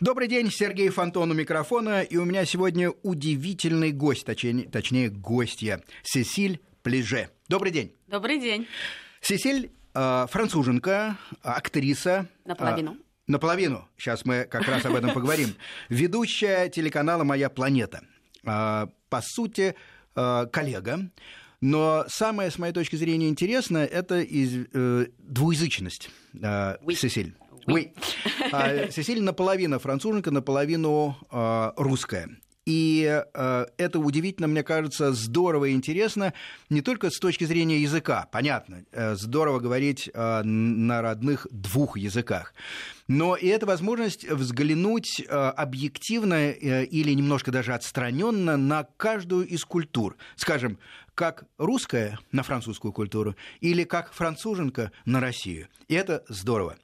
Добрый 0.00 0.28
день, 0.28 0.50
Сергей 0.50 0.90
Фонтон 0.90 1.30
у 1.30 1.34
микрофона, 1.34 2.02
и 2.02 2.18
у 2.18 2.26
меня 2.26 2.44
сегодня 2.44 2.90
удивительный 3.02 3.92
гость, 3.92 4.26
точнее, 4.26 4.68
точнее 4.68 5.08
гостья, 5.08 5.82
Сесиль 6.02 6.60
Плеже. 6.82 7.30
Добрый 7.48 7.72
день. 7.72 7.94
Добрый 8.06 8.38
день. 8.38 8.66
Сесиль 9.22 9.70
э, 9.94 10.26
француженка, 10.28 11.16
актриса. 11.42 12.28
Наполовину. 12.44 12.92
Э, 12.92 12.96
наполовину. 13.26 13.88
Сейчас 13.96 14.26
мы 14.26 14.44
как 14.44 14.68
раз 14.68 14.84
об 14.84 14.96
этом 14.96 15.12
поговорим. 15.14 15.54
Ведущая 15.88 16.68
телеканала 16.68 17.24
«Моя 17.24 17.48
планета». 17.48 18.02
Э, 18.44 18.88
по 19.08 19.22
сути, 19.22 19.74
э, 20.14 20.46
коллега. 20.52 21.10
Но 21.62 22.04
самое, 22.08 22.50
с 22.50 22.58
моей 22.58 22.74
точки 22.74 22.96
зрения, 22.96 23.30
интересное, 23.30 23.86
это 23.86 24.20
из, 24.20 24.66
э, 24.74 25.06
двуязычность 25.18 26.10
э, 26.34 26.76
Oui. 26.82 26.94
Сесиль. 26.94 27.34
Oui. 27.66 27.92
А, 28.52 28.90
Сесиль 28.90 29.22
наполовину 29.22 29.78
француженка, 29.78 30.30
наполовину 30.30 31.16
э, 31.30 31.72
русская. 31.76 32.28
И 32.66 33.22
э, 33.32 33.66
это 33.76 34.00
удивительно, 34.00 34.48
мне 34.48 34.64
кажется, 34.64 35.12
здорово 35.12 35.66
и 35.66 35.72
интересно 35.72 36.34
не 36.68 36.82
только 36.82 37.10
с 37.10 37.18
точки 37.18 37.44
зрения 37.44 37.78
языка, 37.78 38.28
понятно, 38.32 38.84
э, 38.90 39.14
здорово 39.14 39.60
говорить 39.60 40.10
на 40.12 41.00
родных 41.00 41.46
двух 41.52 41.96
языках, 41.96 42.54
но 43.06 43.36
и 43.36 43.46
это 43.46 43.66
возможность 43.66 44.28
взглянуть 44.28 45.24
объективно 45.28 46.34
э, 46.34 46.84
или 46.86 47.12
немножко 47.12 47.52
даже 47.52 47.72
отстраненно 47.72 48.56
на 48.56 48.84
каждую 48.96 49.46
из 49.46 49.64
культур. 49.64 50.16
Скажем, 50.34 50.78
как 51.14 51.44
русская 51.58 52.18
на 52.32 52.42
французскую 52.42 52.92
культуру 52.92 53.36
или 53.60 53.84
как 53.84 54.12
француженка 54.12 54.90
на 55.04 55.20
Россию. 55.20 55.68
И 55.86 55.94
это 55.94 56.24
здорово. 56.28 56.76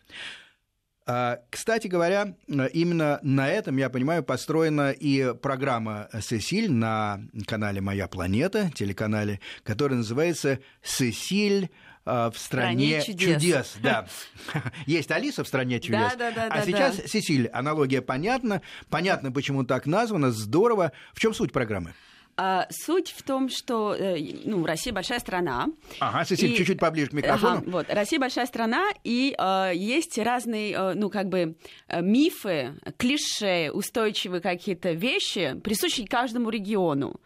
А, 1.04 1.40
Кстати 1.50 1.88
говоря, 1.88 2.34
именно 2.46 3.18
на 3.22 3.48
этом, 3.48 3.76
я 3.76 3.90
понимаю, 3.90 4.22
построена 4.22 4.92
и 4.92 5.34
программа 5.34 6.08
«Сесиль» 6.20 6.70
на 6.70 7.20
канале 7.46 7.80
«Моя 7.80 8.06
планета», 8.06 8.70
телеканале, 8.74 9.40
который 9.64 9.96
называется 9.96 10.60
«Сесиль 10.82 11.70
а, 12.04 12.30
в 12.30 12.38
стране, 12.38 13.00
стране 13.00 13.18
чудес». 13.18 13.42
чудес». 13.42 13.76
Да. 13.82 14.06
Есть 14.86 15.10
Алиса 15.10 15.42
в 15.42 15.48
стране 15.48 15.80
чудес. 15.80 16.12
Да, 16.12 16.30
да, 16.30 16.30
да, 16.30 16.46
а 16.46 16.58
да, 16.58 16.62
сейчас 16.64 16.96
да. 16.96 17.08
Сесиль. 17.08 17.48
Аналогия 17.48 18.00
понятна. 18.02 18.62
Понятно, 18.88 19.32
почему 19.32 19.64
так 19.64 19.86
названо. 19.86 20.30
Здорово. 20.30 20.92
В 21.14 21.20
чем 21.20 21.34
суть 21.34 21.52
программы? 21.52 21.94
А, 22.36 22.66
суть 22.70 23.10
в 23.10 23.22
том, 23.22 23.48
что 23.50 23.94
э, 23.94 24.16
ну, 24.44 24.64
Россия 24.64 24.92
большая 24.92 25.18
страна. 25.18 25.66
Ага, 26.00 26.24
Сесиль, 26.24 26.52
И- 26.52 26.56
чуть-чуть 26.56 26.78
поближе 26.80 27.10
к 27.10 27.12
микрофону. 27.12 27.58
Ага, 27.58 27.64
вот, 27.70 27.86
Россия 27.90 28.18
большая 28.18 28.46
страна, 28.46 28.88
и 29.04 29.34
э, 29.38 29.72
есть 29.74 30.18
разные, 30.18 30.72
э, 30.72 30.94
ну, 30.94 31.10
как 31.10 31.28
бы, 31.28 31.56
э, 31.88 32.00
мифы, 32.00 32.74
клише, 32.96 33.70
устойчивые 33.72 34.40
какие-то 34.40 34.92
вещи, 34.92 35.60
присущие 35.62 36.06
каждому 36.06 36.48
региону. 36.48 37.20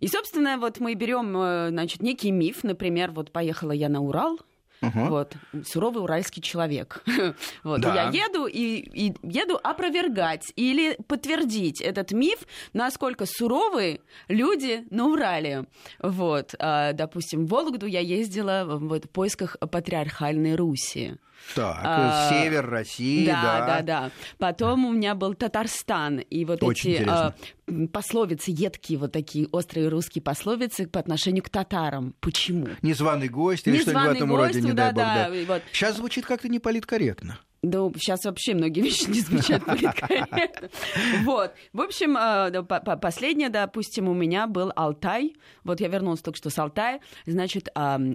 И, 0.00 0.08
собственно, 0.08 0.58
вот 0.58 0.80
мы 0.80 0.94
берем, 0.94 1.30
значит, 1.70 2.02
некий 2.02 2.30
миф, 2.32 2.64
например, 2.64 3.12
вот 3.12 3.30
поехала 3.32 3.72
я 3.72 3.88
на 3.88 4.00
Урал, 4.00 4.40
Ага. 4.80 5.10
вот, 5.10 5.34
суровый 5.66 6.02
уральский 6.02 6.42
человек. 6.42 7.02
вот, 7.64 7.80
Да. 7.80 8.10
я 8.10 8.26
еду 8.26 8.46
и, 8.46 8.76
и 8.78 9.14
еду 9.22 9.58
опровергать 9.62 10.52
или 10.56 10.96
подтвердить 11.06 11.80
этот 11.80 12.12
миф, 12.12 12.38
насколько 12.72 13.26
суровые 13.26 14.00
люди 14.28 14.84
на 14.90 15.06
Урале. 15.06 15.66
Вот, 16.00 16.54
а, 16.58 16.92
допустим, 16.92 17.46
в 17.46 17.50
Вологду 17.50 17.86
я 17.86 18.00
ездила 18.00 18.64
в 18.66 18.90
в 18.90 19.08
поисках 19.08 19.56
патриархальной 19.70 20.54
Руси. 20.56 21.16
Так, 21.54 21.80
А, 21.82 22.28
север 22.30 22.68
России, 22.68 23.26
да, 23.26 23.42
да. 23.42 23.66
да, 23.66 23.82
да. 23.82 24.10
Потом 24.38 24.84
у 24.84 24.92
меня 24.92 25.14
был 25.14 25.34
Татарстан, 25.34 26.18
и 26.18 26.44
вот 26.44 26.62
Очень 26.62 26.90
эти 26.92 26.96
интересно. 27.02 27.34
а, 27.68 27.86
пословицы, 27.92 28.50
едкие 28.52 28.98
вот 28.98 29.12
такие 29.12 29.48
острые 29.50 29.88
русские 29.88 30.22
пословицы 30.22 30.86
по 30.86 31.00
отношению 31.00 31.42
к 31.42 31.48
татарам. 31.48 32.14
Почему? 32.20 32.68
Незваный 32.82 33.28
гость 33.28 33.66
или 33.66 33.78
что-нибудь 33.80 34.02
в 34.02 34.10
этом 34.16 34.28
гость, 34.28 34.54
роде, 34.54 34.60
не 34.62 34.68
ну 34.70 34.74
дай 34.76 34.92
да, 34.92 34.94
бог, 34.94 35.04
да, 35.04 35.30
да. 35.30 35.54
вот. 35.54 35.62
Сейчас 35.72 35.96
звучит 35.96 36.24
как-то 36.26 36.48
неполиткорректно. 36.48 37.38
Да, 37.62 37.90
сейчас 37.98 38.24
вообще 38.24 38.54
многие 38.54 38.80
вещи 38.80 39.04
не 39.10 39.20
звучат 39.20 39.64
политкорректно. 39.66 40.68
Вот. 41.24 41.52
В 41.74 41.80
общем, 41.82 42.14
да, 42.14 42.62
по- 42.62 42.96
последнее, 42.96 43.50
допустим, 43.50 44.08
у 44.08 44.14
меня 44.14 44.46
был 44.46 44.72
Алтай. 44.76 45.34
Вот 45.64 45.80
я 45.80 45.88
вернулась 45.88 46.20
только 46.20 46.38
что 46.38 46.48
с 46.48 46.58
Алтая. 46.58 47.00
Значит, 47.26 47.68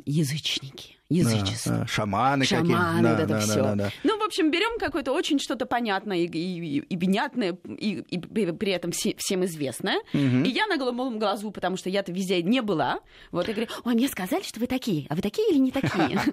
язычники, 0.05 0.94
язычество. 1.09 1.71
Да, 1.73 1.79
да, 1.79 1.88
шаманы, 1.88 2.45
Шаманы, 2.45 2.73
какие-то. 2.73 2.93
вот 2.93 3.01
Да, 3.03 3.13
это 3.23 3.27
да, 3.27 3.39
все. 3.39 3.55
да, 3.55 3.63
да, 3.63 3.75
да. 3.75 3.91
Ну, 4.03 4.19
в 4.19 4.23
общем, 4.23 4.51
берем 4.51 4.79
какое-то 4.79 5.11
очень 5.13 5.39
что-то 5.39 5.66
понятное 5.66 6.17
и, 6.17 6.27
и, 6.27 6.77
и 6.79 6.97
понятное, 6.97 7.57
и, 7.67 8.03
и 8.09 8.17
при 8.19 8.71
этом 8.71 8.91
все- 8.91 9.16
всем 9.17 9.45
известное. 9.45 9.99
И 10.13 10.49
я 10.49 10.67
на 10.67 10.77
голубом 10.77 11.19
глазу, 11.19 11.51
потому 11.51 11.77
что 11.77 11.89
я-то 11.89 12.11
везде 12.11 12.41
не 12.41 12.61
была. 12.61 12.99
Вот, 13.31 13.47
и 13.49 13.53
говорю, 13.53 13.69
ой, 13.83 13.93
мне 13.93 14.07
сказали, 14.07 14.43
что 14.43 14.59
вы 14.59 14.67
такие. 14.67 15.05
А 15.09 15.16
вы 15.16 15.21
такие 15.21 15.49
или 15.51 15.57
не 15.59 15.71
такие? 15.71 16.19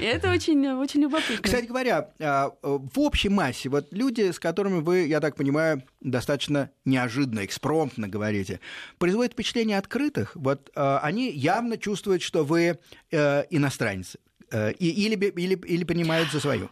Это 0.00 0.30
очень, 0.30 0.66
очень 0.72 1.02
любопытно. 1.02 1.42
Кстати 1.42 1.66
говоря, 1.66 2.10
а, 2.20 2.50
в 2.62 3.00
общей 3.00 3.28
массе, 3.28 3.68
вот 3.68 3.86
люди, 3.92 4.30
с 4.30 4.38
которыми 4.38 4.80
вы, 4.80 5.06
я 5.06 5.20
так 5.20 5.36
понимаю, 5.36 5.82
достаточно 6.04 6.70
неожиданно, 6.84 7.44
экспромтно 7.44 8.06
говорите, 8.08 8.60
производят 8.98 9.32
впечатление 9.32 9.78
открытых. 9.78 10.36
Вот 10.36 10.70
а, 10.76 11.00
они 11.02 11.30
явно 11.30 11.76
чувствуют, 11.78 12.22
что 12.22 12.44
вы 12.44 12.78
э, 13.10 13.44
иностранец. 13.50 14.16
Э, 14.52 14.70
или, 14.72 15.16
или, 15.16 15.54
или 15.56 15.84
понимают 15.84 16.30
за 16.30 16.38
свою. 16.38 16.70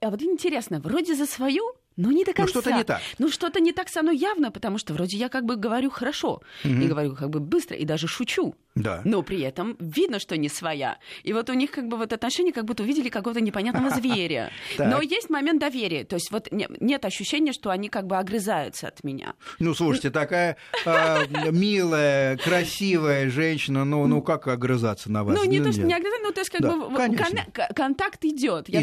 А 0.00 0.10
вот 0.10 0.22
интересно, 0.22 0.80
вроде 0.80 1.14
за 1.14 1.26
свою, 1.26 1.72
но 1.98 2.12
не 2.12 2.24
до 2.24 2.30
Ну, 2.30 2.34
конца. 2.36 2.50
что-то 2.50 2.72
не 2.72 2.84
так. 2.84 3.00
Ну, 3.18 3.28
что-то 3.28 3.60
не 3.60 3.72
так 3.72 3.88
со 3.88 4.02
мной 4.02 4.16
явно, 4.16 4.50
потому 4.52 4.78
что 4.78 4.94
вроде 4.94 5.16
я 5.16 5.28
как 5.28 5.44
бы 5.44 5.56
говорю 5.56 5.90
хорошо, 5.90 6.40
и 6.64 6.86
говорю 6.86 7.14
как 7.16 7.28
бы 7.28 7.40
быстро, 7.40 7.76
и 7.76 7.84
даже 7.84 8.06
шучу. 8.06 8.54
Да. 8.76 9.02
Но 9.04 9.22
при 9.22 9.40
этом 9.40 9.76
видно, 9.80 10.20
что 10.20 10.36
не 10.36 10.48
своя. 10.48 10.98
И 11.24 11.32
вот 11.32 11.50
у 11.50 11.54
них 11.54 11.72
как 11.72 11.88
бы 11.88 11.96
вот 11.96 12.12
отношения 12.12 12.52
как 12.52 12.64
будто 12.64 12.84
увидели 12.84 13.08
какого-то 13.08 13.40
непонятного 13.40 13.90
зверя. 14.00 14.50
Но 14.78 15.02
есть 15.02 15.28
момент 15.28 15.60
доверия. 15.60 16.04
То 16.04 16.14
есть 16.14 16.30
вот 16.30 16.52
не- 16.52 16.68
нет 16.78 17.04
ощущения, 17.04 17.52
что 17.52 17.70
они 17.70 17.88
как 17.88 18.06
бы 18.06 18.16
огрызаются 18.16 18.86
от 18.86 19.02
меня. 19.02 19.34
Ну, 19.58 19.74
слушайте, 19.74 20.10
такая 20.10 20.56
а, 20.86 21.24
милая, 21.50 22.36
красивая 22.36 23.28
женщина, 23.28 23.84
ну, 23.84 24.06
ну 24.06 24.22
как 24.22 24.46
огрызаться 24.46 25.10
на 25.10 25.24
вас? 25.24 25.36
Ну, 25.36 25.44
не 25.44 25.60
то, 25.60 25.72
что 25.72 25.82
не 25.82 25.94
огрызаются, 25.94 26.22
ну, 26.28 26.32
то 26.32 26.40
есть 26.40 26.50
как 26.50 26.60
бы 26.62 27.74
контакт 27.74 28.24
идет. 28.24 28.68
Я, 28.68 28.82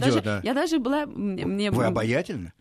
даже, 0.54 0.80
была... 0.80 1.06
Вы 1.06 1.86
обаятельны? 1.86 2.52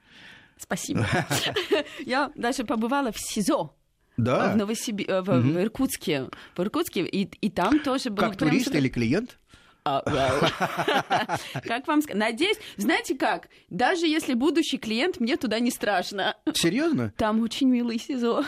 Спасибо. 0.65 1.07
Я 2.07 2.31
даже 2.35 2.65
побывала 2.65 3.13
в 3.13 3.19
СИЗО. 3.19 3.75
Да. 4.17 4.53
в, 4.53 4.57
Новосиби- 4.57 5.07
э, 5.07 5.21
в, 5.21 5.27
в 5.27 5.61
Иркутске. 5.61 6.29
В 6.57 6.61
Иркутске. 6.61 7.03
И, 7.03 7.25
и 7.25 7.51
там 7.51 7.81
тоже 7.81 8.11
было... 8.11 8.29
Как 8.29 8.39
прям 8.39 8.51
турист 8.51 8.69
супер- 8.69 8.79
или 8.79 8.89
клиент? 8.89 9.39
А. 9.87 10.01
Как 11.65 11.87
вам 11.87 12.01
сказать? 12.01 12.19
Надеюсь, 12.19 12.57
знаете 12.79 13.15
как? 13.15 13.51
Даже 13.69 14.07
если 14.07 14.33
будущий 14.33 14.79
клиент, 14.79 15.21
мне 15.21 15.37
туда 15.37 15.59
не 15.59 15.71
страшно. 15.71 16.37
Серьезно? 16.55 17.13
Там 17.19 17.41
очень 17.43 17.69
милый 17.69 17.99
СИЗО. 17.99 18.47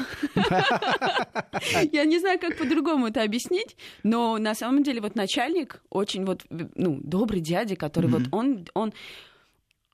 Я 1.93 2.07
не 2.07 2.19
знаю, 2.21 2.39
как 2.39 2.57
по-другому 2.57 3.09
это 3.09 3.23
объяснить, 3.23 3.77
но 4.03 4.39
на 4.39 4.55
самом 4.55 4.83
деле 4.83 5.03
вот 5.03 5.15
начальник 5.15 5.83
очень 5.91 6.25
вот, 6.25 6.47
ну, 6.49 7.01
добрый 7.03 7.41
дядя, 7.43 7.77
который 7.77 8.09
вот 8.09 8.23
он, 8.33 8.67
он, 8.73 8.95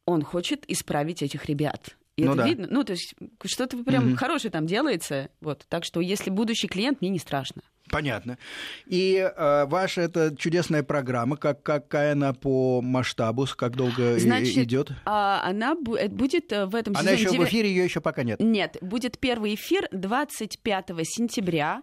он 0.07 0.23
хочет 0.23 0.63
исправить 0.71 1.23
этих 1.25 1.47
ребят. 1.47 1.97
И 2.17 2.25
Ну 2.25 2.33
это 2.33 2.43
да. 2.43 2.49
видно. 2.49 2.67
Ну, 2.71 2.85
то 2.85 2.93
есть 2.93 3.15
что-то 3.45 3.79
прям 3.85 4.17
хорошее 4.17 4.51
там 4.53 4.67
делается. 4.67 5.31
Вот. 5.41 5.65
Так 5.69 5.85
что 5.85 6.01
если 6.01 6.29
будущий 6.31 6.69
клиент, 6.69 7.01
мне 7.01 7.09
не 7.11 7.19
страшно. 7.19 7.63
Понятно. 7.91 8.39
И 8.87 9.17
э, 9.17 9.65
ваша 9.67 10.03
эта 10.03 10.35
чудесная 10.37 10.83
программа, 10.83 11.37
как, 11.37 11.63
какая 11.63 12.13
она 12.13 12.33
по 12.33 12.81
масштабу, 12.81 13.47
как 13.57 13.77
долго 13.77 14.19
Значит, 14.19 14.57
идет? 14.59 14.93
а, 15.05 15.43
она 15.45 15.75
э, 15.99 16.09
будет 16.09 16.53
э, 16.53 16.67
в 16.67 16.75
этом 16.75 16.95
Она 16.97 17.17
сезоне 17.17 17.21
еще 17.23 17.29
в 17.31 17.33
девя- 17.33 17.49
эфире, 17.49 17.69
ее 17.71 17.85
еще 17.85 18.01
пока 18.01 18.23
нет. 18.23 18.41
Нет, 18.41 18.77
будет 18.83 19.19
первый 19.19 19.55
эфир 19.55 19.89
25 19.91 20.91
сентября 21.03 21.83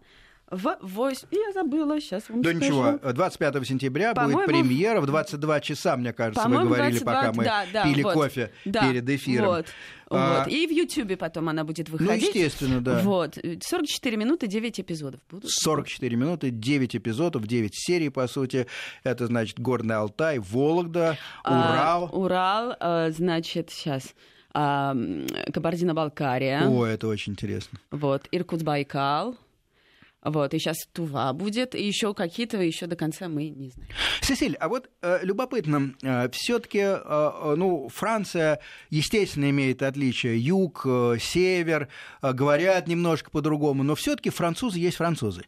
в 0.52 0.78
8... 0.82 1.28
Я 1.32 1.52
забыла, 1.54 2.00
сейчас 2.02 2.28
вам 2.30 2.42
Да 2.42 2.50
скажу. 2.52 2.66
ничего, 2.66 3.00
25 3.14 3.68
сентября 3.68 4.14
будет 4.14 4.32
По-моему, 4.34 4.48
премьера 4.52 5.00
в 5.02 5.06
22 5.06 5.60
часа, 5.60 5.96
мне 5.98 6.12
кажется, 6.14 6.48
вы 6.48 6.60
говорили, 6.64 7.00
22, 7.00 7.14
пока 7.14 7.34
мы 7.34 7.44
да, 7.44 7.66
да, 7.72 7.84
пили 7.84 8.02
вот. 8.04 8.14
кофе 8.14 8.52
Да, 8.66 8.88
перед 8.90 9.08
эфиром. 9.10 9.46
Вот, 9.48 9.66
А, 10.10 10.40
вот. 10.44 10.52
И 10.52 10.66
в 10.66 10.72
Ютьюбе 10.72 11.18
потом 11.18 11.50
она 11.50 11.64
будет 11.64 11.90
Ну, 11.90 11.98
выходить. 11.98 12.28
естественно, 12.34 12.82
да. 12.82 13.00
Вот. 13.04 13.38
44 13.62 14.18
минуты, 14.18 14.48
9 14.48 14.80
эпизодов 14.80 15.22
будут. 15.30 15.52
44 15.52 16.16
минуты, 16.16 16.50
9 16.50 16.96
эпизодов, 16.96 17.46
9 17.46 17.72
серий, 17.76 18.10
по 18.10 18.28
сути. 18.28 18.66
Это, 19.04 19.28
значит, 19.28 19.60
Горный 19.60 19.96
Алтай, 19.98 20.40
Вологда, 20.40 21.18
А, 21.44 21.72
Урал. 21.72 22.10
Урал, 22.12 22.76
а, 22.80 23.10
значит, 23.12 23.70
сейчас... 23.70 24.16
Кабардино-Балкария, 25.54 26.68
О, 26.68 26.86
это 26.86 27.08
очень 27.08 27.34
интересно. 27.34 27.80
вот, 27.92 28.28
Иркутск-Байкал, 28.32 29.36
Вот, 30.22 30.54
и 30.54 30.60
сейчас 30.60 30.86
Тува 30.92 31.32
будет, 31.32 31.76
и 31.76 31.86
еще 31.86 32.14
какие-то, 32.14 32.58
еще 32.58 32.88
до 32.88 32.98
конца 32.98 33.30
мы 33.30 33.50
не 33.50 33.70
знаем. 33.70 33.90
Сесиль, 34.22 34.56
а 34.56 34.68
вот 34.68 34.90
э, 35.02 35.20
любопытно, 35.24 35.94
э, 36.02 36.30
все-таки, 36.32 36.80
э, 36.80 37.00
э, 37.04 37.54
ну, 37.56 37.88
Франция, 37.88 38.60
естественно, 38.90 39.50
имеет 39.50 39.82
отличия. 39.82 40.34
Юг, 40.34 40.82
э, 40.86 41.18
север, 41.22 41.88
э, 42.22 42.34
говорят 42.34 42.88
немножко 42.88 43.32
по-другому, 43.32 43.84
но 43.84 43.96
все-таки 43.96 44.30
французы 44.30 44.80
есть 44.80 44.98
французы. 44.98 45.46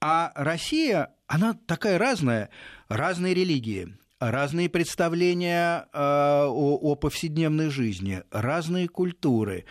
А 0.00 0.30
Россия, 0.36 1.14
она 1.26 1.58
такая 1.66 1.98
разная, 1.98 2.48
разные 2.88 3.34
религии, 3.34 3.96
разные 4.20 4.68
представления 4.68 5.88
э, 5.92 5.98
о, 5.98 6.78
о 6.80 6.94
повседневной 6.94 7.70
жизни, 7.70 8.22
разные 8.30 8.86
культуры. 8.86 9.64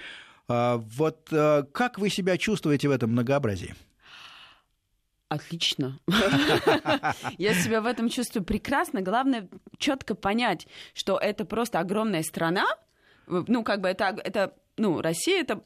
Э, 0.49 0.75
вот 0.75 1.29
э, 1.31 1.63
как 1.71 1.99
вы 1.99 2.09
себя 2.09 2.37
чувствуете 2.37 2.89
в 2.89 2.91
этом 2.91 3.11
многообразии? 3.11 3.75
Отлично. 5.31 5.97
Я 7.37 7.53
себя 7.53 7.79
в 7.79 7.85
этом 7.85 8.09
чувствую 8.09 8.43
прекрасно. 8.43 9.01
Главное 9.01 9.47
четко 9.77 10.13
понять, 10.13 10.67
что 10.93 11.17
это 11.17 11.45
просто 11.45 11.79
огромная 11.79 12.21
страна. 12.21 12.65
Ну, 13.27 13.63
как 13.63 13.79
бы 13.79 13.87
это, 13.87 14.13
это 14.25 14.53
ну, 14.75 14.99
Россия 14.99 15.39
это 15.39 15.63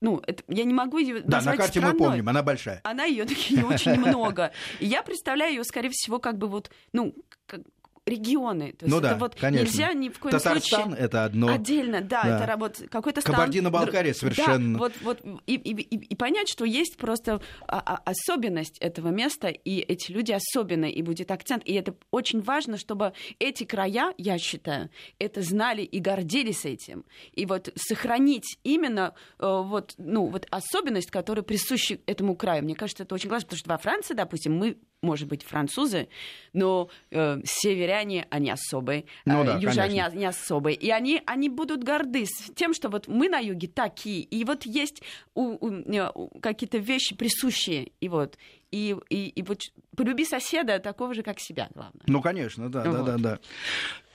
ну, 0.00 0.22
это, 0.24 0.44
я 0.46 0.62
не 0.62 0.72
могу 0.72 0.98
ее 0.98 1.22
Да, 1.22 1.40
на 1.40 1.56
карте 1.56 1.80
страной. 1.80 1.94
мы 1.94 1.98
помним, 1.98 2.28
она 2.28 2.44
большая. 2.44 2.80
Она 2.84 3.06
ее 3.06 3.24
таки 3.24 3.56
не 3.56 3.64
очень 3.64 3.98
много. 3.98 4.52
И 4.78 4.86
я 4.86 5.02
представляю 5.02 5.54
ее, 5.54 5.64
скорее 5.64 5.90
всего, 5.90 6.20
как 6.20 6.38
бы 6.38 6.46
вот, 6.46 6.70
ну, 6.92 7.12
как, 7.46 7.62
регионы. 8.06 8.72
То 8.72 8.84
есть 8.84 8.94
ну 8.94 8.98
это 8.98 9.10
да, 9.10 9.16
вот 9.16 9.34
конечно. 9.34 9.64
нельзя 9.64 9.92
ни 9.94 10.10
в 10.10 10.18
коем 10.18 10.32
Татарстан 10.32 10.82
случае... 10.84 11.04
это 11.04 11.24
одно. 11.24 11.48
Отдельно, 11.48 12.00
да, 12.02 12.22
Да. 12.22 12.44
это 12.44 12.56
вот 12.58 12.82
какой-то 12.90 13.22
стан... 13.22 13.34
Кабардино-Балкария 13.34 14.12
совершенно. 14.12 14.74
Да, 14.74 14.78
вот, 14.78 14.92
вот, 15.02 15.20
и, 15.46 15.54
и, 15.54 15.72
и, 15.72 16.14
понять, 16.14 16.48
что 16.48 16.66
есть 16.66 16.98
просто 16.98 17.40
а, 17.66 17.82
а, 17.84 18.02
особенность 18.04 18.76
этого 18.78 19.08
места, 19.08 19.48
и 19.48 19.78
эти 19.78 20.12
люди 20.12 20.32
особенные, 20.32 20.92
и 20.92 21.02
будет 21.02 21.30
акцент. 21.30 21.62
И 21.64 21.72
это 21.72 21.94
очень 22.10 22.42
важно, 22.42 22.76
чтобы 22.76 23.14
эти 23.38 23.64
края, 23.64 24.12
я 24.18 24.38
считаю, 24.38 24.90
это 25.18 25.40
знали 25.40 25.82
и 25.82 25.98
гордились 25.98 26.66
этим. 26.66 27.06
И 27.32 27.46
вот 27.46 27.72
сохранить 27.74 28.58
именно 28.64 29.14
э, 29.38 29.46
вот, 29.46 29.94
ну, 29.96 30.26
вот 30.26 30.46
особенность, 30.50 31.10
которая 31.10 31.42
присуща 31.42 31.98
этому 32.06 32.36
краю. 32.36 32.64
Мне 32.64 32.74
кажется, 32.74 33.04
это 33.04 33.14
очень 33.14 33.30
важно, 33.30 33.46
потому 33.46 33.58
что 33.58 33.70
во 33.70 33.78
Франции, 33.78 34.14
допустим, 34.14 34.56
мы 34.56 34.76
может 35.04 35.28
быть, 35.28 35.42
французы, 35.44 36.08
но 36.52 36.88
э, 37.10 37.40
северяне, 37.44 38.26
они 38.30 38.50
особые, 38.50 39.04
Ну 39.24 39.42
э, 39.42 39.46
да, 39.46 39.58
южане 39.58 40.00
конечно. 40.02 40.18
не 40.18 40.24
особые. 40.26 40.76
И 40.76 40.90
они, 40.90 41.22
они 41.26 41.48
будут 41.48 41.84
горды 41.84 42.26
с 42.26 42.50
тем, 42.56 42.74
что 42.74 42.88
вот 42.88 43.06
мы 43.06 43.28
на 43.28 43.38
юге 43.38 43.68
такие, 43.68 44.22
и 44.22 44.44
вот 44.44 44.64
есть 44.66 45.02
у- 45.34 45.56
у- 45.64 45.70
э, 45.72 46.10
какие-то 46.40 46.78
вещи 46.78 47.14
присущие, 47.14 47.92
и 48.00 48.08
вот, 48.08 48.38
и, 48.70 48.96
и, 49.10 49.28
и 49.28 49.42
вот 49.42 49.60
полюби 49.96 50.24
соседа 50.24 50.78
такого 50.80 51.14
же, 51.14 51.22
как 51.22 51.38
себя, 51.38 51.68
главное. 51.74 52.02
Ну, 52.06 52.20
конечно, 52.20 52.68
да, 52.68 52.82
да, 52.82 52.90
Вот. 52.90 53.04
да, 53.06 53.16
да. 53.18 53.38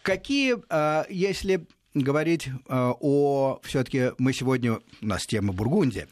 Какие, 0.01 0.55
а, 0.69 1.05
если 1.09 1.65
говорить 1.93 2.47
а, 2.67 2.93
о 2.99 3.59
все-таки 3.63 4.11
мы 4.17 4.31
сегодня 4.33 4.73
у 5.01 5.05
нас 5.05 5.25
тема 5.25 5.53
Бургундия. 5.53 6.07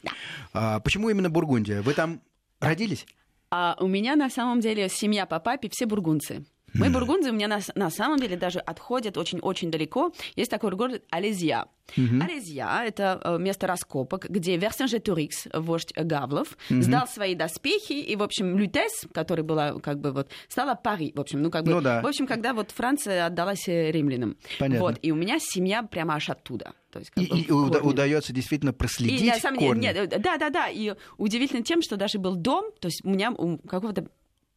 А, 0.52 0.80
Почему 0.80 1.08
именно 1.10 1.30
Бургундия? 1.30 1.82
Вы 1.82 1.94
там 1.94 2.20
родились? 2.60 3.06
А 3.50 3.76
у 3.80 3.86
меня 3.86 4.14
на 4.16 4.28
самом 4.28 4.60
деле 4.60 4.88
семья 4.88 5.24
по 5.24 5.40
папе 5.40 5.68
все 5.70 5.86
бургунцы. 5.86 6.44
Мы 6.74 6.90
бургунцы, 6.90 7.30
у 7.30 7.32
меня 7.32 7.48
на, 7.48 7.60
на 7.74 7.90
самом 7.90 8.18
деле 8.18 8.36
даже 8.36 8.58
отходят 8.60 9.16
очень-очень 9.16 9.70
далеко. 9.70 10.12
Есть 10.36 10.50
такой 10.50 10.70
город 10.72 11.02
Алезия. 11.10 11.66
Алезия— 11.96 12.82
это 12.86 13.20
э, 13.24 13.38
место 13.38 13.66
раскопок, 13.66 14.28
где 14.28 14.56
Версенжетурикс, 14.58 15.48
вождь 15.54 15.92
Гавлов, 15.96 16.56
сдал 16.68 17.08
свои 17.08 17.34
доспехи, 17.34 17.92
и, 17.94 18.14
в 18.16 18.22
общем, 18.22 18.58
Лютес, 18.58 19.06
которая 19.14 19.44
была 19.44 19.78
как 19.80 19.98
бы 20.00 20.12
вот, 20.12 20.30
стала 20.48 20.74
Пари, 20.74 21.12
в 21.14 21.20
общем, 21.20 21.40
ну 21.42 21.50
как 21.50 21.64
бы, 21.64 21.72
Ну 21.72 21.80
да. 21.80 22.02
в 22.02 22.06
общем, 22.06 22.26
когда 22.26 22.52
вот 22.52 22.70
Франция 22.72 23.24
отдалась 23.26 23.66
э, 23.68 23.90
римлянам. 23.90 24.36
Понятно. 24.58 24.84
Вот, 24.84 24.98
и 25.00 25.10
у 25.12 25.14
меня 25.14 25.38
семья 25.40 25.82
прямо 25.82 26.14
аж 26.16 26.28
оттуда. 26.28 26.74
То 26.92 26.98
есть, 26.98 27.10
как 27.10 27.24
И, 27.24 27.26
бы, 27.30 27.38
и 27.38 27.50
уда- 27.50 27.80
удается 27.80 28.32
действительно 28.32 28.72
проследить 28.74 29.22
И 29.22 29.40
самом 29.40 29.58
деле, 29.58 29.68
корни. 29.70 29.82
нет, 29.82 29.96
э, 30.12 30.18
да, 30.18 30.36
да, 30.36 30.50
да. 30.50 30.68
И 30.68 30.94
удивительно 31.16 31.62
тем, 31.62 31.80
что 31.82 31.96
даже 31.96 32.18
был 32.18 32.36
дом, 32.36 32.66
то 32.80 32.88
есть 32.88 33.02
у 33.04 33.08
меня 33.10 33.30
у 33.30 33.56
какого-то 33.58 34.08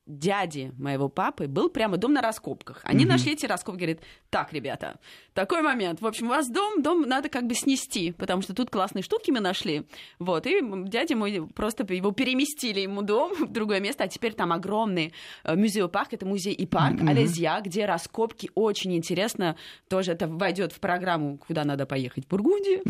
дяди 0.06 0.74
моего 0.78 1.10
папы 1.10 1.48
был 1.48 1.70
прямо 1.70 1.98
дом 1.98 2.14
на 2.14 2.22
раскопках. 2.22 2.82
Они 2.84 3.06
нашли 3.06 3.34
эти 3.34 3.46
раскопки, 3.46 3.80
говорят, 3.80 4.00
так, 4.30 4.52
ребята, 4.54 5.00
такой 5.34 5.62
момент. 5.62 6.02
В 6.02 6.08
общем, 6.08 6.28
у 6.28 6.30
вас 6.30 6.50
дом, 6.50 6.82
дом 6.82 7.02
надо 7.02 7.30
как 7.30 7.46
бы 7.48 7.54
снести, 7.54 8.12
потому 8.12 8.42
что 8.42 8.54
тут 8.54 8.70
классные 8.70 9.04
штуки 9.04 9.32
мы 9.32 9.40
нашли. 9.40 9.86
Вот, 10.20 10.48
и 10.48 10.60
дядя 10.86 11.16
мой 11.16 11.48
просто 11.54 11.86
его 11.94 12.12
переместили 12.12 12.82
ему 12.82 13.02
дом 13.02 13.34
в 13.34 13.52
другое 13.52 13.80
место, 13.80 14.06
а 14.06 14.08
теперь 14.08 14.34
там 14.34 14.52
огромный 14.52 15.14
э, 15.44 15.56
музей-парк, 15.56 16.14
это 16.14 16.26
музей 16.26 16.54
и 16.54 16.66
парк, 16.66 17.02
Алезия, 17.02 17.60
где 17.62 17.86
раскопки 17.86 18.50
очень 18.56 18.96
интересно, 18.96 19.56
тоже 19.88 20.14
это 20.14 20.28
войдет 20.28 20.74
в 20.74 20.80
программу, 20.80 21.38
куда 21.38 21.64
надо 21.64 21.86
поехать 21.86 22.26
в 22.26 22.28
Бургундию. 22.28 22.82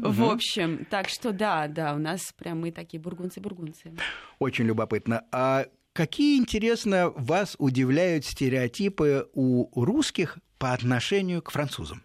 В 0.00 0.30
общем, 0.30 0.86
так 0.90 1.08
что 1.08 1.32
да, 1.32 1.66
да, 1.68 1.94
у 1.94 1.98
нас 1.98 2.32
прям 2.36 2.60
мы 2.60 2.72
такие 2.72 3.00
бургунцы-бургунцы. 3.00 3.96
Очень 4.38 4.66
любопытно. 4.66 5.24
А 5.32 5.66
какие, 5.98 6.38
интересно, 6.38 7.12
вас 7.16 7.56
удивляют 7.58 8.24
стереотипы 8.24 9.26
у 9.34 9.68
русских 9.74 10.38
по 10.56 10.72
отношению 10.72 11.42
к 11.42 11.50
французам? 11.50 12.04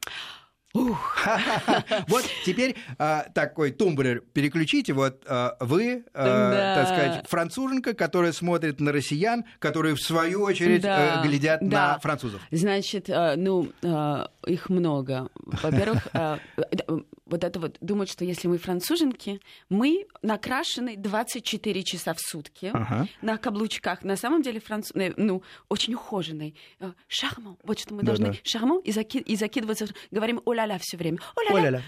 Вот 2.08 2.26
теперь 2.44 2.76
а, 2.98 3.28
такой 3.36 3.70
тумблер 3.70 4.22
переключите. 4.34 4.94
Вот 4.94 5.24
а, 5.28 5.56
вы, 5.60 6.06
а, 6.16 6.52
Да. 6.52 6.76
так 6.76 6.88
сказать, 6.88 7.30
француженка, 7.30 7.94
которая 7.94 8.32
смотрит 8.32 8.80
на 8.80 8.92
россиян, 8.92 9.46
которые 9.60 9.94
в 9.94 10.02
свою 10.02 10.42
очередь 10.42 10.82
Да, 10.82 11.22
э, 11.24 11.28
глядят 11.28 11.60
да. 11.62 11.94
на 11.94 12.00
французов. 12.00 12.42
Значит, 12.50 13.08
э, 13.08 13.36
ну, 13.36 13.72
э, 13.84 14.26
их 14.48 14.70
много. 14.70 15.30
Во-первых, 15.36 16.08
э, 16.14 16.38
вот 17.26 17.44
это 17.44 17.60
вот, 17.60 17.78
думают, 17.80 18.10
что 18.10 18.26
если 18.26 18.48
мы 18.48 18.58
француженки, 18.58 19.40
мы 19.70 20.06
накрашены 20.22 20.98
24 20.98 21.84
часа 21.84 22.14
в 22.14 22.20
сутки 22.20 22.72
Ага. 22.74 23.08
на 23.22 23.38
каблучках. 23.38 24.04
На 24.04 24.18
самом 24.18 24.42
деле, 24.42 24.60
франц... 24.60 24.92
э, 24.94 25.14
ну, 25.16 25.42
очень 25.70 25.94
ухоженный. 25.94 26.56
Э, 26.80 26.92
Шарман. 27.08 27.58
Вот 27.64 27.80
что 27.80 27.94
мы 27.94 28.04
Да-да. 28.04 28.18
должны. 28.18 28.40
Шарман 28.44 28.80
и, 28.80 28.92
заки... 28.92 29.20
и 29.20 29.36
закидываться. 29.36 29.88
Говорим 30.12 30.42
о-ля-ля 30.46 30.78
все 30.82 30.98
время. 30.98 31.20
О-ля-ля. 31.36 31.82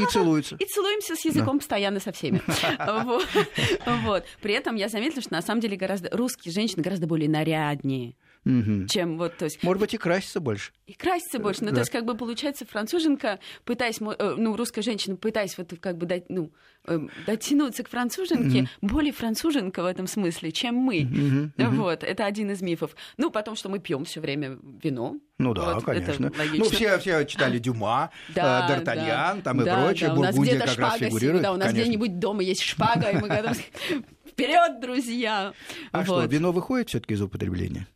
И 0.00 0.04
целуются. 0.06 0.56
И 0.56 0.64
целуемся 0.64 1.16
с 1.16 1.24
языком 1.24 1.58
постоянно 1.58 2.00
со 2.00 2.12
всеми. 2.12 2.40
Вот. 4.04 4.24
При 4.40 4.54
этом 4.54 4.76
я 4.76 4.88
заметила, 4.88 5.22
что 5.22 5.32
на 5.32 5.42
самом 5.42 5.60
деле 5.60 5.76
гораздо 5.76 6.08
русские 6.16 6.52
женщины 6.52 6.82
гораздо 6.82 7.06
более 7.06 7.28
наряднее, 7.28 8.14
Мгм. 8.46 8.86
чем 8.86 9.18
вот, 9.18 9.36
то 9.36 9.44
есть 9.46 9.62
Может 9.64 9.80
быть, 9.80 9.94
и 9.94 9.98
краситься 9.98 10.38
больше. 10.40 10.70
и 10.86 10.92
краситься 10.94 11.38
больше. 11.40 11.62
Ну, 11.64 11.70
Да. 11.70 11.74
то 11.76 11.80
есть, 11.80 11.90
как 11.90 12.04
бы 12.04 12.16
получается, 12.16 12.64
француженка, 12.64 13.40
пытаясь, 13.64 13.98
э, 14.00 14.34
ну, 14.38 14.56
русская 14.56 14.82
женщина, 14.82 15.16
пытаясь 15.16 15.58
вот 15.58 15.72
как 15.80 15.98
бы 15.98 16.06
дать, 16.06 16.30
ну, 16.30 16.52
э, 16.86 17.00
дотянуться 17.26 17.82
к 17.82 17.88
француженке, 17.88 18.68
более 18.80 19.12
француженка 19.12 19.82
в 19.82 19.86
этом 19.86 20.06
смысле, 20.06 20.52
чем 20.52 20.76
мы. 20.76 21.00
Мгм. 21.02 21.52
Вот, 21.76 22.04
это 22.04 22.24
один 22.24 22.50
из 22.52 22.62
мифов. 22.62 22.94
Ну, 23.16 23.30
потом, 23.32 23.56
что 23.56 23.68
мы 23.68 23.80
пьем 23.80 24.04
все 24.04 24.20
время 24.20 24.58
вино. 24.82 25.16
Ну 25.38 25.52
да, 25.52 25.74
Вот, 25.74 25.84
конечно. 25.84 26.32
Ну, 26.54 26.64
все, 26.66 26.98
все 26.98 27.24
читали 27.24 27.58
Дюма, 27.66 28.10
Да, 28.34 28.68
э, 28.70 28.72
Д'Артаньян, 28.72 29.36
да. 29.36 29.40
там 29.42 29.60
и 29.60 29.64
Да, 29.64 29.82
прочее. 29.84 30.08
да, 30.10 30.14
Бургундия 30.14 30.58
как 30.60 30.78
раз 30.78 30.94
фигурирует. 30.98 31.34
всегда, 31.38 31.52
у 31.52 31.56
нас 31.56 31.66
конечно. 31.68 31.82
где-нибудь 31.82 32.18
дома 32.20 32.42
есть 32.44 32.62
шпага, 32.62 33.10
и 33.10 33.16
мы 33.16 33.28
готовы 33.28 33.56
вперед, 34.30 34.80
друзья. 34.80 35.52
А 35.92 36.04
что, 36.04 36.14
Вот. 36.14 36.32
вино 36.32 36.52
выходит 36.52 36.88
все-таки 36.88 37.14
из 37.14 37.22
употребления? 37.22 37.86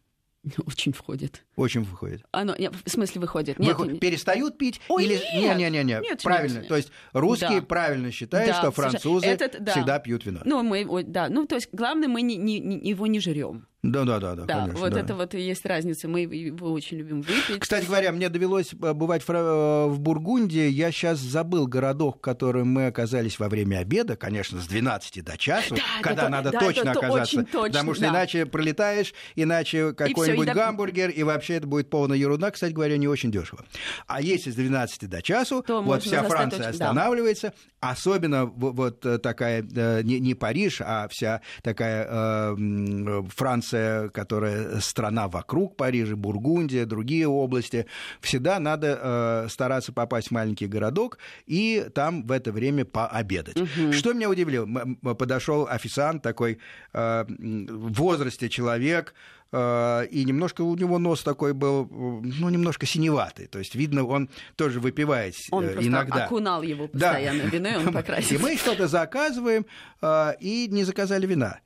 Очень 0.66 0.92
входит. 0.92 1.44
Очень 1.56 1.82
выходит. 1.82 2.22
Оно, 2.32 2.54
не, 2.56 2.70
в 2.70 2.82
смысле, 2.88 3.20
выходит. 3.20 3.58
Нет, 3.58 3.76
Выход- 3.76 3.92
не- 3.92 3.98
Перестают 3.98 4.56
пить 4.58 4.80
Ой, 4.88 5.04
или 5.04 5.14
нет! 5.34 5.56
не, 5.58 5.64
не, 5.64 5.70
не, 5.70 5.84
не, 5.84 6.00
Нет, 6.00 6.22
правильно. 6.22 6.58
нет. 6.60 6.68
То 6.68 6.76
есть 6.76 6.90
русские 7.12 7.60
Да. 7.60 7.66
правильно 7.66 8.10
считают, 8.10 8.50
Да, 8.50 8.58
что 8.58 8.70
французы 8.70 9.26
Этот- 9.26 9.62
да. 9.62 9.72
всегда 9.72 9.98
пьют 9.98 10.24
вино. 10.24 10.40
Ну, 10.44 10.62
мы, 10.62 11.04
да, 11.04 11.28
ну, 11.28 11.46
то 11.46 11.56
есть, 11.56 11.68
главное, 11.72 12.08
мы 12.08 12.22
не, 12.22 12.36
не- 12.36 12.58
не- 12.60 12.88
его 12.88 13.06
не 13.06 13.20
жрем. 13.20 13.66
Да, 13.82 14.04
да, 14.04 14.18
да, 14.20 14.34
да, 14.34 14.44
Да, 14.44 14.54
конечно, 14.60 14.78
вот 14.80 14.92
да. 14.92 15.00
это 15.00 15.14
вот 15.14 15.34
и 15.34 15.40
есть 15.40 15.64
разница. 15.64 16.06
Мы 16.06 16.20
его 16.20 16.70
очень 16.70 16.98
любим 16.98 17.22
выпить. 17.22 17.60
Кстати 17.60 17.86
говоря, 17.86 18.12
мне 18.12 18.28
довелось 18.28 18.72
э, 18.74 18.92
бывать 18.92 19.22
в 19.22 19.26
Фра- 19.26 19.86
в 19.88 19.98
Бургундии. 20.00 20.68
Я 20.68 20.92
сейчас 20.92 21.18
забыл 21.18 21.66
городок, 21.66 22.18
в 22.18 22.20
котором 22.20 22.68
мы 22.68 22.86
оказались 22.88 23.38
во 23.38 23.48
время 23.48 23.78
обеда, 23.78 24.16
конечно, 24.16 24.60
с 24.60 24.66
12 24.66 25.22
до 25.24 25.38
часу, 25.38 25.76
Да, 25.76 25.82
когда 26.02 26.22
это- 26.24 26.30
надо 26.30 26.50
да, 26.50 26.60
точно 26.60 26.80
это 26.82 26.92
то- 26.92 26.98
оказаться. 27.00 27.38
очень 27.40 27.46
точно, 27.50 27.68
потому 27.68 27.94
что 27.94 28.02
да. 28.04 28.10
иначе 28.10 28.44
пролетаешь, 28.44 29.14
иначе 29.34 29.94
какой-нибудь 29.94 30.44
и 30.44 30.46
да- 30.48 30.54
гамбургер, 30.54 31.08
и 31.08 31.22
вообще 31.22 31.54
это 31.54 31.66
будет 31.66 31.88
полная 31.88 32.18
ерунда, 32.18 32.50
кстати 32.50 32.72
говоря, 32.72 32.98
не 32.98 33.08
очень 33.08 33.30
дешево. 33.32 33.64
А 34.06 34.20
если 34.20 34.50
с 34.50 34.54
12 34.56 35.06
до 35.06 35.22
часу, 35.22 35.62
То 35.66 35.80
вот 35.82 36.02
вся 36.02 36.22
Франция 36.24 36.64
да. 36.64 36.68
останавливается, 36.68 37.54
особенно 37.80 38.44
в- 38.44 38.72
вот 38.72 39.06
э, 39.06 39.16
такая, 39.16 39.62
э, 39.74 40.02
не, 40.02 40.20
не 40.20 40.34
Париж, 40.34 40.82
а 40.84 41.08
вся 41.08 41.40
такая 41.62 42.06
э, 42.10 43.22
Франция 43.34 43.69
Франция, 43.70 44.08
которая 44.10 44.80
страна 44.80 45.28
вокруг 45.28 45.76
Парижа, 45.76 46.16
Бургундия, 46.16 46.86
другие 46.86 47.26
области, 47.26 47.86
всегда 48.20 48.58
надо 48.58 48.98
э, 49.00 49.48
стараться 49.48 49.92
попасть 49.92 50.28
в 50.28 50.30
маленький 50.32 50.66
городок 50.66 51.18
и 51.46 51.86
там 51.94 52.26
в 52.26 52.32
это 52.32 52.52
время 52.52 52.84
пообедать. 52.84 53.56
Угу. 53.56 53.92
Что 53.92 54.12
меня 54.12 54.28
удивило, 54.28 54.66
подошел 55.14 55.66
официант 55.68 56.22
такой 56.22 56.58
э, 56.92 57.24
в 57.28 57.92
возрасте 57.92 58.48
человек, 58.48 59.14
э, 59.52 60.06
и 60.10 60.24
немножко 60.24 60.62
у 60.62 60.76
него 60.76 60.98
нос 60.98 61.22
такой 61.22 61.52
был, 61.52 61.88
ну, 61.90 62.48
немножко 62.48 62.86
синеватый. 62.86 63.46
То 63.46 63.58
есть, 63.58 63.74
видно, 63.74 64.04
он 64.04 64.28
тоже 64.56 64.80
выпивает 64.80 65.34
он 65.50 65.64
э, 65.64 65.76
иногда. 65.80 66.16
Он 66.16 66.22
окунал 66.22 66.62
его 66.62 66.88
постоянно 66.88 67.44
да. 67.44 67.48
вино, 67.48 67.68
и 67.68 67.76
он 67.76 67.92
покрасился. 67.92 68.34
И 68.34 68.38
мы 68.38 68.56
что-то 68.56 68.88
заказываем, 68.88 69.66
э, 70.02 70.32
и 70.40 70.68
не 70.70 70.84
заказали 70.84 71.26
вина, 71.26 71.60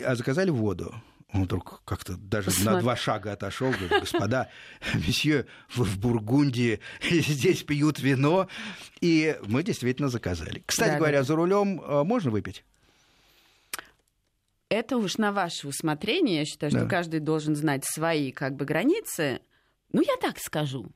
а 0.00 0.14
заказали 0.14 0.50
воду. 0.50 0.94
Он 1.32 1.44
вдруг 1.44 1.82
как-то 1.84 2.16
даже 2.16 2.46
Посмотри. 2.46 2.74
на 2.74 2.80
два 2.80 2.94
шага 2.94 3.32
отошел, 3.32 3.70
говорит, 3.70 4.00
господа, 4.00 4.50
месье, 4.94 5.46
вы 5.74 5.84
в 5.84 5.98
Бургундии, 5.98 6.80
здесь 7.10 7.62
пьют 7.62 8.00
вино. 8.00 8.48
И 9.00 9.38
мы 9.46 9.62
действительно 9.62 10.08
заказали. 10.08 10.62
Кстати 10.66 10.90
да, 10.90 10.98
говоря, 10.98 11.18
да. 11.18 11.24
за 11.24 11.36
рулем 11.36 11.82
можно 12.06 12.30
выпить? 12.30 12.64
Это 14.68 14.96
уж 14.96 15.18
на 15.18 15.32
ваше 15.32 15.68
усмотрение. 15.68 16.40
Я 16.40 16.44
считаю, 16.46 16.70
что 16.70 16.86
каждый 16.86 17.20
должен 17.20 17.54
знать 17.56 17.84
свои 17.84 18.32
как 18.32 18.56
бы 18.56 18.64
границы. 18.64 19.40
Ну, 19.92 20.00
я 20.00 20.16
так 20.16 20.38
скажу. 20.38 20.90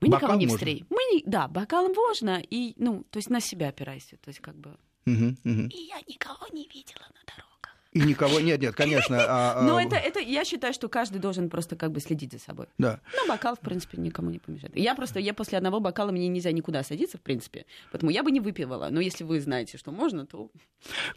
Мы 0.00 0.10
Бокал 0.10 0.28
никого 0.28 0.40
не 0.40 0.46
встретим. 0.46 0.86
Мы 0.90 0.98
не... 1.12 1.22
Да, 1.26 1.48
бокалом 1.48 1.92
можно. 1.92 2.40
И, 2.50 2.74
ну, 2.76 3.04
то 3.10 3.18
есть 3.18 3.30
на 3.30 3.40
себя 3.40 3.68
опирайся. 3.70 4.16
То 4.18 4.28
есть 4.28 4.40
как 4.40 4.56
бы... 4.56 4.76
Угу, 5.06 5.36
угу. 5.44 5.68
И 5.70 5.88
я 5.88 6.00
никого 6.06 6.46
не 6.52 6.68
видела 6.68 7.06
на 7.08 7.20
дороге. 7.26 7.53
И 7.94 8.00
никого 8.00 8.40
нет, 8.40 8.60
нет, 8.60 8.74
конечно. 8.74 9.16
А, 9.20 9.62
Но 9.62 9.76
а... 9.76 9.82
это, 9.82 9.94
это, 9.94 10.18
я 10.18 10.44
считаю, 10.44 10.74
что 10.74 10.88
каждый 10.88 11.18
должен 11.20 11.48
просто 11.48 11.76
как 11.76 11.92
бы 11.92 12.00
следить 12.00 12.32
за 12.32 12.40
собой. 12.40 12.66
Да. 12.76 13.00
Ну, 13.16 13.28
бокал, 13.28 13.54
в 13.54 13.60
принципе, 13.60 13.98
никому 13.98 14.30
не 14.30 14.40
помешает. 14.40 14.76
Я 14.76 14.96
просто, 14.96 15.20
я 15.20 15.32
после 15.32 15.58
одного 15.58 15.78
бокала 15.78 16.10
мне 16.10 16.26
нельзя 16.26 16.50
никуда 16.50 16.82
садиться, 16.82 17.18
в 17.18 17.20
принципе, 17.20 17.66
поэтому 17.92 18.10
я 18.10 18.24
бы 18.24 18.32
не 18.32 18.40
выпивала. 18.40 18.88
Но 18.90 19.00
если 19.00 19.22
вы 19.22 19.40
знаете, 19.40 19.78
что 19.78 19.92
можно, 19.92 20.26
то... 20.26 20.50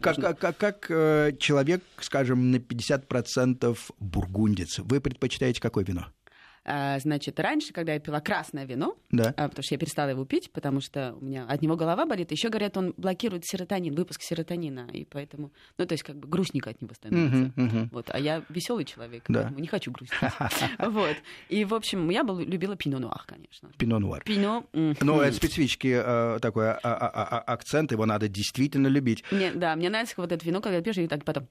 Как, 0.00 0.16
как, 0.38 0.56
как 0.56 0.86
э, 0.88 1.32
человек, 1.40 1.82
скажем, 2.00 2.52
на 2.52 2.56
50% 2.56 3.78
бургундец, 3.98 4.78
вы 4.78 5.00
предпочитаете 5.00 5.60
какое 5.60 5.84
вино? 5.84 6.06
А, 6.70 6.98
значит, 6.98 7.40
раньше, 7.40 7.72
когда 7.72 7.94
я 7.94 7.98
пила 7.98 8.20
красное 8.20 8.66
вино, 8.66 8.94
да. 9.10 9.32
А, 9.38 9.48
потому 9.48 9.62
что 9.62 9.74
я 9.74 9.78
перестала 9.78 10.10
его 10.10 10.26
пить, 10.26 10.52
потому 10.52 10.82
что 10.82 11.14
у 11.18 11.24
меня 11.24 11.46
от 11.46 11.62
него 11.62 11.76
голова 11.76 12.04
болит, 12.04 12.30
еще 12.30 12.50
говорят, 12.50 12.76
он 12.76 12.92
блокирует 12.98 13.46
серотонин, 13.46 13.94
выпуск 13.94 14.20
серотонина, 14.20 14.88
и 14.92 15.06
поэтому, 15.06 15.50
ну, 15.78 15.86
то 15.86 15.94
есть 15.94 16.04
как 16.04 16.16
бы 16.16 16.28
грустненько 16.28 16.68
от 16.68 16.82
него 16.82 16.92
становится. 16.94 17.38
Uh-huh, 17.38 17.70
uh-huh. 17.70 17.88
Вот, 17.90 18.10
а 18.12 18.18
я 18.18 18.44
веселый 18.50 18.84
человек, 18.84 19.24
да. 19.28 19.40
поэтому 19.40 19.60
не 19.60 19.66
хочу 19.66 19.90
грустить. 19.90 20.18
Вот. 20.78 21.16
И, 21.48 21.64
в 21.64 21.74
общем, 21.74 22.10
я 22.10 22.22
любила 22.22 22.76
пино 22.76 22.98
нуар, 22.98 23.22
конечно. 23.26 23.70
Пино 23.78 23.98
нуар. 23.98 24.22
Пино. 24.24 24.66
Ну, 24.72 25.20
это 25.20 25.34
специфический 25.34 25.94
э, 25.94 26.38
такой 26.40 26.70
а, 26.70 27.38
акцент, 27.46 27.92
его 27.92 28.04
надо 28.04 28.28
действительно 28.28 28.88
любить. 28.88 29.24
Да, 29.54 29.74
мне 29.76 29.88
нравится 29.88 30.14
вот 30.18 30.32
это 30.32 30.44
вино, 30.44 30.60
когда 30.60 30.82
пьешь, 30.82 30.98
и 30.98 31.06
так 31.06 31.24
потом 31.24 31.48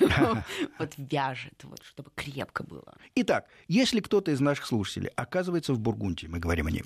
вот 0.78 0.92
вяжет, 0.96 1.64
вот, 1.64 1.82
чтобы 1.82 2.10
крепко 2.14 2.64
было. 2.64 2.94
Итак, 3.14 3.46
если 3.66 4.00
кто-то 4.00 4.30
из 4.30 4.40
наших 4.40 4.66
слушателей 4.66 5.10
оказывается 5.16 5.72
в 5.72 5.78
Бургундии, 5.78 6.26
мы 6.26 6.38
говорим 6.38 6.66
о 6.66 6.70
ней, 6.70 6.84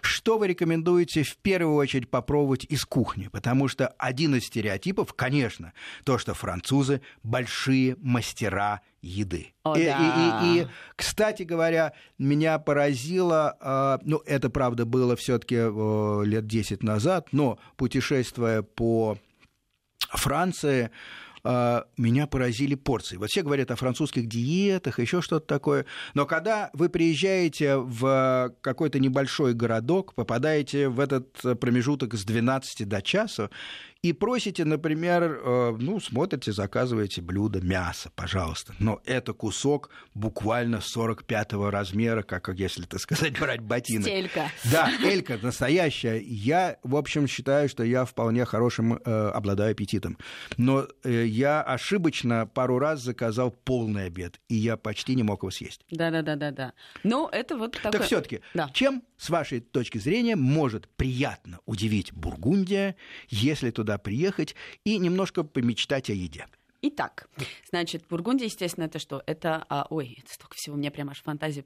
что 0.00 0.38
вы 0.38 0.48
рекомендуете 0.48 1.22
в 1.22 1.36
первую 1.38 1.76
очередь 1.76 2.10
попробовать 2.10 2.64
из 2.64 2.84
кухни? 2.84 3.28
Потому 3.28 3.68
что 3.68 3.88
один 3.98 4.34
из 4.34 4.46
стереотипов, 4.46 5.14
конечно, 5.14 5.72
то, 6.04 6.18
что 6.18 6.34
французы 6.34 7.02
большие 7.22 7.96
мастера 8.00 8.82
еды. 9.02 9.52
О, 9.62 9.76
и, 9.76 9.84
да. 9.84 10.42
и, 10.42 10.58
и, 10.58 10.62
и, 10.62 10.66
кстати 10.96 11.42
говоря, 11.42 11.92
меня 12.18 12.58
поразило, 12.58 13.56
э, 13.60 13.98
ну, 14.04 14.18
это, 14.26 14.50
правда, 14.50 14.84
было 14.84 15.16
все-таки 15.16 15.56
э, 15.56 16.22
лет 16.24 16.46
10 16.46 16.82
назад, 16.82 17.28
но 17.32 17.58
путешествуя 17.76 18.62
по 18.62 19.18
Франции, 20.10 20.90
меня 21.44 22.26
поразили 22.26 22.74
порции. 22.74 23.16
Вот 23.16 23.30
все 23.30 23.42
говорят 23.42 23.70
о 23.70 23.76
французских 23.76 24.26
диетах, 24.26 24.98
еще 24.98 25.22
что-то 25.22 25.46
такое. 25.46 25.86
Но 26.14 26.26
когда 26.26 26.70
вы 26.72 26.88
приезжаете 26.88 27.76
в 27.76 28.54
какой-то 28.60 28.98
небольшой 28.98 29.54
городок, 29.54 30.14
попадаете 30.14 30.88
в 30.88 31.00
этот 31.00 31.32
промежуток 31.60 32.14
с 32.14 32.24
12 32.24 32.88
до 32.88 33.02
часа, 33.02 33.50
и 34.02 34.14
просите, 34.14 34.64
например, 34.64 35.40
э, 35.44 35.76
ну, 35.78 36.00
смотрите, 36.00 36.52
заказываете 36.52 37.20
блюдо 37.20 37.60
мясо, 37.60 38.10
пожалуйста, 38.14 38.74
но 38.78 39.02
это 39.04 39.34
кусок 39.34 39.90
буквально 40.14 40.76
45-го 40.76 41.68
размера, 41.70 42.22
как 42.22 42.48
если, 42.56 42.84
так 42.84 43.00
сказать, 43.00 43.38
брать 43.38 43.60
ботинок. 43.60 44.06
Стелька. 44.06 44.50
Да, 44.72 44.90
элька 45.04 45.38
настоящая. 45.42 46.18
Я, 46.18 46.78
в 46.82 46.96
общем, 46.96 47.26
считаю, 47.26 47.68
что 47.68 47.84
я 47.84 48.06
вполне 48.06 48.46
хорошим 48.46 48.94
э, 48.94 49.28
обладаю 49.34 49.72
аппетитом. 49.72 50.16
Но 50.56 50.86
э, 51.04 51.26
я 51.26 51.60
ошибочно 51.62 52.46
пару 52.46 52.78
раз 52.78 53.02
заказал 53.02 53.50
полный 53.50 54.06
обед, 54.06 54.40
и 54.48 54.54
я 54.54 54.78
почти 54.78 55.14
не 55.14 55.24
мог 55.24 55.42
его 55.42 55.50
съесть. 55.50 55.82
Да-да-да-да-да. 55.90 56.72
Но 57.04 57.28
это 57.30 57.56
вот 57.56 57.72
такое... 57.72 57.92
Так 57.92 58.04
все 58.04 58.22
таки 58.22 58.40
да. 58.54 58.70
чем, 58.72 59.02
с 59.18 59.28
вашей 59.28 59.60
точки 59.60 59.98
зрения, 59.98 60.36
может 60.36 60.88
приятно 60.88 61.58
удивить 61.66 62.14
Бургундия, 62.14 62.96
если 63.28 63.70
туда 63.70 63.89
туда 63.90 63.98
приехать 63.98 64.54
и 64.84 64.98
немножко 64.98 65.42
помечтать 65.42 66.10
о 66.10 66.12
еде. 66.12 66.46
Итак, 66.82 67.28
значит, 67.68 68.04
Бургундия, 68.08 68.46
естественно, 68.46 68.84
это 68.84 68.98
что? 68.98 69.22
Это, 69.26 69.66
а, 69.68 69.86
ой, 69.90 70.16
это 70.18 70.32
столько 70.32 70.54
всего, 70.56 70.76
у 70.76 70.78
меня 70.78 70.90
прям 70.90 71.10
аж 71.10 71.22
фантазия. 71.22 71.62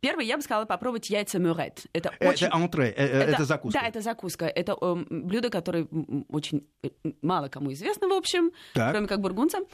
Первый, 0.00 0.26
я 0.26 0.36
бы 0.36 0.42
сказала, 0.42 0.64
попробовать 0.64 1.10
яйца 1.10 1.38
мюрет. 1.38 1.86
Это, 1.92 2.12
это 2.18 2.30
очень... 2.30 2.48
антре, 2.48 2.88
э, 2.88 3.06
э, 3.06 3.06
это, 3.06 3.32
это 3.32 3.44
закуска. 3.44 3.80
Да, 3.80 3.86
это 3.86 4.00
закуска. 4.00 4.46
Это 4.46 4.76
э, 4.80 5.04
блюдо, 5.10 5.48
которое 5.48 5.86
очень 6.28 6.66
э, 6.82 6.88
мало 7.22 7.48
кому 7.48 7.72
известно, 7.72 8.08
в 8.08 8.12
общем, 8.12 8.50
так. 8.74 8.90
кроме 8.90 9.06
как 9.06 9.20
бургундцам. 9.20 9.64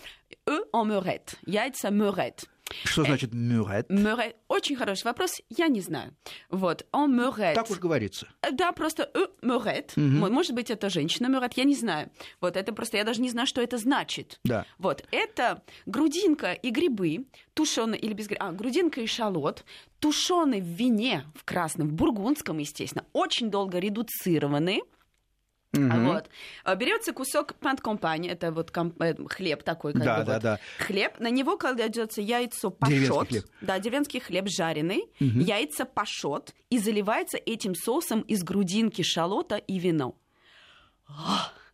Э, 0.46 0.58
en 0.74 0.86
мюрет. 0.86 1.34
Яйца 1.46 1.88
мюрет. 1.90 2.44
Что 2.84 3.04
значит 3.04 3.32
мюрет? 3.32 3.88
Мюрет. 3.90 4.36
Очень 4.48 4.76
хороший 4.76 5.04
вопрос, 5.04 5.40
я 5.50 5.68
не 5.68 5.80
знаю. 5.80 6.14
Вот, 6.50 6.86
он 6.92 7.16
мюрет. 7.16 7.54
Так 7.54 7.70
уж 7.70 7.78
говорится. 7.78 8.28
Э, 8.42 8.50
да, 8.52 8.72
просто 8.72 9.10
э, 9.14 9.26
мюрет. 9.42 9.92
Угу. 9.96 10.32
Может 10.32 10.54
быть, 10.54 10.70
это 10.70 10.88
женщина 10.88 11.26
мюрет, 11.28 11.54
я 11.54 11.64
не 11.64 11.74
знаю. 11.74 12.10
Вот, 12.40 12.56
это 12.56 12.72
просто, 12.72 12.96
я 12.96 13.04
даже 13.04 13.20
не 13.20 13.30
знаю, 13.30 13.46
что 13.46 13.60
это 13.60 13.78
значит. 13.78 14.38
Да. 14.44 14.66
Вот, 14.78 15.04
это 15.10 15.62
грудинка 15.86 16.52
и 16.52 16.70
грибы, 16.70 17.26
тушеные 17.54 18.00
или 18.00 18.12
без 18.12 18.26
гриба, 18.28 18.48
а, 18.48 18.52
грудинка 18.52 19.00
и 19.00 19.06
шалот, 19.06 19.64
тушеные 19.98 20.62
в 20.62 20.66
вине, 20.66 21.24
в 21.34 21.44
красном, 21.44 21.88
в 21.88 21.92
бургундском, 21.92 22.58
естественно, 22.58 23.04
очень 23.12 23.50
долго 23.50 23.78
редуцированы. 23.78 24.82
Угу. 25.74 26.06
Вот. 26.06 26.28
А, 26.64 26.74
Берется 26.74 27.12
кусок 27.12 27.54
пант 27.54 27.80
компании, 27.80 28.30
это 28.30 28.52
вот 28.52 28.70
комп... 28.70 29.00
Э, 29.00 29.14
хлеб 29.28 29.62
такой, 29.62 29.94
как 29.94 30.04
да, 30.04 30.18
бы 30.18 30.24
да, 30.24 30.32
вот. 30.34 30.42
да. 30.42 30.60
хлеб. 30.78 31.18
На 31.18 31.30
него 31.30 31.56
кладется 31.56 32.20
яйцо 32.20 32.70
пашот, 32.70 33.28
хлеб. 33.28 33.44
да, 33.62 33.78
деревенский 33.78 34.20
хлеб 34.20 34.48
жареный, 34.48 35.04
угу. 35.18 35.40
яйца 35.40 35.86
пашот 35.86 36.54
и 36.68 36.78
заливается 36.78 37.38
этим 37.38 37.74
соусом 37.74 38.20
из 38.22 38.42
грудинки 38.42 39.00
шалота 39.02 39.56
и 39.56 39.78
вино. 39.78 40.14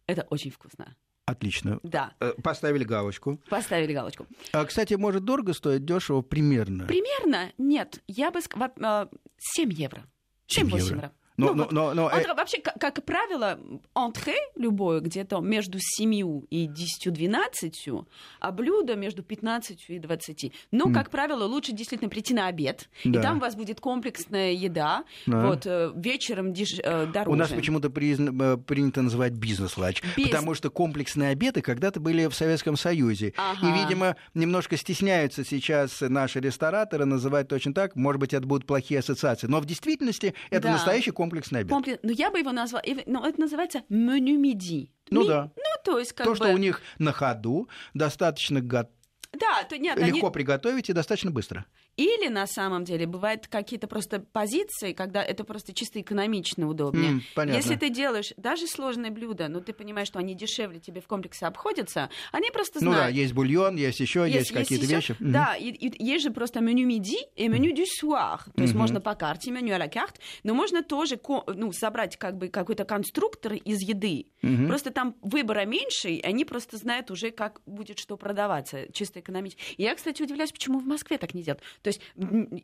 Это 0.06 0.26
очень 0.30 0.52
вкусно. 0.52 0.94
Отлично. 1.26 1.80
Да. 1.82 2.14
Э, 2.20 2.32
поставили 2.42 2.84
галочку. 2.84 3.38
Поставили 3.50 3.92
галочку. 3.92 4.26
А, 4.52 4.64
кстати, 4.64 4.94
может, 4.94 5.24
дорого 5.24 5.52
стоит, 5.52 5.84
дешево 5.84 6.22
примерно? 6.22 6.86
Примерно? 6.86 7.52
Нет. 7.58 8.00
Я 8.06 8.30
бы 8.30 8.40
сказала 8.40 9.10
7 9.36 9.72
евро. 9.72 10.04
7-8 10.46 10.78
евро. 10.78 11.12
Но, 11.38 11.54
ну, 11.54 11.54
но, 11.54 11.62
вот. 11.62 11.72
но, 11.72 11.94
но, 11.94 12.10
э... 12.10 12.34
Вообще, 12.34 12.60
как, 12.60 12.78
как 12.78 13.04
правило, 13.04 13.58
антре 13.94 14.36
любое 14.56 15.00
где-то 15.00 15.38
между 15.38 15.78
7 15.80 16.12
и 16.50 16.68
10-12, 16.68 18.06
а 18.40 18.52
блюдо 18.52 18.96
между 18.96 19.22
15 19.22 19.84
и 19.88 19.98
20. 20.00 20.52
Но, 20.72 20.86
mm. 20.86 20.94
как 20.94 21.10
правило, 21.10 21.44
лучше 21.44 21.72
действительно 21.72 22.10
прийти 22.10 22.34
на 22.34 22.48
обед, 22.48 22.88
да. 23.04 23.18
и 23.18 23.22
там 23.22 23.38
у 23.38 23.40
вас 23.40 23.54
будет 23.54 23.80
комплексная 23.80 24.52
еда, 24.52 25.04
да. 25.26 25.46
вот, 25.46 25.64
э, 25.64 25.92
вечером 25.94 26.52
деш... 26.52 26.80
Э, 26.82 27.06
дороже. 27.06 27.30
У 27.30 27.36
нас 27.36 27.50
почему-то 27.50 27.88
призна... 27.88 28.32
Э, 28.54 28.56
принято 28.56 29.02
называть 29.02 29.34
бизнес-лач, 29.34 30.02
Без... 30.16 30.26
потому 30.26 30.54
что 30.54 30.70
комплексные 30.70 31.30
обеды 31.30 31.62
когда-то 31.62 32.00
были 32.00 32.26
в 32.26 32.34
Советском 32.34 32.76
Союзе. 32.76 33.32
Ага. 33.36 33.68
И, 33.68 33.80
видимо, 33.80 34.16
немножко 34.34 34.76
стесняются 34.76 35.44
сейчас 35.44 36.00
наши 36.00 36.40
рестораторы 36.40 37.04
называть 37.04 37.46
точно 37.46 37.72
так, 37.72 37.94
может 37.94 38.18
быть, 38.20 38.34
это 38.34 38.44
будут 38.44 38.66
плохие 38.66 38.98
ассоциации, 38.98 39.46
но 39.46 39.60
в 39.60 39.66
действительности 39.66 40.34
это 40.50 40.64
да. 40.64 40.72
настоящий 40.72 41.12
комплекс 41.12 41.27
комплексный 41.28 41.60
обед. 41.60 41.70
Комплекс... 41.70 42.00
Ну, 42.02 42.10
я 42.10 42.30
бы 42.30 42.38
его 42.38 42.52
назвала... 42.52 42.82
Ну, 43.06 43.24
это 43.24 43.40
называется 43.40 43.82
меню 43.88 44.38
миди. 44.38 44.90
Ну, 45.10 45.22
Ми... 45.22 45.28
да. 45.28 45.50
Ну, 45.56 45.82
то 45.84 45.98
есть 45.98 46.12
как 46.12 46.24
То, 46.24 46.30
бы... 46.30 46.36
что 46.36 46.48
у 46.48 46.56
них 46.56 46.80
на 46.98 47.12
ходу, 47.12 47.68
достаточно 47.94 48.60
готово 48.60 48.94
да, 49.32 49.62
то 49.68 49.76
нет, 49.76 49.98
легко 49.98 50.26
они... 50.28 50.32
приготовить 50.32 50.88
и 50.88 50.94
достаточно 50.94 51.30
быстро. 51.30 51.66
Или 51.98 52.28
на 52.28 52.46
самом 52.46 52.84
деле 52.84 53.06
бывают 53.06 53.48
какие-то 53.48 53.88
просто 53.88 54.20
позиции, 54.20 54.92
когда 54.92 55.22
это 55.22 55.42
просто 55.42 55.74
чисто 55.74 56.00
экономично 56.00 56.68
удобнее. 56.68 57.22
Понятно. 57.34 57.56
Если 57.58 57.74
ты 57.74 57.90
делаешь 57.90 58.32
даже 58.36 58.66
сложные 58.68 59.10
блюда, 59.10 59.48
но 59.48 59.58
ты 59.60 59.72
понимаешь, 59.72 60.06
что 60.06 60.20
они 60.20 60.34
дешевле 60.34 60.78
тебе 60.78 61.00
в 61.00 61.08
комплексе 61.08 61.46
обходятся, 61.46 62.08
они 62.30 62.50
просто 62.52 62.78
Ну 62.84 62.92
да, 62.92 62.96
знают. 62.98 63.16
есть 63.16 63.32
бульон, 63.34 63.74
есть 63.76 63.98
еще, 63.98 64.20
есть, 64.26 64.34
Есть- 64.36 64.52
какие-то 64.52 64.86
вещи. 64.86 65.16
Да, 65.18 65.56
и, 65.56 65.70
и 65.70 66.04
есть 66.04 66.22
же 66.24 66.30
просто 66.30 66.60
меню 66.60 66.88
midi 66.88 67.16
и 67.34 67.48
меню 67.48 67.74
du 67.74 67.84
soir. 67.84 68.38
То 68.54 68.62
есть 68.62 68.74
Мгм. 68.74 68.80
можно 68.82 69.00
по 69.00 69.16
карте, 69.16 69.50
меню 69.50 69.74
la 69.74 69.92
carte, 69.92 70.20
но 70.44 70.54
можно 70.54 70.84
тоже 70.84 71.18
ну, 71.48 71.72
собрать 71.72 72.16
как 72.16 72.36
бы 72.38 72.46
какой-то 72.48 72.84
конструктор 72.84 73.54
из 73.54 73.80
еды. 73.82 74.26
Мгм. 74.42 74.68
Просто 74.68 74.92
там 74.92 75.16
выбора 75.20 75.64
меньше, 75.66 76.10
и 76.10 76.22
они 76.22 76.44
просто 76.44 76.76
знают 76.76 77.10
уже, 77.10 77.32
как 77.32 77.60
будет 77.66 77.98
что 77.98 78.16
продаваться, 78.16 78.86
чисто 78.92 79.18
экономически. 79.18 79.60
И 79.76 79.82
я, 79.82 79.96
кстати, 79.96 80.22
удивляюсь, 80.22 80.52
почему 80.52 80.78
в 80.78 80.86
Москве 80.86 81.18
так 81.18 81.34
не 81.34 81.42
делают. 81.42 81.62
То 81.88 81.90
есть 81.90 82.00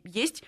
есть 0.03 0.43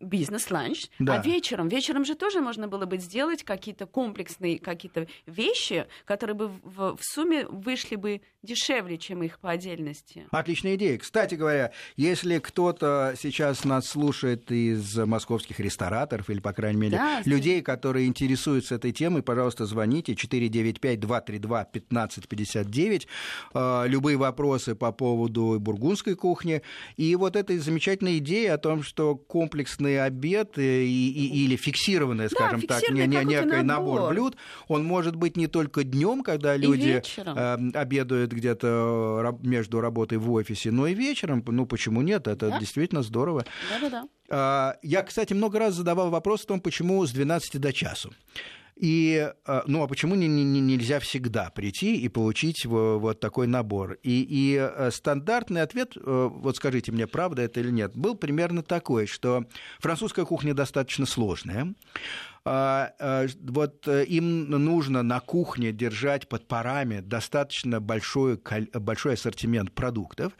бизнес-ланч, 0.00 0.86
Да. 0.98 1.20
а 1.20 1.22
вечером, 1.22 1.68
вечером 1.68 2.04
же 2.04 2.14
тоже 2.14 2.40
можно 2.40 2.68
было 2.68 2.86
бы 2.86 2.98
сделать 2.98 3.42
какие-то 3.42 3.86
комплексные 3.86 4.58
какие-то 4.58 5.06
вещи, 5.26 5.86
которые 6.04 6.36
бы 6.36 6.48
в, 6.48 6.96
в 6.96 7.00
сумме 7.00 7.46
вышли 7.46 7.96
бы 7.96 8.20
дешевле, 8.42 8.98
чем 8.98 9.22
их 9.22 9.38
по 9.38 9.50
отдельности. 9.50 10.26
Отличная 10.30 10.74
идея. 10.74 10.98
Кстати 10.98 11.36
говоря, 11.36 11.72
если 11.96 12.38
кто-то 12.38 13.14
сейчас 13.20 13.64
нас 13.64 13.86
слушает 13.86 14.50
из 14.50 14.96
московских 14.96 15.60
рестораторов 15.60 16.28
или, 16.28 16.40
по 16.40 16.52
крайней 16.52 16.80
мере, 16.80 16.96
Да, 16.96 17.22
людей, 17.24 17.62
которые 17.62 18.06
интересуются 18.06 18.74
этой 18.74 18.92
темой, 18.92 19.22
пожалуйста, 19.22 19.64
звоните 19.66 20.14
495-232-1559. 20.14 23.06
Э, 23.54 23.84
Любые 23.86 24.16
вопросы 24.16 24.74
по 24.74 24.92
поводу 24.92 25.58
бургундской 25.60 26.14
кухни. 26.16 26.62
И 26.96 27.14
вот 27.16 27.36
этой 27.36 27.58
замечательной 27.58 28.18
идеи 28.18 28.46
о 28.46 28.58
том, 28.58 28.82
что 28.82 29.14
комплексный 29.62 30.02
обед 30.04 30.58
э, 30.58 30.82
и, 30.84 31.10
и- 31.10 31.44
или 31.44 31.56
фиксированный, 31.56 32.28
скажем 32.28 32.62
так, 32.62 32.80
фиксированный 32.80 33.06
не, 33.06 33.16
не- 33.16 33.24
некий 33.24 33.62
набор 33.62 34.00
набор. 34.00 34.12
блюд, 34.12 34.36
он 34.68 34.84
может 34.84 35.16
быть 35.16 35.36
не 35.36 35.46
только 35.46 35.84
днем, 35.84 36.22
когда 36.22 36.56
люди 36.56 37.02
э, 37.16 37.70
обедают 37.74 38.32
где-то 38.32 39.36
э, 39.42 39.46
между 39.46 39.80
работой 39.80 40.18
в 40.18 40.30
офисе, 40.32 40.70
но 40.70 40.86
и 40.86 40.94
вечером. 40.94 41.42
Ну, 41.46 41.66
почему 41.66 42.02
нет? 42.02 42.26
Это 42.26 42.48
Да. 42.50 42.58
действительно 42.60 43.02
здорово. 43.02 43.44
Да-да-да. 43.70 44.04
А, 44.30 44.76
Я, 44.82 45.02
кстати, 45.02 45.32
много 45.34 45.58
раз 45.58 45.74
задавал 45.74 46.10
вопрос 46.10 46.44
о 46.44 46.46
том, 46.48 46.60
почему 46.60 47.04
с 47.06 47.12
12 47.12 47.58
до 47.60 47.72
часу. 47.72 48.12
И, 48.82 49.30
а, 49.46 49.62
ну, 49.68 49.84
а 49.84 49.86
почему 49.86 50.16
не- 50.16 50.26
не- 50.26 50.42
не- 50.42 50.60
нельзя 50.60 50.98
всегда 50.98 51.50
прийти 51.50 51.94
и 52.00 52.08
получить 52.08 52.66
во- 52.66 52.98
вот 52.98 53.20
такой 53.20 53.46
набор? 53.46 53.92
И, 54.02 54.26
и 54.28 54.56
э, 54.60 54.90
стандартный 54.90 55.62
ответ, 55.62 55.96
э, 55.96 56.00
вот 56.32 56.56
скажите 56.56 56.90
мне, 56.90 57.06
правда 57.06 57.42
это 57.42 57.60
или 57.60 57.70
нет, 57.70 57.96
был 57.96 58.16
примерно 58.16 58.64
такой, 58.64 59.06
что 59.06 59.44
французская 59.78 60.24
кухня 60.24 60.52
достаточно 60.52 61.06
сложная. 61.06 61.74
А, 62.44 62.90
Вот 63.44 63.86
э, 63.86 64.04
им 64.04 64.50
нужно 64.50 65.04
на 65.04 65.20
кухне 65.20 65.70
держать 65.70 66.28
под 66.28 66.48
парами 66.48 66.98
достаточно 66.98 67.80
большой, 67.80 68.40
большой 68.74 69.14
ассортимент 69.14 69.70
продуктов. 69.70 70.32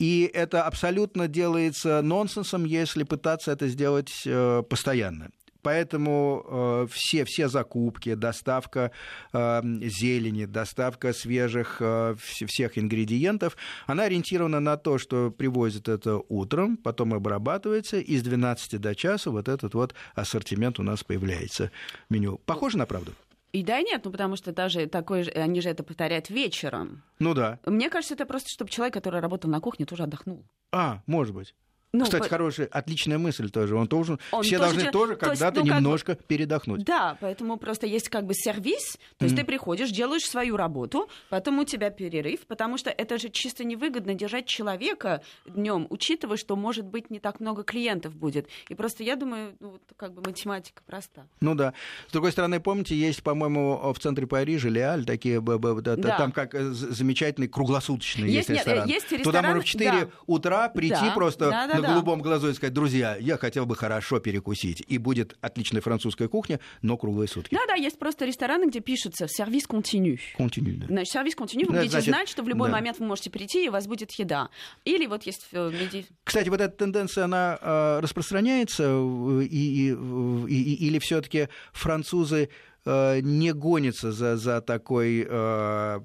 И 0.00 0.28
это 0.34 0.64
абсолютно 0.64 1.28
делается 1.28 2.02
нонсенсом, 2.02 2.64
если 2.64 3.04
пытаться 3.04 3.52
это 3.52 3.68
сделать 3.68 4.22
э, 4.26 4.64
постоянно. 4.68 5.30
Поэтому 5.66 6.44
э, 6.48 6.86
все, 6.92 7.24
все 7.24 7.48
закупки, 7.48 8.14
доставка 8.14 8.92
э, 9.32 9.60
зелени, 9.82 10.44
доставка 10.44 11.12
свежих 11.12 11.78
э, 11.80 12.12
вс- 12.12 12.46
всех 12.46 12.78
ингредиентов, 12.78 13.56
она 13.88 14.04
ориентирована 14.04 14.60
на 14.60 14.76
то, 14.76 14.98
что 14.98 15.32
привозят 15.32 15.88
это 15.88 16.20
утром, 16.28 16.76
потом 16.76 17.14
обрабатывается, 17.14 17.96
и 17.98 18.16
с 18.16 18.22
12 18.22 18.80
до 18.80 18.94
часа 18.94 19.32
вот 19.32 19.48
этот 19.48 19.74
вот 19.74 19.92
ассортимент 20.14 20.78
у 20.78 20.84
нас 20.84 21.02
появляется 21.02 21.72
в 22.08 22.12
меню. 22.12 22.40
Похоже 22.46 22.78
на 22.78 22.86
правду? 22.86 23.10
И 23.50 23.64
да, 23.64 23.80
и 23.80 23.82
нет, 23.82 24.02
ну 24.04 24.12
потому 24.12 24.36
что 24.36 24.52
даже 24.52 24.86
такой 24.86 25.24
же, 25.24 25.30
они 25.30 25.60
же 25.60 25.68
это 25.68 25.82
повторяют 25.82 26.30
вечером. 26.30 27.02
Ну 27.18 27.34
да. 27.34 27.58
Мне 27.66 27.90
кажется, 27.90 28.14
это 28.14 28.24
просто, 28.24 28.50
чтобы 28.50 28.70
человек, 28.70 28.94
который 28.94 29.18
работал 29.18 29.50
на 29.50 29.60
кухне, 29.60 29.84
тоже 29.84 30.04
отдохнул. 30.04 30.44
А, 30.70 31.02
может 31.06 31.34
быть. 31.34 31.56
Ну, 31.98 32.04
Кстати, 32.04 32.24
по- 32.24 32.28
хорошая, 32.28 32.68
отличная 32.70 33.18
мысль 33.18 33.50
тоже. 33.50 33.76
Он 33.76 33.86
должен, 33.86 34.18
Он 34.32 34.42
все 34.42 34.58
тоже 34.58 34.72
должны 34.74 34.90
тоже 34.92 35.16
то 35.16 35.26
когда-то 35.26 35.60
ну, 35.60 35.66
как 35.66 35.76
немножко 35.76 36.14
передохнуть. 36.14 36.84
Да, 36.84 37.16
поэтому 37.20 37.56
просто 37.56 37.86
есть 37.86 38.08
как 38.08 38.26
бы 38.26 38.34
сервис, 38.34 38.98
то 39.18 39.24
есть 39.24 39.36
ты 39.36 39.44
приходишь, 39.44 39.90
делаешь 39.90 40.24
свою 40.24 40.56
работу, 40.56 41.08
потом 41.30 41.58
у 41.58 41.64
тебя 41.64 41.90
перерыв, 41.90 42.46
потому 42.46 42.78
что 42.78 42.90
это 42.90 43.18
же 43.18 43.28
чисто 43.28 43.64
невыгодно 43.64 44.14
держать 44.14 44.46
человека 44.46 45.22
днем, 45.46 45.86
учитывая, 45.90 46.36
что 46.36 46.56
может 46.56 46.84
быть 46.84 47.10
не 47.10 47.18
так 47.18 47.40
много 47.40 47.62
клиентов 47.62 48.14
будет. 48.14 48.48
И 48.68 48.74
просто 48.74 49.02
я 49.02 49.16
думаю, 49.16 49.56
ну, 49.60 49.78
как 49.96 50.12
бы 50.12 50.22
математика 50.22 50.82
проста. 50.86 51.26
Ну 51.40 51.54
да. 51.54 51.74
С 52.08 52.12
другой 52.12 52.32
стороны, 52.32 52.60
помните, 52.60 52.94
есть, 52.96 53.22
по-моему, 53.22 53.92
в 53.92 53.98
центре 53.98 54.26
Парижа, 54.26 54.68
Леаль, 54.68 55.04
такие, 55.04 55.40
да, 55.40 55.96
там 56.18 56.32
как 56.32 56.54
э, 56.54 56.70
замечательный 56.70 57.48
круглосуточный 57.48 58.30
есть, 58.30 58.48
Есть, 58.48 58.60
ресторан. 58.60 58.88
есть 58.88 59.08
Туда 59.08 59.18
ресторан, 59.18 59.44
можно 59.46 59.62
в 59.62 59.64
4 59.64 59.90
да. 59.90 60.08
утра 60.26 60.68
прийти 60.68 60.94
Да, 60.94 61.12
просто 61.14 61.50
да, 61.50 61.66
да, 61.66 61.80
да. 61.86 61.92
голубом 61.94 62.20
глазу 62.22 62.48
и 62.48 62.54
сказать, 62.54 62.72
друзья, 62.74 63.16
я 63.16 63.36
хотел 63.38 63.66
бы 63.66 63.76
хорошо 63.76 64.18
перекусить. 64.20 64.82
И 64.88 64.98
будет 64.98 65.36
отличная 65.40 65.80
французская 65.80 66.28
кухня, 66.28 66.60
но 66.82 66.96
круглые 66.96 67.28
сутки. 67.28 67.54
Да-да, 67.54 67.74
есть 67.74 67.98
просто 67.98 68.24
рестораны, 68.24 68.68
где 68.68 68.80
пишется 68.80 69.26
«сервис 69.28 69.66
континю». 69.66 70.18
Континю, 70.36 70.76
да. 70.78 70.86
Значит, 70.86 71.12
сервис 71.12 71.34
континю, 71.34 71.66
вы 71.66 71.72
будете 71.74 71.90
значит, 71.90 72.08
знать, 72.08 72.28
что 72.28 72.42
в 72.42 72.48
любой 72.48 72.68
да. 72.70 72.76
момент 72.76 72.98
вы 72.98 73.06
можете 73.06 73.30
прийти, 73.30 73.64
и 73.64 73.68
у 73.68 73.72
вас 73.72 73.86
будет 73.86 74.10
еда. 74.12 74.48
Или 74.84 75.06
вот 75.06 75.22
есть 75.24 75.46
э, 75.52 75.70
меди- 75.70 76.06
Кстати, 76.24 76.48
вот 76.48 76.60
эта 76.60 76.76
тенденция, 76.76 77.24
она 77.24 77.58
э, 77.60 78.00
распространяется, 78.00 78.84
э, 78.84 79.42
и, 79.50 79.90
и- 79.90 80.46
и- 80.48 80.86
или 80.88 80.98
все-таки 80.98 81.48
французы 81.72 82.44
э, 82.44 82.48
не 82.86 83.52
гонятся 83.52 84.12
за, 84.12 84.36
за 84.36 84.60
такой 84.60 85.26
э, 85.28 86.00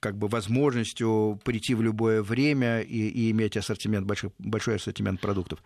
как 0.00 0.16
бы 0.16 0.28
возможностью 0.28 1.38
прийти 1.44 1.74
в 1.74 1.82
любое 1.82 2.22
время 2.22 2.80
и, 2.80 3.08
и 3.08 3.30
иметь 3.30 3.56
ассортимент, 3.56 4.06
большой, 4.06 4.30
большой 4.38 4.76
ассортимент 4.76 5.20
продуктов. 5.20 5.62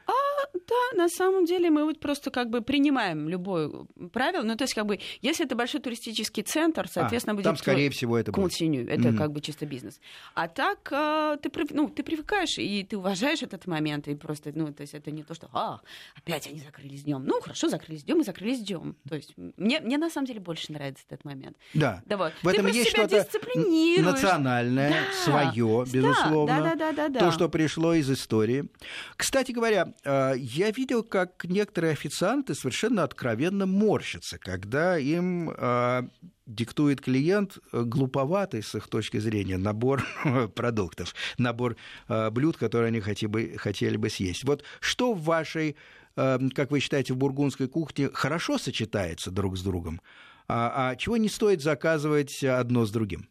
Да, 0.69 0.88
на 0.95 1.09
самом 1.09 1.45
деле 1.45 1.71
мы 1.71 1.85
вот 1.85 2.01
просто 2.01 2.31
как 2.31 2.51
бы 2.51 2.61
принимаем 2.61 3.29
любое 3.29 3.71
правило. 4.13 4.43
Ну, 4.43 4.57
то 4.57 4.65
есть, 4.65 4.75
как 4.75 4.87
бы, 4.87 4.99
если 5.23 5.45
это 5.47 5.55
большой 5.57 5.81
туристический 5.81 6.43
центр, 6.43 6.89
соответственно, 6.89 7.33
А, 7.33 7.37
будет... 7.37 7.45
там, 7.45 7.57
скорее 7.57 7.91
всего, 7.91 8.19
это 8.19 8.33
будет. 8.33 8.89
Это 8.89 9.09
Мгм. 9.09 9.17
как 9.17 9.33
бы 9.33 9.41
чисто 9.41 9.67
бизнес. 9.67 10.01
А 10.35 10.49
так 10.49 10.89
э, 10.91 11.37
ты, 11.43 11.51
ну, 11.71 11.89
ты 11.89 12.03
привыкаешь, 12.03 12.59
и 12.59 12.83
ты 12.85 12.97
уважаешь 12.97 13.43
этот 13.43 13.67
момент, 13.67 14.09
и 14.09 14.15
просто, 14.15 14.53
ну, 14.55 14.73
то 14.73 14.83
есть 14.83 14.95
это 14.95 15.11
не 15.11 15.23
то, 15.23 15.35
что, 15.35 15.49
а, 15.53 15.81
опять 16.17 16.47
они 16.47 16.61
закрылись 16.61 17.05
днем. 17.05 17.25
Ну, 17.25 17.41
хорошо, 17.41 17.69
закрылись 17.69 18.05
днем 18.05 18.21
и 18.21 18.25
закрылись 18.25 18.61
днем. 18.61 18.97
То 19.09 19.17
есть 19.17 19.35
мне, 19.37 19.81
мне 19.81 19.99
на 19.99 20.11
самом 20.11 20.27
деле 20.27 20.41
больше 20.41 20.73
нравится 20.73 21.05
этот 21.09 21.25
момент. 21.25 21.57
Да. 21.75 22.03
Да 22.07 22.17
вот. 22.17 22.33
В 22.43 22.49
этом 22.49 22.67
ты 22.67 22.73
есть 22.73 22.91
себя 22.91 23.07
что-то 23.09 23.25
дисциплинируешь. 23.25 24.13
национальное, 24.13 24.91
Да. 24.91 25.13
свое, 25.25 25.85
Да, 25.85 25.91
безусловно. 25.91 26.47
да, 26.63 26.63
да, 26.63 26.75
да, 26.75 26.93
да, 26.93 27.09
да. 27.09 27.21
То, 27.21 27.31
что 27.33 27.49
пришло 27.49 27.95
из 27.95 28.11
истории. 28.11 28.69
Кстати 29.17 29.53
говоря, 29.53 29.93
э, 30.05 30.33
я 30.39 30.71
видел, 30.79 31.03
как 31.03 31.45
некоторые 31.45 31.93
официанты 31.93 32.55
совершенно 32.55 33.03
откровенно 33.03 33.67
морщатся, 33.67 34.39
когда 34.39 34.97
им 34.97 35.51
э, 35.51 36.03
диктует 36.47 37.01
клиент 37.01 37.59
э, 37.73 37.83
глуповатый 37.83 38.63
с 38.63 38.75
их 38.75 38.87
точки 38.89 39.19
зрения 39.19 39.59
набор 39.59 40.05
продуктов, 40.55 41.15
набор 41.37 41.77
э, 42.09 42.31
блюд, 42.31 42.57
которые 42.57 42.89
они 42.89 43.01
хотели 43.01 43.29
бы, 43.29 43.55
хотели 43.59 43.97
бы 43.97 44.09
съесть. 44.09 44.45
Вот 44.45 44.63
что 44.81 45.15
в 45.15 45.23
вашей, 45.25 45.77
э, 46.17 46.39
как 46.55 46.71
вы 46.71 46.81
считаете, 46.81 47.13
в 47.13 47.17
бургундской 47.17 47.67
кухне 47.67 48.11
хорошо 48.13 48.57
сочетается 48.57 49.31
друг 49.31 49.59
с 49.59 49.63
другом, 49.63 50.01
а, 50.47 50.91
а 50.91 50.97
чего 50.97 51.17
не 51.17 51.29
стоит 51.29 51.61
заказывать 51.61 52.43
одно 52.45 52.87
с 52.87 52.91
другим? 52.91 53.29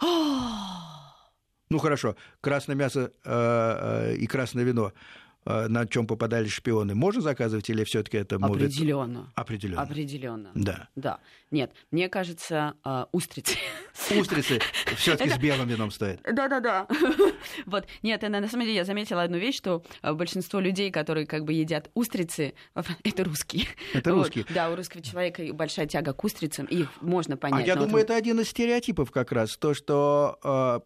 Ну 1.72 1.78
хорошо, 1.78 2.16
красное 2.40 2.74
мясо 2.74 3.12
э, 3.24 4.10
э, 4.12 4.16
и 4.16 4.26
красное 4.26 4.64
вино, 4.64 4.92
на 5.44 5.86
чем 5.86 6.06
попадали 6.06 6.48
шпионы, 6.48 6.94
можно 6.94 7.20
заказывать 7.22 7.68
или 7.70 7.84
все-таки 7.84 8.18
это 8.18 8.38
может- 8.38 8.56
Определенно. 8.68 9.32
Определенно. 9.34 9.82
Определенно. 9.82 10.50
Да. 10.54 10.88
Да. 10.96 11.18
Нет, 11.50 11.72
мне 11.90 12.08
кажется, 12.08 12.74
а, 12.84 13.08
устрицы. 13.12 13.56
Устрицы 14.16 14.60
все-таки 14.96 15.30
с 15.30 15.38
белым 15.38 15.68
вином 15.68 15.90
стоят. 15.90 16.20
Да-да-да. 16.22 16.86
Вот. 17.66 17.86
Нет, 18.02 18.22
на 18.22 18.46
самом 18.48 18.64
деле 18.66 18.76
я 18.76 18.84
заметила 18.84 19.22
одну 19.22 19.38
вещь, 19.38 19.56
что 19.56 19.82
а, 20.02 20.14
большинство 20.14 20.60
людей, 20.60 20.90
которые 20.90 21.26
как 21.26 21.44
бы 21.44 21.52
едят 21.52 21.90
устрицы, 21.94 22.54
это 23.04 23.24
русские. 23.24 23.66
Это 23.94 24.10
русские. 24.10 24.44
Да, 24.50 24.70
у 24.70 24.76
русского 24.76 25.02
человека 25.02 25.42
большая 25.52 25.86
тяга 25.86 26.12
к 26.12 26.22
устрицам, 26.22 26.66
их 26.66 26.88
можно 27.02 27.34
А 27.34 27.38
понять. 27.38 27.66
я 27.66 27.74
но 27.76 27.86
думаю, 27.86 28.04
это 28.04 28.14
один 28.14 28.40
из 28.40 28.48
стереотипов 28.50 29.10
как 29.10 29.32
раз, 29.32 29.56
то, 29.56 29.74
что 29.74 30.38
э, 30.44 30.80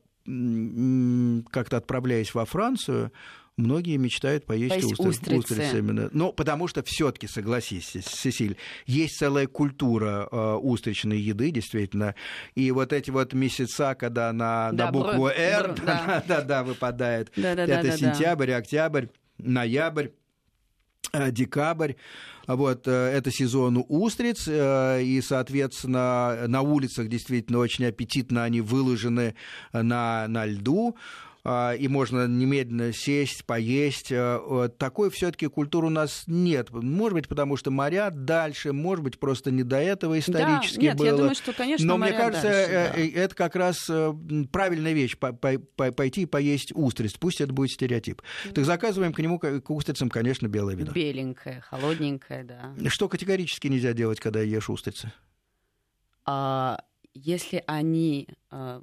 как-то 1.50 1.76
отправляясь 1.76 2.34
во 2.34 2.44
Францию, 2.44 3.12
многие 3.56 3.96
мечтают 3.98 4.46
поесть, 4.46 4.70
Поесть 4.74 5.00
устри- 5.00 5.38
устрицы. 5.38 5.78
именно. 5.78 6.08
Но 6.12 6.32
потому 6.32 6.66
что 6.68 6.82
все-таки, 6.84 7.26
согласись, 7.28 7.92
Сесиль, 8.06 8.56
есть 8.86 9.16
целая 9.16 9.46
культура 9.46 10.28
э, 10.30 10.54
устричной 10.54 11.20
еды, 11.20 11.50
действительно. 11.50 12.14
И 12.54 12.70
вот 12.72 12.92
эти 12.92 13.10
вот 13.10 13.32
месяца, 13.32 13.94
когда 13.94 14.32
на, 14.32 14.70
Да, 14.72 14.86
на 14.86 14.92
букву 14.92 15.24
бр- 15.24 15.34
«Р» 15.36 15.72
бр- 15.72 15.82
да. 15.86 16.24
да, 16.26 16.40
да, 16.42 16.64
выпадает, 16.64 17.30
Да-да-да-да-да. 17.36 17.88
это 17.88 17.98
сентябрь, 17.98 18.52
октябрь, 18.52 19.06
ноябрь 19.38 20.08
декабрь. 21.30 21.94
Вот, 22.46 22.86
это 22.88 23.30
сезон 23.30 23.82
устриц, 23.88 24.46
и, 24.48 25.22
соответственно, 25.24 26.44
на 26.46 26.60
улицах 26.60 27.08
действительно 27.08 27.58
очень 27.58 27.86
аппетитно 27.86 28.44
они 28.44 28.60
выложены 28.60 29.34
на, 29.72 30.26
на 30.28 30.44
льду. 30.44 30.94
А, 31.46 31.72
и 31.72 31.88
можно 31.88 32.26
немедленно 32.26 32.94
сесть, 32.94 33.44
поесть. 33.44 34.10
А, 34.10 34.68
такой 34.78 35.10
все-таки 35.10 35.46
культуры 35.46 35.88
у 35.88 35.90
нас 35.90 36.24
нет. 36.26 36.70
Может 36.70 37.12
быть, 37.12 37.28
потому 37.28 37.58
что 37.58 37.70
моря 37.70 38.10
дальше, 38.10 38.72
может 38.72 39.04
быть, 39.04 39.18
просто 39.18 39.50
не 39.50 39.62
до 39.62 39.76
этого 39.76 40.18
исторически 40.18 40.76
да, 40.76 40.82
нет, 40.82 40.96
было. 40.96 41.06
Я 41.06 41.12
думаю, 41.12 41.34
что, 41.34 41.52
конечно, 41.52 41.86
Но 41.86 41.98
мне 41.98 42.12
кажется, 42.12 42.48
дальше, 42.48 42.70
э, 42.70 42.92
да. 42.92 43.00
Э, 43.00 43.24
это 43.24 43.34
как 43.34 43.56
раз 43.56 43.86
э, 43.90 44.14
правильная 44.50 44.94
вещь 44.94 45.18
пойти 45.18 46.22
и 46.22 46.26
поесть 46.26 46.72
устриц. 46.74 47.12
Пусть 47.12 47.42
это 47.42 47.52
будет 47.52 47.72
стереотип. 47.72 48.22
Так 48.54 48.64
заказываем 48.64 49.12
к 49.12 49.18
нему, 49.18 49.38
к 49.38 49.70
устрицам, 49.70 50.08
конечно, 50.08 50.48
белое 50.48 50.76
вино. 50.76 50.92
Беленькое, 50.92 51.60
холодненькое, 51.60 52.44
да. 52.44 52.74
Что 52.88 53.08
категорически 53.10 53.66
нельзя 53.66 53.92
делать, 53.92 54.18
когда 54.18 54.40
ешь 54.40 54.70
устрицы? 54.70 55.12
А, 56.24 56.80
если 57.12 57.62
они 57.66 58.28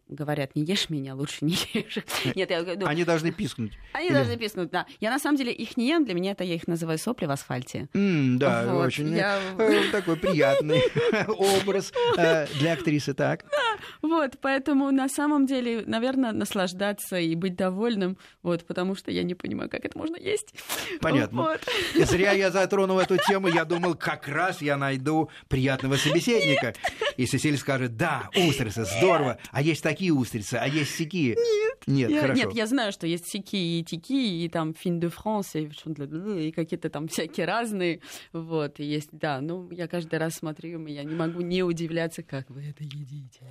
говорят, 0.08 0.56
не 0.56 0.64
ешь 0.64 0.90
меня, 0.90 1.16
лучше 1.16 1.46
не 1.46 1.58
ешь. 1.74 2.00
Нет, 2.36 2.50
я 2.50 2.64
ну, 2.64 2.86
Они 2.86 3.04
должны 3.04 3.32
пискнуть. 3.32 3.74
Они 3.94 4.08
Или... 4.08 4.14
должны 4.14 4.38
пискнуть, 4.38 4.70
да. 4.70 4.86
Я 5.00 5.12
на 5.12 5.20
самом 5.20 5.38
деле 5.38 5.52
их 5.52 5.78
не 5.78 5.88
ем, 5.88 6.06
для 6.06 6.14
меня 6.14 6.32
это 6.32 6.44
я 6.44 6.56
их 6.56 6.68
называю 6.68 6.98
сопли 6.98 7.26
в 7.26 7.32
асфальте. 7.32 7.88
Mm, 7.94 8.38
да, 8.38 8.66
вот, 8.74 8.86
очень 8.88 9.16
я... 9.16 9.40
Э, 9.58 9.92
такой 9.92 10.18
приятный 10.18 10.82
образ 11.28 11.92
э, 12.18 12.48
для 12.60 12.74
актрисы, 12.74 13.14
так. 13.14 13.46
Вот, 14.02 14.38
поэтому 14.42 14.92
на 14.92 15.10
самом 15.10 15.46
деле, 15.46 15.84
наверное, 15.86 16.32
наслаждаться 16.32 17.18
и 17.18 17.36
быть 17.36 17.56
довольным, 17.56 18.18
вот, 18.44 18.66
потому 18.66 18.96
что 18.96 19.12
я 19.12 19.24
не 19.24 19.36
понимаю, 19.36 19.70
как 19.70 19.86
это 19.86 19.98
можно 19.98 20.18
есть. 20.18 20.54
Понятно. 21.00 21.44
Вот. 21.44 21.62
Зря 22.08 22.32
я 22.32 22.52
затронул 22.52 23.00
эту 23.00 23.18
тему, 23.18 23.48
я 23.48 23.66
думал, 23.66 23.96
как 23.96 24.28
раз 24.28 24.62
я 24.62 24.78
найду 24.78 25.30
приятного 25.48 25.96
собеседника. 25.96 26.74
И 27.18 27.26
Сесиль 27.26 27.58
скажет, 27.58 27.98
да, 27.98 28.30
устрицы, 28.36 28.86
здорово, 28.86 29.38
а 29.52 29.61
есть 29.62 29.84
такие 29.84 30.12
устрицы, 30.14 30.56
а 30.56 30.68
есть 30.68 30.96
сики. 30.96 31.36
Нет. 31.38 31.88
Нет, 31.88 32.10
я, 32.10 32.22
хорошо. 32.22 32.44
Нет, 32.44 32.54
я 32.54 32.68
знаю, 32.68 32.92
что 32.92 33.08
есть 33.08 33.28
сики 33.28 33.56
и 33.56 33.84
тики, 33.84 34.44
и 34.44 34.50
там 34.50 34.74
фин 34.74 35.00
де 35.00 35.10
Франс, 35.10 35.56
и, 35.56 35.70
и 35.70 36.52
какие-то 36.52 36.90
там 36.90 37.08
всякие 37.08 37.46
разные. 37.46 38.02
Вот, 38.34 38.80
и 38.80 38.84
есть, 38.84 39.10
да, 39.12 39.42
ну, 39.42 39.70
я 39.72 39.88
каждый 39.88 40.20
раз 40.20 40.36
смотрю, 40.36 40.86
и 40.86 40.94
я 40.94 41.04
не 41.04 41.16
могу 41.16 41.42
не 41.42 41.64
удивляться, 41.64 42.24
как 42.24 42.50
вы 42.50 42.64
это 42.64 42.84
едите. 42.84 43.46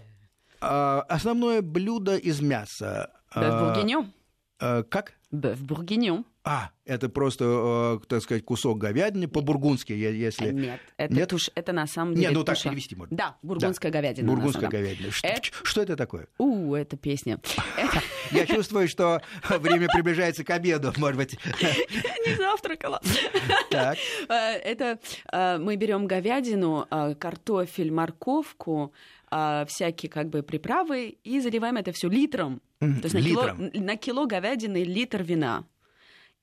А, 0.60 1.02
основное 1.08 1.62
блюдо 1.62 2.16
из 2.16 2.40
мяса. 2.40 3.10
Беф 3.34 4.10
а, 4.60 4.82
как? 4.82 5.14
Беф 5.30 5.60
бургиньон. 5.60 6.24
А, 6.42 6.70
это 6.86 7.08
просто, 7.08 8.00
э, 8.02 8.06
так 8.08 8.22
сказать, 8.22 8.44
кусок 8.44 8.78
говядины 8.78 9.28
по-бургунски, 9.28 9.92
если... 9.92 10.50
Нет, 10.50 10.80
это, 10.96 11.14
Нет? 11.14 11.28
Туш, 11.28 11.50
это 11.54 11.72
на 11.72 11.86
самом 11.86 12.14
деле 12.14 12.28
Нет, 12.28 12.34
ну 12.34 12.42
туша. 12.42 12.62
так 12.62 12.72
перевести 12.72 12.96
можно. 12.96 13.16
Да, 13.16 13.36
бургундская 13.42 13.92
да. 13.92 13.98
говядина. 13.98 14.26
Бургундская 14.26 14.70
говядина. 14.70 15.12
Что, 15.12 15.28
это... 15.28 15.42
что 15.62 15.82
это 15.82 15.96
такое? 15.96 16.28
У, 16.38 16.74
это 16.74 16.96
песня. 16.96 17.40
Я 18.32 18.46
чувствую, 18.46 18.88
что 18.88 19.20
время 19.48 19.88
приближается 19.88 20.42
к 20.42 20.50
обеду, 20.50 20.92
может 20.96 21.18
быть. 21.18 21.38
Не 22.26 22.34
завтракала. 22.36 23.02
Так. 23.70 23.98
Э, 24.28 24.54
это 24.56 24.98
э, 25.30 25.58
мы 25.58 25.76
берем 25.76 26.06
говядину, 26.06 26.86
картофель, 27.18 27.92
морковку, 27.92 28.94
всякие 29.68 30.10
как 30.10 30.28
бы 30.28 30.42
приправы 30.42 31.18
и 31.22 31.40
заливаем 31.40 31.76
это 31.76 31.92
все 31.92 32.08
литром. 32.08 32.60
То 32.80 32.86
есть 32.86 33.14
на 33.14 33.22
кило, 33.22 33.52
на 33.56 33.96
кило 33.96 34.26
говядины 34.26 34.82
литр 34.82 35.22
вина. 35.22 35.64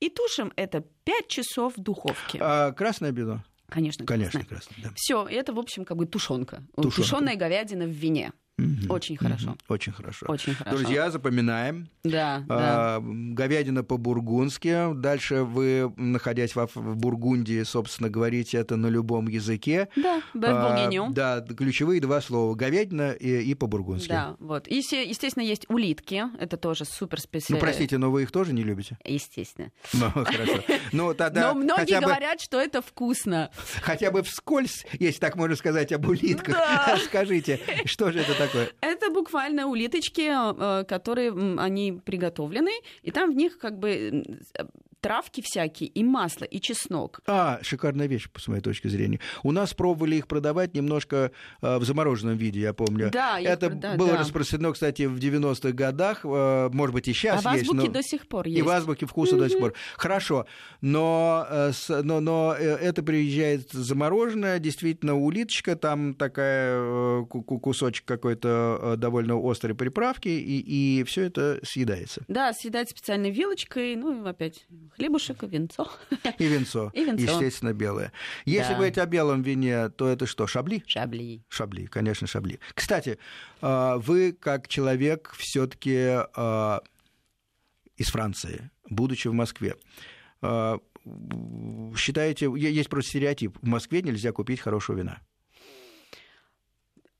И 0.00 0.08
тушим 0.10 0.52
это 0.56 0.84
5 1.04 1.28
часов 1.28 1.76
в 1.76 1.80
духовке. 1.80 2.38
А 2.40 2.72
красное 2.72 3.10
вино? 3.10 3.42
Конечно, 3.68 4.06
Конечно, 4.06 4.44
красное. 4.44 4.78
Да. 4.82 4.90
Все, 4.96 5.26
это, 5.26 5.52
в 5.52 5.58
общем, 5.58 5.84
как 5.84 5.96
бы 5.96 6.06
тушенка. 6.06 6.62
Тушеная 6.76 7.36
говядина 7.36 7.84
в 7.84 7.90
вине. 7.90 8.32
Угу, 8.58 8.92
очень 8.92 9.16
хорошо. 9.16 9.50
Угу, 9.50 9.56
очень 9.68 9.92
хорошо. 9.92 10.26
Очень 10.28 10.54
хорошо. 10.54 10.76
Друзья, 10.76 11.10
запоминаем. 11.10 11.88
Да, 12.02 12.44
а, 12.48 12.98
да. 12.98 13.00
Говядина 13.00 13.84
по-бургундски. 13.84 14.94
Дальше 14.94 15.44
вы, 15.44 15.92
находясь 15.96 16.56
в, 16.56 16.68
в 16.74 16.96
Бургундии, 16.96 17.62
собственно, 17.62 18.10
говорите 18.10 18.58
это 18.58 18.76
на 18.76 18.88
любом 18.88 19.28
языке. 19.28 19.88
Да, 19.94 20.22
а, 20.34 21.08
Да, 21.10 21.40
ключевые 21.40 22.00
два 22.00 22.20
слова. 22.20 22.54
Говядина 22.56 23.12
и, 23.12 23.42
и 23.42 23.54
по-бургундски. 23.54 24.08
Да, 24.08 24.36
вот. 24.40 24.66
И, 24.66 24.76
естественно, 24.78 25.44
есть 25.44 25.66
улитки. 25.68 26.24
Это 26.40 26.56
тоже 26.56 26.84
супер 26.84 27.20
специально. 27.20 27.60
Ну, 27.60 27.64
простите, 27.64 27.96
но 27.98 28.10
вы 28.10 28.24
их 28.24 28.32
тоже 28.32 28.52
не 28.52 28.64
любите? 28.64 28.98
Естественно. 29.04 29.70
Ну, 29.92 30.10
хорошо. 30.10 30.64
Ну, 30.92 31.14
тогда 31.18 31.52
но 31.52 31.60
многие 31.60 32.00
говорят, 32.00 32.40
что 32.40 32.60
это 32.60 32.82
вкусно. 32.82 33.50
Хотя 33.82 34.10
бы 34.10 34.22
вскользь, 34.22 34.84
если 34.98 35.20
так 35.20 35.36
можно 35.36 35.54
сказать, 35.54 35.92
об 35.92 36.08
улитках. 36.08 36.56
Скажите, 37.04 37.60
что 37.84 38.10
же 38.10 38.18
это 38.18 38.34
такое? 38.34 38.47
Такое? 38.48 38.68
Это 38.80 39.10
буквально 39.10 39.66
улиточки, 39.66 40.30
э, 40.30 40.84
которые 40.84 41.30
они 41.58 41.92
приготовлены, 42.04 42.72
и 43.02 43.10
там 43.10 43.32
в 43.32 43.36
них 43.36 43.58
как 43.58 43.78
бы 43.78 44.24
травки 45.00 45.42
всякие, 45.44 45.88
и 45.88 46.04
масло, 46.04 46.44
и 46.44 46.60
чеснок. 46.60 47.20
А, 47.26 47.58
шикарная 47.62 48.06
вещь, 48.06 48.28
с 48.36 48.48
моей 48.48 48.62
точки 48.62 48.88
зрения. 48.88 49.20
У 49.42 49.52
нас 49.52 49.74
пробовали 49.74 50.16
их 50.16 50.26
продавать 50.26 50.74
немножко 50.74 51.30
э, 51.62 51.78
в 51.78 51.84
замороженном 51.84 52.36
виде, 52.36 52.60
я 52.60 52.72
помню. 52.72 53.10
Да, 53.10 53.40
Это 53.40 53.66
их, 53.66 53.78
да, 53.78 53.96
было 53.96 54.12
да. 54.12 54.18
распространено, 54.18 54.72
кстати, 54.72 55.02
в 55.02 55.18
90-х 55.18 55.72
годах, 55.72 56.20
э, 56.24 56.68
может 56.72 56.94
быть, 56.94 57.08
и 57.08 57.12
сейчас 57.12 57.44
а 57.46 57.54
есть. 57.54 57.66
в 57.66 57.70
азбуке 57.70 57.88
но... 57.88 57.92
до 57.92 58.02
сих 58.02 58.28
пор 58.28 58.46
есть. 58.46 58.58
И 58.58 58.62
в 58.62 58.68
азбуке 58.68 59.06
вкуса 59.06 59.36
mm-hmm. 59.36 59.38
до 59.38 59.48
сих 59.48 59.58
пор. 59.58 59.74
Хорошо, 59.96 60.46
но, 60.80 61.46
э, 61.48 61.72
но, 62.02 62.20
но 62.20 62.54
это 62.54 63.02
приезжает 63.02 63.70
замороженное, 63.70 64.58
действительно, 64.58 65.16
улиточка, 65.16 65.76
там 65.76 66.14
такая 66.14 67.24
кусочек 67.24 68.04
какой-то 68.04 68.94
довольно 68.96 69.38
острой 69.38 69.74
приправки, 69.74 70.28
и, 70.28 70.58
и 71.00 71.04
все 71.04 71.22
это 71.22 71.60
съедается. 71.62 72.22
Да, 72.28 72.52
съедать 72.52 72.90
специальной 72.90 73.30
вилочкой, 73.30 73.96
ну, 73.96 74.26
опять 74.26 74.66
хлебушек 74.96 75.42
и 75.44 75.46
венцо. 75.46 75.90
И 76.38 76.46
венцо, 76.46 76.90
и 76.94 77.04
венцо. 77.04 77.22
естественно, 77.22 77.72
белое. 77.72 78.12
Если 78.44 78.70
да. 78.70 78.74
говорить 78.74 78.98
о 78.98 79.06
белом 79.06 79.42
вине, 79.42 79.88
то 79.90 80.08
это 80.08 80.26
что, 80.26 80.46
шабли? 80.46 80.82
Шабли. 80.86 81.42
Шабли, 81.48 81.86
конечно, 81.86 82.26
шабли. 82.26 82.60
Кстати, 82.74 83.18
а, 83.60 83.98
вы 83.98 84.32
как 84.32 84.68
человек 84.68 85.34
все 85.36 85.66
таки 85.66 85.96
а, 86.34 86.80
из 87.96 88.08
Франции, 88.08 88.70
будучи 88.88 89.28
в 89.28 89.32
Москве, 89.32 89.76
а, 90.42 90.78
считаете, 91.96 92.52
есть 92.56 92.88
просто 92.88 93.10
стереотип, 93.10 93.58
в 93.60 93.66
Москве 93.66 94.02
нельзя 94.02 94.32
купить 94.32 94.60
хорошего 94.60 94.96
вина? 94.96 95.20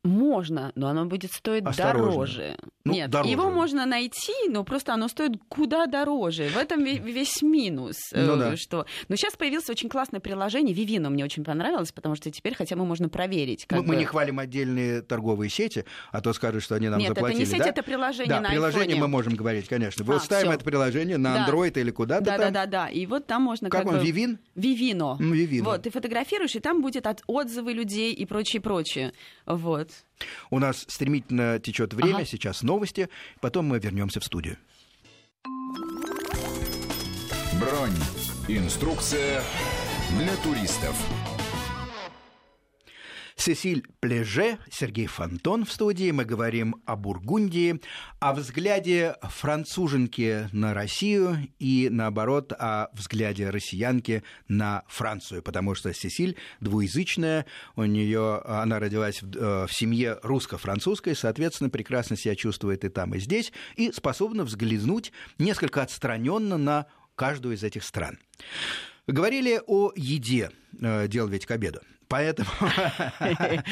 Можно, 0.09 0.73
но 0.75 0.89
оно 0.89 1.07
будет 1.07 1.33
стоить 1.33 1.65
Осторожно. 1.65 2.11
дороже. 2.11 2.57
Ну, 2.85 2.93
Нет, 2.93 3.11
дороже. 3.11 3.31
его 3.31 3.51
можно 3.51 3.87
найти, 3.87 4.33
но 4.49 4.65
просто 4.65 4.95
оно 4.95 5.09
стоит 5.09 5.33
куда 5.49 5.87
дороже. 5.87 6.49
В 6.49 6.57
этом 6.57 6.85
весь 6.85 7.43
минус. 7.43 7.97
Ну, 8.13 8.37
да. 8.37 8.57
что... 8.57 8.87
Но 9.09 9.17
сейчас 9.17 9.37
появилось 9.37 9.69
очень 9.69 9.89
классное 9.89 10.21
приложение. 10.21 10.75
Вивино 10.75 11.11
мне 11.11 11.25
очень 11.25 11.45
понравилось, 11.45 11.93
потому 11.93 12.15
что 12.15 12.31
теперь 12.31 12.55
хотя 12.55 12.77
бы 12.77 12.85
можно 12.85 13.09
проверить. 13.09 13.67
Как 13.67 13.79
мы, 13.79 13.85
бы... 13.85 13.89
мы 13.91 13.97
не 13.97 14.05
хвалим 14.05 14.39
отдельные 14.39 15.03
торговые 15.03 15.51
сети, 15.51 15.85
а 16.13 16.21
то 16.21 16.33
скажут, 16.33 16.63
что 16.63 16.75
они 16.77 16.89
нам 16.89 16.99
Нет, 16.99 17.11
заплатили. 17.11 17.43
это 17.43 17.51
не 17.51 17.57
сеть, 17.57 17.65
да? 17.65 17.71
это 17.71 17.83
приложение 17.83 18.29
да, 18.29 18.41
на 18.41 18.49
приложение 18.51 18.97
iPhone. 18.97 19.01
мы 19.01 19.09
можем 19.09 19.35
говорить, 19.35 19.69
конечно. 19.69 20.05
Мы 20.05 20.15
а, 20.15 20.21
ставим 20.21 20.49
всё. 20.49 20.55
это 20.55 20.65
приложение 20.65 21.19
на 21.19 21.35
да. 21.35 21.49
Android 21.49 21.79
или 21.79 21.91
куда-то 21.91 22.25
да, 22.25 22.39
там. 22.39 22.53
Да, 22.53 22.67
да, 22.67 22.67
да. 22.67 22.89
И 22.89 23.07
вот 23.07 23.27
там 23.27 23.43
можно 23.43 23.69
как 23.69 23.79
как 23.79 23.93
он, 23.93 23.99
бы... 23.99 24.05
Вивин? 24.05 24.39
Вивино. 24.55 25.17
Вивино. 25.19 25.65
Вот, 25.65 25.83
ты 25.83 25.91
фотографируешь, 25.91 26.55
и 26.57 26.61
там 26.61 26.83
будет 26.83 27.07
от 27.07 27.23
отзывы 27.27 27.73
людей 27.73 28.13
и 28.13 28.25
прочее, 28.25 28.61
прочее. 28.61 29.13
Вот. 29.47 29.91
У 30.51 30.59
нас 30.59 30.85
стремительно 30.89 31.59
течет 31.59 31.95
время, 31.95 32.17
Ага. 32.17 32.25
сейчас 32.27 32.63
новости, 32.63 33.09
потом 33.41 33.67
мы 33.67 33.79
вернемся 33.79 34.21
в 34.21 34.25
студию. 34.25 34.57
Бронь. 37.61 37.95
Инструкция 38.49 39.43
для 40.19 40.35
туристов. 40.37 40.97
Сесиль 43.39 43.87
Плеже, 44.01 44.59
Сергей 44.71 45.07
Фонтон 45.07 45.65
в 45.65 45.73
студии. 45.73 46.11
Мы 46.11 46.25
говорим 46.25 46.83
о 46.85 46.97
Бургундии, 46.97 47.81
о 48.19 48.35
взгляде 48.35 49.17
француженки 49.23 50.49
на 50.53 50.75
Россию 50.75 51.49
и, 51.59 51.89
наоборот, 51.91 52.53
о 52.53 52.89
взгляде 52.93 53.51
россиянки 53.51 54.25
на 54.49 54.83
Францию, 54.89 55.43
потому 55.43 55.75
что 55.75 55.95
Сесиль 55.95 56.37
двуязычная, 56.61 57.47
у 57.77 57.85
нее, 57.85 58.43
она 58.45 58.81
родилась 58.81 59.23
в, 59.23 59.37
э, 59.37 59.67
в 59.67 59.73
семье 59.73 60.19
русско-французской, 60.23 61.15
соответственно, 61.15 61.71
прекрасно 61.71 62.17
себя 62.17 62.35
чувствует 62.35 62.85
и 62.85 62.89
там, 62.89 63.15
и 63.15 63.21
здесь, 63.21 63.53
и 63.77 63.93
способна 63.93 64.45
взглянуть 64.45 65.13
несколько 65.39 65.83
отстраненно 65.83 66.59
на 66.59 66.87
каждую 67.15 67.55
из 67.55 67.63
этих 67.63 67.85
стран. 67.85 68.19
Говорили 69.07 69.61
о 69.67 69.93
еде, 69.97 70.51
э, 70.81 71.07
дело 71.09 71.29
ведь 71.29 71.47
к 71.47 71.51
обеду. 71.53 71.81
Поэтому, 72.09 72.49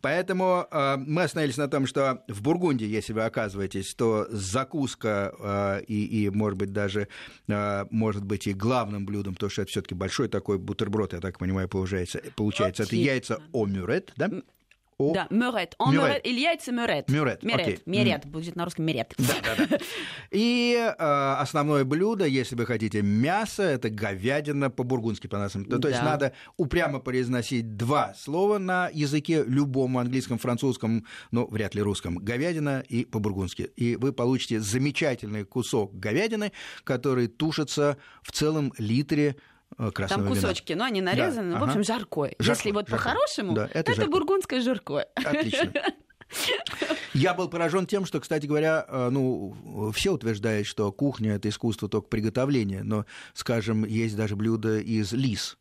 поэтому 0.00 0.66
э, 0.70 0.96
мы 0.96 1.22
остановились 1.22 1.56
на 1.56 1.68
том, 1.68 1.86
что 1.86 2.24
в 2.28 2.42
Бургундии, 2.42 2.86
если 2.86 3.12
вы 3.12 3.22
оказываетесь, 3.22 3.94
то 3.94 4.26
закуска 4.28 5.32
э, 5.38 5.84
и, 5.86 6.24
и, 6.24 6.30
может 6.30 6.58
быть, 6.58 6.72
даже, 6.72 7.08
э, 7.46 7.84
может 7.90 8.24
быть, 8.24 8.48
и 8.48 8.52
главным 8.52 9.06
блюдом, 9.06 9.34
потому 9.34 9.50
что 9.50 9.62
это 9.62 9.70
все 9.70 9.82
таки 9.82 9.94
большой 9.94 10.28
такой 10.28 10.58
бутерброд, 10.58 11.12
я 11.12 11.20
так 11.20 11.38
понимаю, 11.38 11.68
получается, 11.68 12.20
получается 12.34 12.82
это 12.82 12.96
яйца 12.96 13.38
омюрет, 13.52 14.12
да? 14.16 14.30
О... 14.98 15.12
Да, 15.12 15.26
мюрет. 15.30 15.74
Он 15.78 15.94
мюрет. 15.94 16.24
Или 16.24 16.40
яйца 16.40 16.72
мюрет. 16.72 17.10
Мюрет, 17.10 17.42
Мюрет. 17.42 17.60
окей. 17.60 17.78
Мюрет. 17.84 18.24
Будет 18.26 18.56
на 18.56 18.64
русском 18.64 18.86
мюрет. 18.86 19.12
Да, 19.18 19.34
да, 19.56 19.66
да. 19.66 19.78
И 20.30 20.74
э, 20.74 21.34
основное 21.38 21.84
блюдо, 21.84 22.24
если 22.24 22.54
вы 22.56 22.64
хотите 22.64 23.02
мясо, 23.02 23.62
это 23.62 23.90
говядина 23.90 24.70
по-бургундски 24.70 25.26
по 25.26 25.36
нашим. 25.38 25.66
То, 25.66 25.78
то 25.78 25.88
есть 25.88 26.00
Да. 26.00 26.06
надо 26.06 26.32
упрямо 26.56 26.98
произносить 26.98 27.76
два 27.76 28.14
слова 28.14 28.56
на 28.58 28.88
языке 28.92 29.44
любом 29.46 29.98
английском, 29.98 30.38
французском, 30.38 31.04
ну, 31.30 31.46
вряд 31.50 31.74
ли 31.74 31.82
русском. 31.82 32.16
Говядина 32.16 32.82
и 32.88 33.04
по-бургундски. 33.04 33.70
И 33.76 33.96
вы 33.96 34.12
получите 34.14 34.60
замечательный 34.60 35.44
кусок 35.44 35.94
говядины, 35.98 36.52
который 36.84 37.26
тушится 37.28 37.98
в 38.22 38.32
целом 38.32 38.72
литре 38.78 39.36
красного 39.76 40.08
Там 40.08 40.22
вина. 40.24 40.34
кусочки, 40.34 40.72
но 40.72 40.84
они 40.84 41.00
нарезаны. 41.00 41.52
Да, 41.52 41.58
ну, 41.58 41.64
В 41.64 41.68
общем, 41.68 41.82
жаркое. 41.84 42.34
Жаркое, 42.38 42.54
Если 42.56 42.70
вот 42.72 42.86
по-хорошему, 42.88 43.54
Да, 43.54 43.66
это 43.66 43.78
это, 43.80 43.94
жаркое. 43.94 44.12
бургундское 44.12 44.60
жаркое. 44.60 45.06
Отлично. 45.14 45.72
Я 47.14 47.34
был 47.34 47.48
поражен 47.48 47.86
тем, 47.86 48.04
что, 48.04 48.20
кстати 48.20 48.46
говоря, 48.46 48.84
э, 48.88 49.08
ну, 49.10 49.92
все 49.94 50.12
утверждают, 50.12 50.66
что 50.66 50.90
кухня 50.92 51.36
это 51.36 51.48
искусство 51.48 51.88
только 51.88 52.08
приготовления, 52.08 52.82
но, 52.82 53.06
скажем, 53.32 53.84
есть 53.84 54.16
даже 54.16 54.34
блюда 54.36 54.78
из 54.78 55.12
лис. 55.12 55.56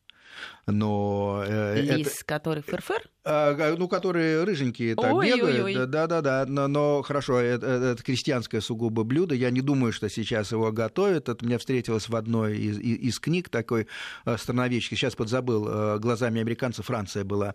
Но 0.68 1.44
э, 1.46 1.84
это- 1.84 1.96
Лис, 1.96 2.24
который 2.26 2.64
фыр-фыр. 2.64 3.02
а, 3.24 3.76
ну, 3.78 3.88
которые 3.88 4.44
рыженькие 4.44 4.96
так 4.96 5.14
Ой-ой-ой. 5.14 5.52
бегают. 5.58 5.90
Да, 5.90 6.08
да, 6.08 6.22
да. 6.22 6.46
Но, 6.48 6.68
но 6.68 7.02
хорошо, 7.04 7.40
это, 7.40 7.68
это 7.68 8.04
крестьянское 8.04 8.62
сугубо 8.62 9.04
блюдо. 9.04 9.36
Я 9.36 9.52
не 9.52 9.62
думаю, 9.62 9.94
что 9.94 10.10
сейчас 10.10 10.52
его 10.52 10.72
готовят. 10.72 11.30
Это 11.30 11.46
мне 11.46 11.58
встретилось 11.60 12.10
в 12.10 12.16
одной 12.16 12.58
из, 12.58 12.80
из- 12.80 12.98
из 13.00 13.20
книг 13.20 13.50
такой 13.50 13.88
э, 14.26 14.38
страноведческой. 14.38 14.98
Сейчас 14.98 15.16
подзабыл. 15.16 15.68
э, 15.70 16.00
Глазами 16.00 16.42
американца 16.42 16.82
Франция 16.84 17.24
была. 17.24 17.54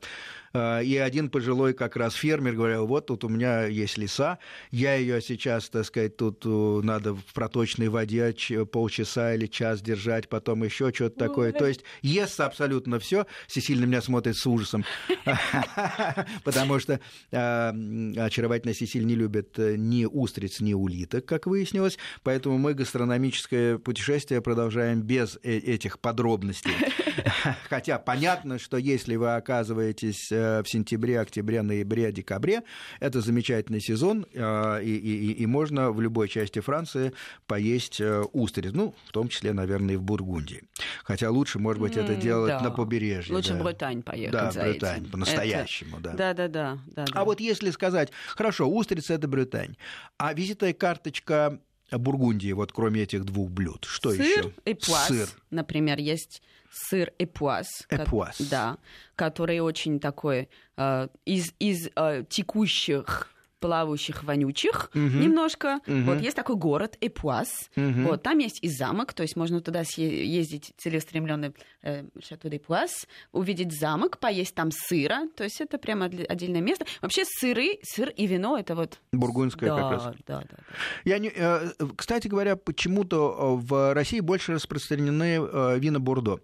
Э, 0.52 0.82
И 0.84 0.96
один 0.96 1.30
пожилой 1.30 1.74
как 1.74 1.96
раз 1.96 2.14
фермер 2.14 2.54
говорил, 2.54 2.86
вот 2.86 3.06
тут 3.06 3.24
у 3.24 3.28
меня 3.28 3.66
есть 3.66 3.98
лиса, 3.98 4.38
я 4.70 4.94
ее 4.94 5.20
сейчас, 5.20 5.68
так 5.68 5.84
сказать, 5.84 6.16
тут 6.16 6.44
надо 6.44 7.14
в 7.14 7.24
проточной 7.34 7.88
воде 7.88 8.34
полчаса 8.70 9.34
или 9.34 9.46
час 9.46 9.80
держать, 9.80 10.28
потом 10.28 10.64
еще 10.64 10.92
что-то 10.92 11.18
такое. 11.18 11.52
То 11.52 11.66
есть 11.66 11.84
ест 12.02 12.40
абсолютно 12.40 12.98
все. 12.98 13.26
Сесиль 13.46 13.80
на 13.80 13.84
меня 13.84 14.02
смотрит 14.02 14.36
с 14.36 14.46
ужасом. 14.46 14.84
Потому 16.44 16.78
что 16.78 17.00
э, 17.30 18.16
очаровательная 18.16 18.74
Сесиль 18.74 19.06
не 19.06 19.14
любит 19.14 19.58
э, 19.58 19.76
ни 19.76 20.04
устриц, 20.04 20.60
ни 20.60 20.74
улиток, 20.74 21.26
как 21.26 21.46
выяснилось. 21.46 21.98
Поэтому 22.22 22.58
мы 22.58 22.74
гастрономическое 22.74 23.78
путешествие 23.78 24.40
продолжаем 24.40 25.02
без 25.02 25.38
этих 25.42 25.98
подробностей. 25.98 26.72
Хотя 27.68 27.98
понятно, 27.98 28.58
что 28.58 28.76
если 28.76 29.16
вы 29.16 29.34
оказываетесь 29.34 30.30
в 30.40 30.64
сентябре, 30.66 31.20
октябре, 31.20 31.62
ноябре, 31.62 32.12
декабре, 32.12 32.62
это 33.00 33.20
замечательный 33.20 33.80
сезон, 33.80 34.26
э, 34.32 34.82
и, 34.82 34.96
и- 34.96 35.32
и 35.42 35.46
можно 35.46 35.90
в 35.92 36.00
любой 36.00 36.28
части 36.28 36.60
Франции 36.60 37.12
поесть 37.46 38.00
э, 38.00 38.22
устриц. 38.32 38.72
Ну, 38.72 38.94
в 39.06 39.12
том 39.12 39.28
числе, 39.28 39.52
наверное, 39.52 39.94
и 39.94 39.96
в 39.96 40.02
Бургундии. 40.02 40.62
Хотя 41.04 41.30
лучше, 41.30 41.58
может 41.58 41.80
быть, 41.82 41.96
это 41.96 42.14
делать 42.14 42.50
да. 42.50 42.60
на 42.60 42.70
побережье. 42.70 43.34
Лучше 43.34 43.54
да. 43.54 43.60
в 43.60 43.64
Британь 43.64 44.02
поехать 44.02 44.32
Да, 44.32 44.50
за 44.50 44.62
Британь, 44.62 45.00
этим. 45.02 45.10
по-настоящему, 45.10 46.00
да. 46.00 46.12
Да, 46.12 46.34
да, 46.34 46.48
да, 46.48 46.78
да. 46.94 47.04
А 47.12 47.24
вот 47.24 47.40
если 47.40 47.70
сказать, 47.70 48.10
хорошо, 48.28 48.68
устрица 48.68 49.14
это 49.14 49.28
Британь, 49.28 49.76
а 50.18 50.34
визитная 50.34 50.72
карточка 50.72 51.60
Бургундии, 51.98 52.52
вот 52.52 52.72
кроме 52.72 53.02
этих 53.02 53.24
двух 53.24 53.50
блюд, 53.50 53.84
что 53.84 54.10
сыр 54.10 54.20
еще? 54.20 54.52
и 54.64 54.74
пуас, 54.74 55.08
Сыр. 55.08 55.28
например, 55.50 55.98
есть 55.98 56.42
сыр 56.70 57.12
эпуаз. 57.18 57.86
Эпуаз. 57.88 58.40
Да, 58.40 58.78
который 59.16 59.60
очень 59.60 60.00
такой 60.00 60.48
э, 60.76 61.08
из, 61.24 61.52
из 61.58 61.88
э, 61.96 62.24
текущих 62.28 63.28
плавающих, 63.60 64.24
вонючих 64.24 64.90
немножко. 64.94 65.80
Вот 65.86 66.20
есть 66.20 66.36
такой 66.36 66.56
город 66.56 66.96
Эпуаз. 67.00 67.70
Вот 67.76 68.22
там 68.22 68.38
есть 68.38 68.58
и 68.62 68.68
замок, 68.68 69.12
то 69.12 69.22
есть 69.22 69.36
можно 69.36 69.60
туда 69.60 69.82
съе- 69.82 70.24
ездить 70.24 70.72
целеустремленный 70.78 71.52
э, 71.82 72.04
Шато 72.22 72.48
де 72.48 72.58
Пуаз, 72.58 73.06
увидеть 73.32 73.72
замок, 73.78 74.18
поесть 74.18 74.54
там 74.54 74.70
сыра, 74.72 75.28
то 75.36 75.44
есть 75.44 75.60
это 75.60 75.78
прямо 75.78 76.06
отде- 76.06 76.24
отдельное 76.24 76.60
место. 76.60 76.84
Вообще 77.00 77.22
сыры, 77.26 77.78
сыр 77.82 78.08
и 78.10 78.26
вино 78.26 78.58
это 78.58 78.74
вот 78.74 78.98
Бургундское 79.12 79.70
да, 79.70 79.76
как 79.76 79.90
раз. 79.92 80.02
да, 80.04 80.14
да, 80.26 80.44
да. 80.50 80.56
Я 81.04 81.18
не, 81.18 81.30
э, 81.34 81.70
кстати 81.96 82.28
говоря, 82.28 82.56
почему-то 82.56 83.58
э, 83.60 83.66
в 83.66 83.94
России 83.94 84.20
больше 84.20 84.52
распространены 84.54 85.38
э, 85.40 85.78
вина 85.78 86.00
Бордо. 86.00 86.40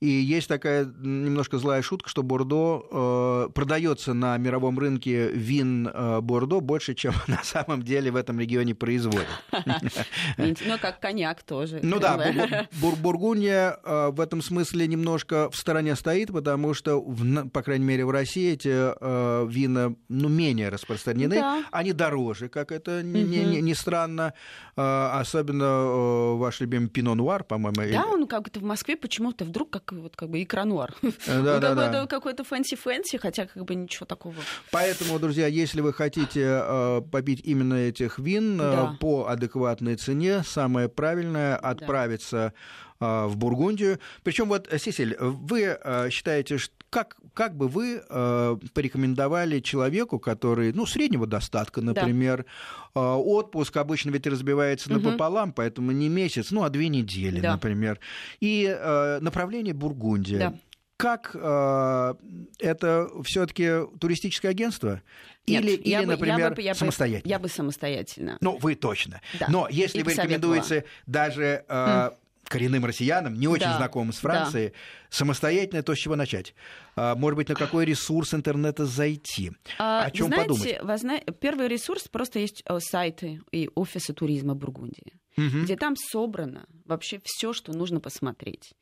И 0.00 0.08
есть 0.08 0.48
такая 0.48 0.84
немножко 0.84 1.56
злая 1.58 1.80
шутка, 1.82 2.10
что 2.10 2.22
Бордо 2.22 3.48
продается 3.54 4.12
на 4.12 4.36
мировом 4.36 4.78
рынке 4.78 5.28
вин 5.30 5.88
э, 5.88 6.20
Бордо 6.54 6.66
больше, 6.66 6.94
чем 6.94 7.12
на 7.26 7.42
самом 7.42 7.82
деле 7.82 8.10
в 8.10 8.16
этом 8.16 8.40
регионе 8.40 8.74
производят. 8.74 9.26
Ну, 10.36 10.78
как 10.80 11.00
коньяк 11.00 11.42
тоже. 11.42 11.80
Ну 11.82 11.98
да, 12.00 12.16
Бур- 12.16 12.68
Бур- 12.80 12.96
Бургундия 12.96 13.78
э, 13.84 14.10
в 14.10 14.20
этом 14.20 14.42
смысле 14.42 14.86
немножко 14.86 15.50
в 15.50 15.56
стороне 15.56 15.96
стоит, 15.96 16.32
потому 16.32 16.74
что, 16.74 17.00
по 17.52 17.62
крайней 17.62 17.84
мере, 17.84 18.04
в 18.04 18.10
России 18.10 18.52
эти 18.52 18.68
э, 18.70 19.46
вина 19.48 19.94
ну, 20.08 20.28
менее 20.28 20.68
распространены. 20.68 21.42
Они 21.70 21.92
дороже, 21.92 22.48
как 22.48 22.72
это 22.72 23.02
не 23.02 23.74
странно. 23.74 24.32
Э, 24.76 25.10
особенно 25.20 26.34
ваш 26.36 26.60
любимый 26.60 26.88
Пино 26.88 27.14
Нуар, 27.14 27.44
по-моему. 27.44 27.92
Да, 27.92 28.06
он 28.06 28.26
как-то 28.26 28.60
в 28.60 28.64
Москве 28.64 28.96
почему-то 28.96 29.44
вдруг 29.44 29.70
как 29.70 29.92
вот 29.92 30.16
как 30.16 30.28
бы 30.30 30.42
икра 30.42 30.64
нуар. 30.64 30.94
Э, 31.02 31.42
да, 31.42 31.58
да, 31.60 31.74
да. 31.74 31.84
какой-то- 31.90 32.06
Какой-то 32.14 32.42
fancy-fancy, 32.44 33.18
хотя 33.18 33.46
как 33.46 33.64
бы 33.64 33.74
ничего 33.74 34.06
такого. 34.06 34.34
Поэтому, 34.70 35.18
друзья, 35.18 35.46
если 35.46 35.80
вы 35.80 35.92
хотите 35.92 36.43
э, 36.46 37.02
попить 37.10 37.40
именно 37.44 37.74
этих 37.74 38.18
вин 38.18 38.60
э, 38.60 38.64
Да. 38.72 38.96
по 39.00 39.26
адекватной 39.28 39.96
цене, 39.96 40.42
самое 40.44 40.88
правильное 40.88 41.56
отправиться 41.56 42.52
э, 43.00 43.26
в 43.26 43.36
Бургундию. 43.36 43.98
Причем 44.22 44.48
вот, 44.48 44.68
Сесиль, 44.78 45.16
вы 45.18 45.78
считаете, 46.10 46.58
что 46.58 46.72
как, 46.90 47.16
как 47.34 47.56
бы 47.56 47.66
вы 47.66 48.02
э, 48.08 48.56
порекомендовали 48.72 49.58
человеку, 49.58 50.20
который, 50.20 50.72
ну, 50.72 50.86
среднего 50.86 51.26
достатка, 51.26 51.80
например, 51.80 52.46
э, 52.94 53.00
отпуск 53.00 53.76
обычно 53.78 54.10
ведь 54.10 54.28
разбивается 54.28 54.92
Мгм. 54.92 55.02
напополам, 55.02 55.52
поэтому 55.52 55.90
не 55.90 56.08
месяц, 56.08 56.52
ну, 56.52 56.62
а 56.62 56.70
две 56.70 56.88
недели, 56.88 57.40
Да. 57.40 57.52
например. 57.54 57.98
И 58.38 58.72
э, 58.72 59.18
направление 59.20 59.74
Бургундия. 59.74 60.38
Да. 60.38 60.54
Как 60.96 61.32
э, 61.34 62.14
это 62.60 63.08
все-таки 63.24 63.68
туристическое 63.98 64.52
агентство? 64.52 65.02
Нет, 65.46 65.62
или, 65.64 65.70
я 65.88 65.98
или 66.02 66.06
бы- 66.06 66.26
я 66.26 66.36
например, 66.36 66.54
бы- 66.54 66.62
я 66.62 66.72
бы- 66.72 66.78
самостоятельно? 66.78 67.28
Я 67.30 67.38
бы 67.40 67.48
самостоятельно. 67.48 68.38
Ну, 68.40 68.56
вы 68.58 68.76
точно. 68.76 69.20
Да. 69.40 69.46
Но 69.48 69.68
если 69.68 69.98
И 69.98 70.02
вы 70.04 70.12
рекомендуете 70.12 70.84
даже 71.06 71.64
э, 71.68 72.10
коренным 72.44 72.84
россиянам, 72.84 73.34
не 73.34 73.48
очень 73.48 73.66
Да, 73.66 73.76
знакомым 73.78 74.12
с 74.12 74.16
да. 74.16 74.20
Францией, 74.20 74.72
самостоятельно, 75.10 75.82
то 75.82 75.94
с 75.94 75.98
чего 75.98 76.14
начать? 76.14 76.54
А, 76.94 77.16
может 77.16 77.36
быть, 77.36 77.48
на 77.48 77.54
какой 77.56 77.84
ресурс 77.86 78.32
интернета 78.32 78.86
зайти? 78.86 79.50
А, 79.78 80.04
О 80.04 80.10
чем 80.12 80.28
знаете, 80.28 80.48
подумать? 80.48 80.78
вы 80.82 80.98
зна- 80.98 81.20
Первый 81.40 81.66
ресурс 81.68 82.06
просто 82.08 82.38
есть 82.38 82.62
э, 82.66 82.78
сайты 82.80 83.40
и 83.50 83.68
офисы 83.74 84.12
туризма 84.14 84.54
Бургундии, 84.54 85.14
Мгм. 85.36 85.64
где 85.64 85.76
там 85.76 85.96
собрано 85.96 86.66
вообще 86.84 87.20
все, 87.24 87.52
что 87.52 87.72
нужно 87.72 87.98
посмотреть. 87.98 88.74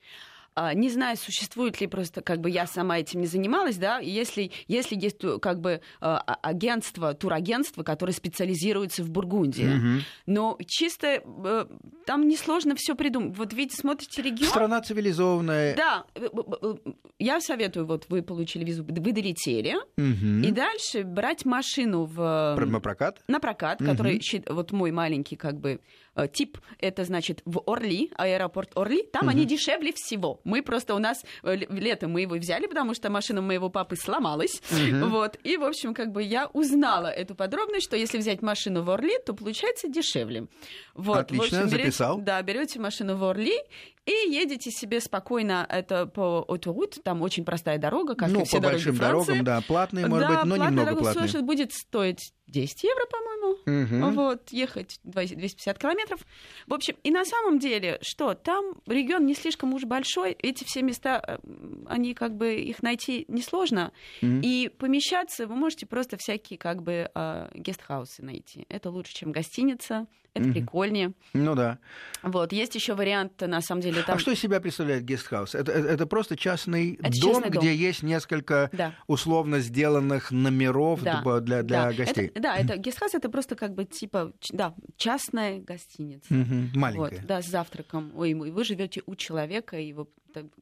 А, 0.55 0.75
Не 0.75 0.91
знаю, 0.91 1.17
существует 1.17 1.81
ли 1.81 1.87
просто, 1.87 2.21
как 2.21 2.41
бы 2.41 2.51
я 2.51 2.67
сама 2.67 2.99
этим 2.99 3.21
не 3.21 3.27
занималась, 3.27 3.77
да, 3.77 3.99
если, 4.01 4.51
если 4.69 4.95
есть 4.97 5.19
ту- 5.19 5.39
как 5.41 5.61
бы 5.61 5.71
э, 5.71 5.81
а- 6.01 6.21
агентство, 6.43 7.15
турагентство, 7.15 7.83
которое 7.83 8.13
специализируется 8.13 9.03
в 9.03 9.11
Бургундии. 9.11 9.65
Мгм. 9.65 10.01
Но 10.27 10.59
чисто 10.67 11.23
э, 11.25 11.67
там 12.07 12.29
несложно 12.29 12.75
все 12.77 12.95
придумать. 12.95 13.37
Вот 13.39 13.53
видите, 13.55 13.77
смотрите 13.79 14.21
регион. 14.21 14.51
Страна 14.51 14.83
цивилизованная. 14.83 15.75
Да, 15.75 16.05
э, 16.15 16.27
э, 16.31 16.55
э, 16.63 16.75
я 17.19 17.41
советую, 17.41 17.87
вот 17.87 18.07
вы 18.11 18.21
получили 18.23 18.65
визу, 18.65 18.85
вы 18.85 19.13
долетели, 19.13 19.77
Мгм. 19.97 20.43
и 20.43 20.51
дальше 20.51 21.03
брать 21.05 21.45
машину 21.47 22.05
в... 22.05 22.57
На 22.59 22.81
прокат? 22.81 23.23
на 23.29 23.41
прокат, 23.41 23.81
Мгм. 23.81 23.91
который, 23.91 24.21
вот 24.51 24.73
мой 24.73 24.91
маленький 24.91 25.37
как 25.37 25.59
бы 25.59 25.81
э, 26.12 26.12
тип, 26.33 26.59
это 26.79 27.05
значит 27.05 27.41
в 27.45 27.63
Орли, 27.67 28.11
аэропорт 28.17 28.71
Орли, 28.75 29.03
там 29.03 29.29
они 29.29 29.45
дешевле 29.45 29.93
всего. 29.95 30.41
Мы 30.45 30.63
просто 30.63 30.95
у 30.95 30.99
нас 30.99 31.23
э, 31.43 31.57
летом 31.57 32.13
мы 32.13 32.23
его 32.23 32.37
взяли, 32.37 32.67
потому 32.67 32.95
что 32.95 33.11
машина 33.11 33.41
моего 33.41 33.71
папы 33.71 33.97
сломалась, 33.97 34.63
вот, 34.71 35.39
и, 35.43 35.57
в 35.57 35.65
общем, 35.65 35.95
как 35.95 36.13
бы 36.13 36.23
я 36.23 36.49
узнала 36.53 37.07
эту 37.07 37.35
подробность, 37.35 37.87
что 37.87 37.97
если 37.97 38.19
взять 38.19 38.43
машину 38.43 38.83
в 38.83 38.91
Орли, 38.91 39.19
то 39.25 39.35
получается 39.35 39.89
дешевле. 39.89 40.47
Вот, 40.95 41.17
в 41.17 41.21
Отлично, 41.21 41.61
общем, 41.61 41.71
берете- 41.71 41.85
записал. 41.85 42.19
Да, 42.19 42.43
берете 42.43 42.79
машину 42.79 43.17
в 43.17 43.25
Орли, 43.25 43.59
и 44.05 44.11
едете 44.31 44.71
себе 44.71 45.01
спокойно, 45.01 45.65
это 45.69 46.07
по 46.07 46.45
Autoroute, 46.49 47.01
там 47.03 47.23
очень 47.23 47.45
простая 47.45 47.79
дорога, 47.79 48.15
как 48.15 48.29
ну, 48.31 48.43
и 48.43 48.45
все 48.45 48.57
по 48.57 48.65
дороги 48.65 48.85
большим 48.85 48.97
Франции. 48.97 49.27
дорогам, 49.27 49.45
да, 49.45 49.61
платные, 49.67 50.07
может 50.07 50.29
да, 50.29 50.35
быть, 50.35 50.45
но 50.45 50.57
немного 50.57 50.85
дорога 50.85 51.01
платные. 51.03 51.29
слушай, 51.29 51.43
будет 51.45 51.73
стоить 51.73 52.33
10 52.53 52.85
евро, 52.85 53.05
по-моему. 53.07 53.59
Мгм. 53.67 54.13
Вот, 54.15 54.51
ехать 54.51 55.01
20 55.05 55.37
250 55.39 55.79
километров. 55.79 56.21
В 56.67 56.75
общем, 56.75 56.97
и 57.03 57.11
на 57.11 57.25
самом 57.25 57.59
деле, 57.59 57.99
что 58.03 58.35
там 58.35 58.75
регион 58.87 59.27
не 59.27 59.35
слишком 59.35 59.75
уж 59.75 59.85
большой, 59.85 60.33
эти 60.33 60.65
все 60.65 60.83
места, 60.83 61.23
э, 61.27 61.39
они 61.87 62.15
как 62.15 62.37
бы, 62.37 62.55
их 62.55 62.83
найти 62.83 63.25
несложно, 63.29 63.93
Мгм. 64.21 64.41
и 64.43 64.69
помещаться 64.69 65.47
вы 65.47 65.55
можете 65.57 65.87
просто 65.87 66.17
всякие 66.19 66.59
как 66.59 66.83
бы 66.83 67.11
э, 67.15 67.49
гестхаусы 67.55 68.23
найти. 68.23 68.67
Это 68.69 68.91
лучше, 68.91 69.15
чем 69.15 69.33
гостиница, 69.33 70.07
это 70.35 70.45
Мгм. 70.45 70.53
прикольнее. 70.55 71.13
Ну 71.35 71.55
да. 71.55 71.79
Вот, 72.23 72.53
есть 72.53 72.75
еще 72.75 72.95
вариант, 72.95 73.41
на 73.41 73.61
самом 73.61 73.83
деле, 73.83 74.03
там... 74.03 74.17
А 74.17 74.19
что 74.19 74.31
из 74.31 74.39
себя 74.39 74.61
представляет 74.61 75.05
гестхаус? 75.05 75.55
Это, 75.55 75.73
это, 75.73 75.89
это 75.89 76.07
просто 76.07 76.37
частный 76.37 76.95
Это 76.95 77.21
дом, 77.21 77.33
частный 77.35 77.51
дом. 77.51 77.61
где 77.63 77.75
есть 77.75 78.03
несколько 78.03 78.71
Да. 78.73 78.95
условно 79.07 79.59
сделанных 79.61 80.31
номеров 80.31 81.03
Да, 81.03 81.21
для, 81.23 81.41
для, 81.41 81.63
для 81.63 81.83
да. 81.91 81.93
гостей. 81.93 82.27
Это, 82.29 82.41
да, 82.41 82.57
это 82.57 82.77
гестхаус, 82.77 83.15
это 83.15 83.29
просто 83.29 83.57
как 83.57 83.75
бы 83.75 83.85
типа, 83.85 84.33
да, 84.51 84.75
частная 84.97 85.61
гостиница. 85.61 86.27
Вот, 86.31 86.77
Маленькая. 86.77 87.23
да, 87.27 87.43
с 87.43 87.47
завтраком. 87.49 88.13
Ой, 88.15 88.35
вы 88.35 88.65
живете 88.65 89.03
у 89.07 89.15
человека, 89.17 89.77
и 89.79 89.87
его 89.89 90.09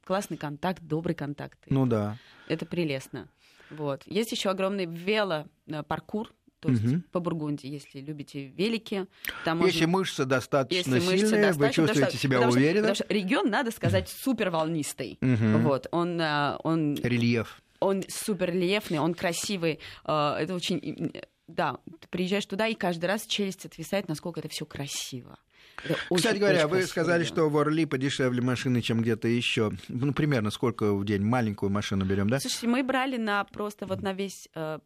классный 0.04 0.36
контакт, 0.36 0.82
добрый 0.82 1.14
контакт. 1.14 1.58
Ну 1.68 1.86
да. 1.86 2.16
Это 2.48 2.66
прелестно. 2.66 3.28
Вот. 3.70 4.02
Есть 4.06 4.32
еще 4.32 4.50
огромный 4.50 4.86
велопаркур, 4.86 6.32
то 6.60 6.68
есть 6.68 6.82
Мгм. 6.82 7.04
по 7.10 7.20
Бургундии, 7.20 7.68
если 7.68 8.00
любите 8.00 8.46
велики. 8.48 9.06
Там 9.44 9.64
Если 9.64 9.86
можно- 9.86 9.98
мышцы 9.98 10.24
достаточно 10.26 10.94
если 10.96 11.06
мышцы 11.06 11.26
сильные, 11.28 11.30
вы 11.30 11.46
достаточно, 11.48 11.62
потому 11.82 11.86
чувствуете 11.88 12.10
что- 12.10 12.18
себя 12.22 12.36
потому 12.36 12.52
что- 12.52 12.60
уверенно. 12.60 12.80
потому 12.88 12.94
что 12.94 13.06
регион, 13.08 13.50
надо 13.50 13.70
сказать, 13.70 14.08
супер 14.08 14.50
волнистый. 14.50 15.18
Мгм. 15.20 15.62
Вот, 15.62 15.86
он, 15.90 16.20
а, 16.20 16.58
он, 16.62 16.94
Рельеф. 17.02 17.62
он 17.80 18.02
супер 18.08 18.52
рельефный, 18.52 18.98
он 18.98 19.14
красивый. 19.14 19.78
а, 20.04 20.38
Это 20.38 20.54
очень... 20.54 21.12
Да, 21.48 21.78
ты 22.00 22.06
приезжаешь 22.08 22.46
туда, 22.46 22.68
и 22.68 22.74
каждый 22.74 23.06
раз 23.06 23.26
челюсть 23.26 23.64
отвисает, 23.66 24.06
насколько 24.08 24.38
это 24.38 24.48
все 24.48 24.64
красиво. 24.64 25.36
Это 25.82 25.94
Кстати 25.94 26.12
очень- 26.12 26.38
говоря, 26.38 26.66
очень 26.66 26.76
вы 26.76 26.82
сказали, 26.86 27.24
что 27.24 27.48
в 27.48 27.56
Орли 27.58 27.86
подешевле 27.86 28.40
машины, 28.42 28.82
чем 28.82 29.00
где-то 29.02 29.26
еще. 29.26 29.72
Ну, 29.88 30.12
примерно 30.12 30.50
сколько 30.50 30.94
в 30.94 31.04
день? 31.04 31.22
Маленькую 31.22 31.70
машину 31.70 32.04
берем, 32.04 32.28
да? 32.30 32.38
Слушайте, 32.38 32.68
мы 32.68 32.84
брали 32.84 33.16
на 33.16 33.42
просто 33.44 33.86
вот 33.86 34.00
на 34.02 34.12
весь, 34.12 34.48
э, 34.54 34.78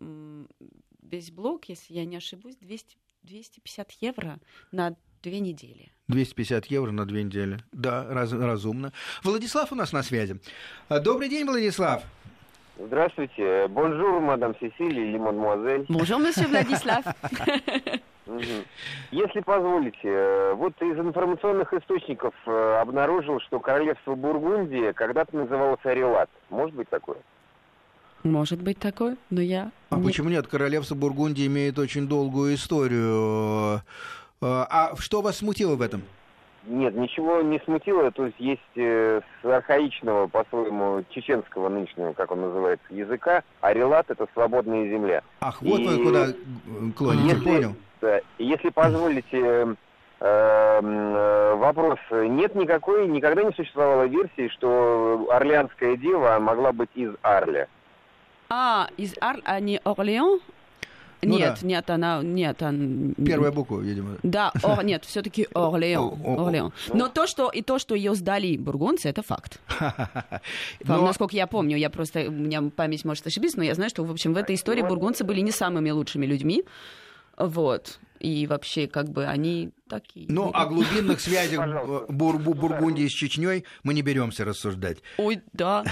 весь 1.14 1.31
блок, 1.31 1.66
если 1.66 1.94
я 1.94 2.05
не 2.05 2.16
ошибусь, 2.16 2.57
200, 2.57 2.96
250 3.22 3.90
евро 4.00 4.38
на 4.72 4.94
две 5.22 5.40
недели. 5.40 5.90
250 6.09 6.66
евро 6.66 6.90
на 6.90 7.07
две 7.07 7.22
недели. 7.22 7.59
Да, 7.72 8.07
раз- 8.09 8.33
разумно. 8.33 8.92
Владислав 9.22 9.72
у 9.72 9.74
нас 9.74 9.92
на 9.92 10.03
связи. 10.03 10.40
А, 10.88 11.00
Добрый 11.00 11.29
день, 11.29 11.46
Владислав. 11.46 12.03
Здравствуйте. 12.79 13.68
Bonjour, 13.68 14.20
мадам 14.20 14.55
Сесилия 14.61 15.05
или 15.09 15.16
мадемуазель. 15.16 15.83
Bonjour, 15.88 16.18
monsieur 16.24 16.48
Владислав. 16.48 17.05
Если 19.12 19.40
позволите, 19.40 19.98
э, 20.09 20.55
вот 20.55 20.72
из 20.83 20.98
информационных 20.98 21.72
источников 21.72 22.35
э, 22.46 22.79
обнаружил, 22.81 23.38
что 23.40 23.61
королевство 23.61 24.14
Бургундия 24.14 24.92
когда-то 24.92 25.37
называлось 25.37 25.85
Арелат. 25.85 26.29
Может 26.50 26.74
быть 26.74 26.88
такое? 26.88 27.18
Может 28.24 28.62
быть 28.62 28.78
такой, 28.78 29.16
но 29.28 29.42
я... 29.42 29.70
А 29.90 29.96
не- 29.96 30.02
почему 30.04 30.30
нет? 30.30 30.46
Королевство 30.46 30.94
Бургундии 30.94 31.46
имеет 31.46 31.78
очень 31.78 32.08
долгую 32.08 32.54
историю. 32.54 33.82
А 34.40 34.66
а 34.70 34.96
что 34.98 35.20
вас 35.20 35.38
смутило 35.38 35.76
в 35.76 35.82
этом? 35.82 36.02
Нет, 36.66 36.94
ничего 36.94 37.42
не 37.42 37.60
смутило. 37.60 38.10
То 38.10 38.24
есть 38.24 38.40
есть 38.40 38.60
э, 38.76 39.20
с 39.42 39.44
архаичного, 39.44 40.26
по-своему, 40.28 41.04
чеченского 41.10 41.68
нынешнего, 41.68 42.14
как 42.14 42.30
он 42.32 42.40
называется, 42.40 42.87
языка, 42.88 43.42
Арелат– 43.60 44.06
это 44.10 44.26
свободная 44.32 44.88
земля. 44.88 45.22
Ах, 45.40 45.60
вот 45.60 45.82
вы 45.82 45.94
И- 46.00 46.02
куда 46.02 46.26
э, 46.28 46.32
клоните, 46.96 47.28
Если- 47.34 47.44
понял. 47.44 47.76
Да, 48.00 48.20
если 48.38 48.70
позволите 48.70 49.26
э, 49.40 49.74
э, 50.20 51.54
вопрос, 51.56 51.98
нет 52.10 52.54
никакой, 52.54 53.06
никогда 53.08 53.42
не 53.42 53.52
существовало 53.52 54.04
версии, 54.04 54.48
что 54.48 55.28
Орлеанская 55.30 55.96
дева 55.98 56.38
могла 56.40 56.72
быть 56.72 56.90
из 56.94 57.10
Арля. 57.20 57.68
А, 58.57 58.88
из 58.97 59.14
Ар... 59.21 59.40
а 59.45 59.59
не 59.59 59.81
Орлеан? 59.83 60.38
Ну 61.23 61.38
нет, 61.38 61.59
да. 61.61 61.67
нет, 61.67 61.90
она... 61.90 62.23
Нет, 62.23 62.62
она... 62.62 63.12
Первая 63.17 63.51
буква, 63.51 63.81
видимо. 63.81 64.19
Да, 64.23 64.53
Ор... 64.62 64.85
нет, 64.85 65.05
все-таки 65.05 65.49
Орлеан. 65.55 66.01
О, 66.05 66.19
о, 66.23 66.37
о. 66.37 66.47
Орлеан. 66.47 66.73
Но 66.93 67.09
то, 67.09 67.27
что 67.27 67.51
и 67.51 67.62
то, 67.62 67.81
что 67.81 67.97
ее 67.97 68.14
сдали 68.14 68.57
бургундцы, 68.57 69.09
это 69.09 69.23
факт. 69.23 69.59
Но- 70.85 71.05
Насколько 71.05 71.35
я 71.35 71.49
помню, 71.49 71.77
я 71.77 71.90
просто 71.90 72.29
у 72.29 72.31
меня 72.31 72.62
память 72.62 73.05
может 73.05 73.27
ошибиться, 73.27 73.59
но 73.59 73.64
я 73.64 73.75
знаю, 73.75 73.90
что 73.90 74.05
в 74.05 74.11
общем 74.12 74.35
в 74.35 74.37
этой 74.37 74.55
истории 74.55 74.83
бургундцы 74.83 75.25
были 75.25 75.40
не 75.40 75.51
самыми 75.51 75.90
лучшими 75.90 76.25
людьми, 76.25 76.62
вот. 77.37 77.99
И 78.24 78.46
вообще, 78.46 78.87
как 78.87 79.10
бы 79.10 79.26
они 79.26 79.70
такие. 79.87 80.24
Ну, 80.30 80.50
о 80.54 80.64
глубинных 80.64 81.20
связях. 81.20 81.60
Бур- 82.08 82.38
Бур- 82.38 82.54
Бургундии 82.56 83.06
с 83.06 83.12
Чечней 83.12 83.66
мы 83.82 83.92
не 83.92 84.00
беремся 84.00 84.46
рассуждать. 84.46 84.98
Ой, 85.18 85.42
да. 85.52 85.84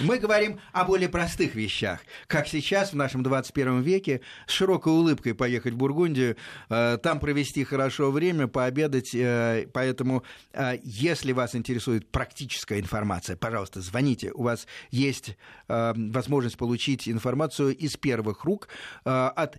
Мы 0.00 0.18
говорим 0.18 0.60
о 0.72 0.84
более 0.84 1.08
простых 1.08 1.54
вещах. 1.54 2.00
Как 2.26 2.48
сейчас, 2.48 2.92
в 2.92 2.96
нашем 2.96 3.22
21 3.22 3.80
веке, 3.82 4.20
с 4.46 4.52
широкой 4.52 4.92
улыбкой 4.92 5.34
поехать 5.34 5.74
в 5.74 5.76
Бургундию, 5.76 6.36
э, 6.70 6.98
там 7.02 7.20
провести 7.20 7.64
хорошо 7.64 8.10
время, 8.10 8.48
пообедать. 8.48 9.14
э, 9.14 9.66
Поэтому, 9.72 10.24
э, 10.52 10.78
если 10.82 11.32
вас 11.32 11.54
интересует 11.54 12.08
практическая 12.10 12.80
информация, 12.80 13.36
пожалуйста, 13.36 13.80
звоните. 13.80 14.32
У 14.32 14.42
вас 14.42 14.66
есть 14.90 15.36
возможность 15.68 16.56
получить 16.56 17.08
информацию 17.08 17.76
из 17.76 17.96
первых 17.98 18.44
рук 18.44 18.68
от 19.04 19.58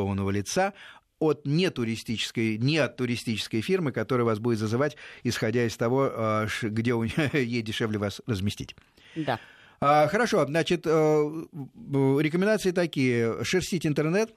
незаинтересованного 0.00 0.30
лица, 0.30 0.72
от 1.18 1.46
нетуристической, 1.46 2.56
не 2.58 2.78
от 2.78 2.96
туристической 2.96 3.60
фирмы, 3.60 3.92
которая 3.92 4.24
вас 4.24 4.38
будет 4.38 4.58
зазывать, 4.58 4.96
исходя 5.22 5.66
из 5.66 5.76
того, 5.76 6.10
ш- 6.48 6.68
где 6.68 6.94
у 6.94 7.04
нее 7.04 7.30
ей 7.44 7.62
дешевле 7.62 7.98
вас 7.98 8.22
разместить. 8.26 8.74
Да. 9.16 9.38
А, 9.82 10.08
Хорошо, 10.08 10.44
значит, 10.46 10.86
э, 10.86 10.90
рекомендации 10.92 12.70
такие. 12.70 13.44
Шерстить 13.44 13.86
интернет, 13.86 14.30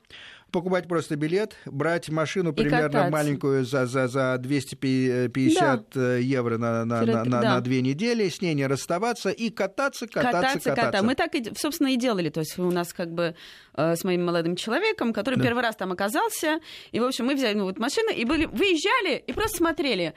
покупать 0.54 0.88
просто 0.88 1.18
билет, 1.18 1.56
брать 1.66 2.10
машину 2.10 2.54
примерно 2.54 2.88
кататься. 2.88 3.12
маленькую 3.12 3.66
за, 3.66 3.86
за, 3.88 4.08
за 4.08 4.38
250 4.38 5.98
э, 5.98 6.20
евро 6.22 6.58
на, 6.58 6.86
на, 6.86 7.02
Тире- 7.02 7.14
на, 7.16 7.24
на- 7.26 7.42
да. 7.42 7.56
на 7.56 7.62
две 7.62 7.82
недели, 7.82 8.30
с 8.30 8.42
ней 8.42 8.54
не 8.54 8.66
расставаться 8.68 9.30
и 9.32 9.50
кататься, 9.50 10.08
кататься, 10.08 10.32
кататься, 10.32 10.60
кататься. 10.70 10.76
кататься. 10.86 11.06
Мы 11.06 11.16
так, 11.16 11.36
и, 11.36 11.52
собственно, 11.58 11.88
и 11.90 11.98
делали. 11.98 12.30
То 12.30 12.40
есть 12.40 12.58
у 12.58 12.72
нас 12.72 12.94
как 12.94 13.12
бы 13.12 13.36
э, 13.76 13.96
с 13.96 14.04
моим 14.04 14.26
молодым 14.26 14.56
человеком, 14.56 15.12
который 15.12 15.36
Да. 15.36 15.44
первый 15.44 15.64
раз 15.64 15.76
там 15.76 15.92
оказался, 15.92 16.60
и, 16.92 17.00
в 17.00 17.04
общем, 17.04 17.26
мы 17.26 17.36
взяли 17.36 17.56
ну, 17.58 17.66
вот 17.66 17.80
машину 17.80 18.12
и 18.12 18.24
были, 18.24 18.46
выезжали 18.46 19.18
и 19.18 19.34
просто 19.34 19.58
смотрели. 19.58 20.14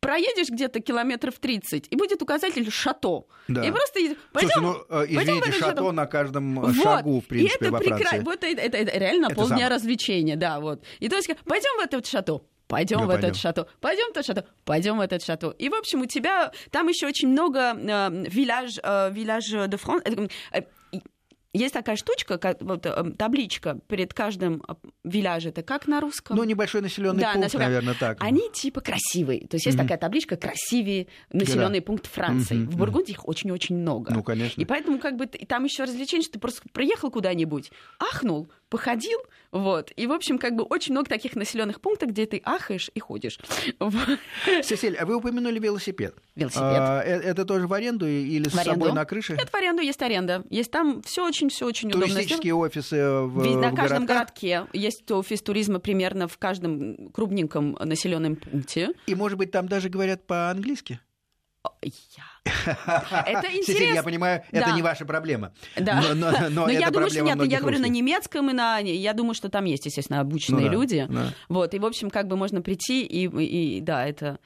Э, 0.00 0.06
Проедешь 0.08 0.48
где-то 0.50 0.80
километров 0.80 1.38
30, 1.38 1.88
и 1.90 1.96
будет 1.96 2.22
указатель 2.22 2.70
«Шато». 2.70 3.24
Да. 3.48 3.64
И 3.66 3.70
просто... 3.70 3.98
едешь, 4.00 4.16
Слушайте, 4.32 4.54
«Пойдем, 4.54 4.62
ну, 4.62 4.74
э, 5.02 5.14
пойдем 5.14 5.38
извините, 5.40 5.52
шато 5.58 5.92
на 5.92 6.06
каждом 6.06 6.60
э, 6.60 6.62
Вот. 6.72 6.82
шагу, 6.82 7.20
в 7.20 7.24
принципе, 7.26 7.64
и 7.64 7.68
это 7.68 7.72
во 7.72 7.78
прекра-. 7.80 8.22
Вот 8.22 8.44
это, 8.44 8.60
это- 8.60 8.76
это 8.76 8.98
реально 8.98 9.26
Это 9.26 9.34
полдня 9.34 9.56
замок. 9.56 9.72
развлечения, 9.72 10.36
да, 10.36 10.60
вот. 10.60 10.82
И 11.00 11.08
то 11.08 11.16
есть, 11.16 11.28
пойдем 11.44 11.76
в 11.78 11.80
этот 11.84 12.06
шато. 12.06 12.40
Пойдем 12.68 12.98
Да, 12.98 13.04
в 13.04 13.08
пойдем. 13.08 13.24
этот 13.30 13.36
шато, 13.40 13.66
пойдем 13.80 14.06
в 14.08 14.10
этот 14.10 14.26
шато, 14.26 14.44
пойдем 14.64 14.98
в 14.98 15.00
этот 15.00 15.24
шато. 15.24 15.50
И, 15.58 15.68
в 15.70 15.74
общем, 15.74 16.02
у 16.02 16.06
тебя 16.06 16.52
там 16.70 16.86
еще 16.88 17.06
очень 17.06 17.28
много 17.28 17.72
э, 17.74 18.24
виллаж, 18.28 18.78
э, 18.82 19.10
виллаж 19.12 19.46
де 19.68 19.76
Франс. 19.78 20.02
э, 20.04 20.28
э, 20.52 20.62
Есть 21.54 21.72
такая 21.72 21.96
штучка, 21.96 22.36
как 22.36 22.60
вот, 22.60 22.84
э, 22.84 23.12
табличка 23.16 23.80
перед 23.88 24.12
каждым 24.12 24.62
э, 24.68 24.74
вилляже. 25.02 25.48
Это 25.48 25.62
как 25.62 25.86
на 25.86 25.98
русском? 26.00 26.36
Ну, 26.36 26.44
небольшой 26.44 26.82
населенный 26.82 27.20
Да, 27.22 27.32
пункт, 27.32 27.46
населенный- 27.48 27.64
наверное, 27.66 27.94
так. 27.98 28.18
Они 28.22 28.50
типа 28.52 28.82
красивые. 28.82 29.46
То 29.48 29.56
есть 29.56 29.64
есть 29.64 29.78
Мгм. 29.78 29.86
такая 29.86 29.98
табличка 29.98 30.36
красивее 30.36 31.06
населенный 31.32 31.80
пункт 31.80 32.06
Франции. 32.06 32.54
Мгм, 32.56 32.70
В. 32.70 32.76
Бургундии 32.76 33.12
их 33.12 33.26
очень-очень 33.26 33.76
много. 33.78 34.12
Ну, 34.12 34.22
конечно. 34.22 34.60
И 34.60 34.64
поэтому 34.66 34.98
как 34.98 35.16
бы 35.16 35.26
там 35.26 35.64
еще 35.64 35.84
развлечение, 35.84 36.22
что 36.24 36.34
ты 36.34 36.38
просто 36.38 36.62
приехал 36.72 37.10
куда-нибудь, 37.10 37.70
ахнул, 37.98 38.48
походил, 38.68 39.18
вот. 39.50 39.92
И, 39.96 40.06
в 40.06 40.12
общем, 40.12 40.38
как 40.38 40.54
бы 40.54 40.62
очень 40.64 40.92
много 40.92 41.08
таких 41.08 41.34
населенных 41.36 41.80
пунктов, 41.80 42.10
где 42.10 42.26
ты 42.26 42.40
ахаешь 42.44 42.90
и 42.94 43.00
ходишь. 43.00 43.38
Сесиль, 44.62 44.96
а 44.96 45.06
вы 45.06 45.16
упомянули 45.16 45.58
велосипед. 45.58 46.14
Велосипед. 46.36 46.62
А, 46.64 47.02
э- 47.02 47.20
это 47.20 47.44
тоже 47.44 47.66
в 47.66 47.72
аренду 47.72 48.06
или 48.06 48.48
с 48.48 48.52
В 48.52 48.58
аренду. 48.58 48.80
собой 48.80 48.92
на 48.92 49.04
крыше? 49.04 49.34
Нет, 49.36 49.48
в 49.48 49.54
аренду 49.54 49.82
есть 49.82 50.02
аренда. 50.02 50.44
Есть 50.50 50.70
там 50.70 51.02
все 51.02 51.26
очень, 51.26 51.48
все 51.48 51.66
очень 51.66 51.88
удобно. 51.88 52.06
Туристические 52.08 52.54
офисы 52.54 52.96
в, 53.22 53.42
Ведь 53.42 53.56
на 53.56 53.70
в 53.70 53.74
каждом 53.74 54.06
городках? 54.06 54.42
городке 54.42 54.66
есть 54.72 55.10
офис 55.10 55.42
туризма 55.42 55.78
примерно 55.78 56.28
в 56.28 56.36
каждом 56.38 57.08
крупненьком 57.10 57.72
населенном 57.80 58.36
пункте. 58.36 58.90
И, 59.06 59.14
может 59.14 59.38
быть, 59.38 59.50
там 59.50 59.68
даже 59.68 59.88
говорят 59.88 60.26
по-английски? 60.26 61.00
Я 61.82 62.24
Это 62.64 63.46
интересно. 63.52 63.94
я 63.94 64.02
понимаю, 64.02 64.42
это 64.50 64.72
не 64.72 64.82
ваша 64.82 65.04
проблема. 65.04 65.52
Да. 65.76 66.02
Но, 66.14 66.68
я 66.70 66.90
думаю, 66.90 67.10
что 67.10 67.22
нет, 67.22 67.42
я 67.44 67.60
говорю 67.60 67.78
на 67.78 67.88
немецком 67.88 68.50
и 68.50 68.52
на... 68.52 68.78
Я 68.78 69.12
думаю, 69.12 69.34
что 69.34 69.48
там 69.48 69.64
есть, 69.64 69.86
естественно, 69.86 70.20
обученные 70.20 70.66
Ну 70.66 70.72
люди. 70.72 71.08
Вот, 71.48 71.74
и, 71.74 71.78
в 71.78 71.86
общем, 71.86 72.10
как 72.10 72.28
бы 72.28 72.36
можно 72.36 72.62
прийти, 72.62 73.04
и, 73.04 73.80
да, 73.80 74.06
это... 74.06 74.38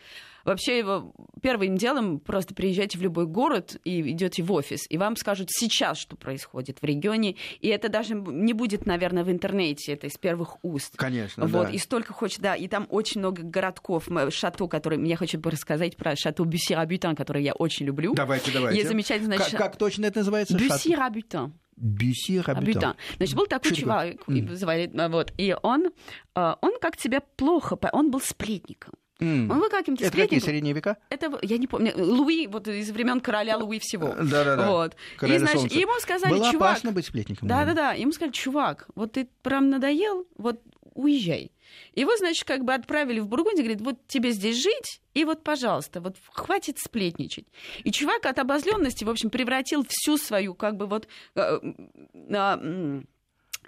Вообще, 0.44 0.78
его 0.78 1.12
первым 1.40 1.76
делом 1.76 2.20
просто 2.20 2.54
приезжайте 2.54 2.98
в 2.98 3.02
любой 3.02 3.26
город 3.26 3.76
и 3.84 4.00
идете 4.12 4.42
в 4.42 4.52
офис, 4.52 4.86
и 4.88 4.98
вам 4.98 5.16
скажут 5.16 5.48
сейчас, 5.50 5.98
что 5.98 6.16
происходит 6.16 6.80
в 6.80 6.84
регионе, 6.84 7.36
и 7.60 7.68
это 7.68 7.88
даже 7.88 8.14
не 8.14 8.52
будет, 8.52 8.86
наверное, 8.86 9.24
в 9.24 9.30
интернете, 9.30 9.92
это 9.92 10.06
из 10.06 10.16
первых 10.18 10.56
уст. 10.62 10.96
Конечно, 10.96 11.46
Вот, 11.46 11.66
да. 11.66 11.70
и 11.70 11.78
столько 11.78 12.12
хочет, 12.12 12.40
да, 12.40 12.54
и 12.54 12.68
там 12.68 12.86
очень 12.90 13.20
много 13.20 13.42
городков, 13.42 14.08
шато, 14.30 14.68
которые... 14.68 15.02
Я 15.08 15.16
хочу 15.16 15.40
рассказать 15.42 15.96
про 15.96 16.16
шато 16.16 16.44
Бюсси-Рабютан, 16.44 17.14
который 17.16 17.42
я 17.42 17.52
очень 17.52 17.86
люблю. 17.86 18.14
Давайте, 18.14 18.50
давайте. 18.52 18.78
Есть 18.78 18.90
замечательный, 18.90 19.36
значит, 19.36 19.52
Как, 19.52 19.72
как 19.72 19.76
точно 19.76 20.06
это 20.06 20.20
называется? 20.20 20.56
Бюсси-Рабютан. 20.56 21.52
Бюси 21.76 22.38
Абютан. 22.44 22.94
Значит, 23.16 23.34
был 23.34 23.46
такой 23.46 23.72
Что 23.72 23.80
чувак, 23.80 24.28
и 24.28 24.46
звали, 24.54 24.90
вот, 25.08 25.32
и 25.36 25.56
он, 25.62 25.90
а, 26.34 26.58
он 26.60 26.78
как 26.80 26.96
тебя 26.96 27.20
плохо, 27.20 27.78
он 27.92 28.10
был 28.10 28.20
сплетником. 28.20 28.94
Он 29.20 29.48
был 29.48 29.68
каким-то 29.70 30.04
Это 30.04 30.16
какие 30.16 30.40
средние 30.40 30.74
века? 30.74 30.96
Это, 31.08 31.38
я 31.42 31.58
не 31.58 31.66
помню, 31.68 31.92
Луи, 31.96 32.46
вот 32.48 32.66
из 32.66 32.90
времен 32.90 33.20
короля 33.20 33.56
Луи 33.56 33.78
всего. 33.78 34.08
Да-да-да. 34.08 34.68
Вот. 34.70 34.96
Короля 35.16 35.36
И, 35.36 35.38
значит, 35.38 35.60
солнца. 35.60 35.78
ему 35.78 35.92
сказали, 36.00 36.32
Было 36.32 36.50
чувак... 36.50 36.70
опасно 36.72 36.92
быть 36.92 37.06
сплетником. 37.06 37.46
Да, 37.46 37.54
да, 37.54 37.60
наверное. 37.60 37.82
да. 37.82 37.92
Ему 37.92 38.12
сказали, 38.12 38.32
чувак, 38.32 38.88
вот 38.96 39.12
ты 39.12 39.28
прям 39.42 39.70
надоел, 39.70 40.26
вот 40.36 40.60
уезжай. 40.94 41.52
Его, 41.94 42.14
значит, 42.16 42.44
как 42.44 42.64
бы 42.64 42.74
отправили 42.74 43.20
в 43.20 43.28
Бургундию, 43.28 43.64
говорит, 43.64 43.80
вот 43.80 44.06
тебе 44.06 44.30
здесь 44.32 44.62
жить, 44.62 45.00
и 45.14 45.24
вот, 45.24 45.42
пожалуйста, 45.42 46.00
вот 46.00 46.16
хватит 46.30 46.78
сплетничать. 46.78 47.46
И 47.84 47.90
чувак 47.92 48.26
от 48.26 48.38
обозленности, 48.38 49.04
в 49.04 49.08
общем, 49.10 49.30
превратил 49.30 49.84
всю 49.88 50.18
свою, 50.18 50.54
как 50.54 50.76
бы 50.76 50.86
вот, 50.86 51.08
э, 51.34 51.40
м, 51.40 53.08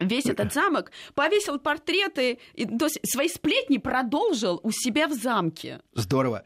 весь 0.01 0.27
этот 0.27 0.53
замок, 0.53 0.91
повесил 1.15 1.59
портреты, 1.59 2.39
и, 2.55 2.67
то 2.67 2.87
есть 2.87 3.01
свои 3.05 3.29
сплетни 3.29 3.79
продолжил 3.79 4.61
у 4.63 4.71
себя 4.71 5.09
в 5.09 5.13
замке. 5.13 5.81
Здорово. 5.95 6.45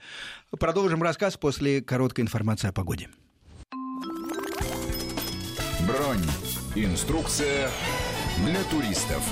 Продолжим 0.59 1.03
рассказ 1.03 1.37
после 1.37 1.83
короткой 1.83 2.25
информации 2.25 2.69
о 2.69 2.73
погоде. 2.73 3.09
Бронь. 5.87 6.25
Инструкция 6.75 7.71
для 8.45 8.63
туристов. 8.65 9.23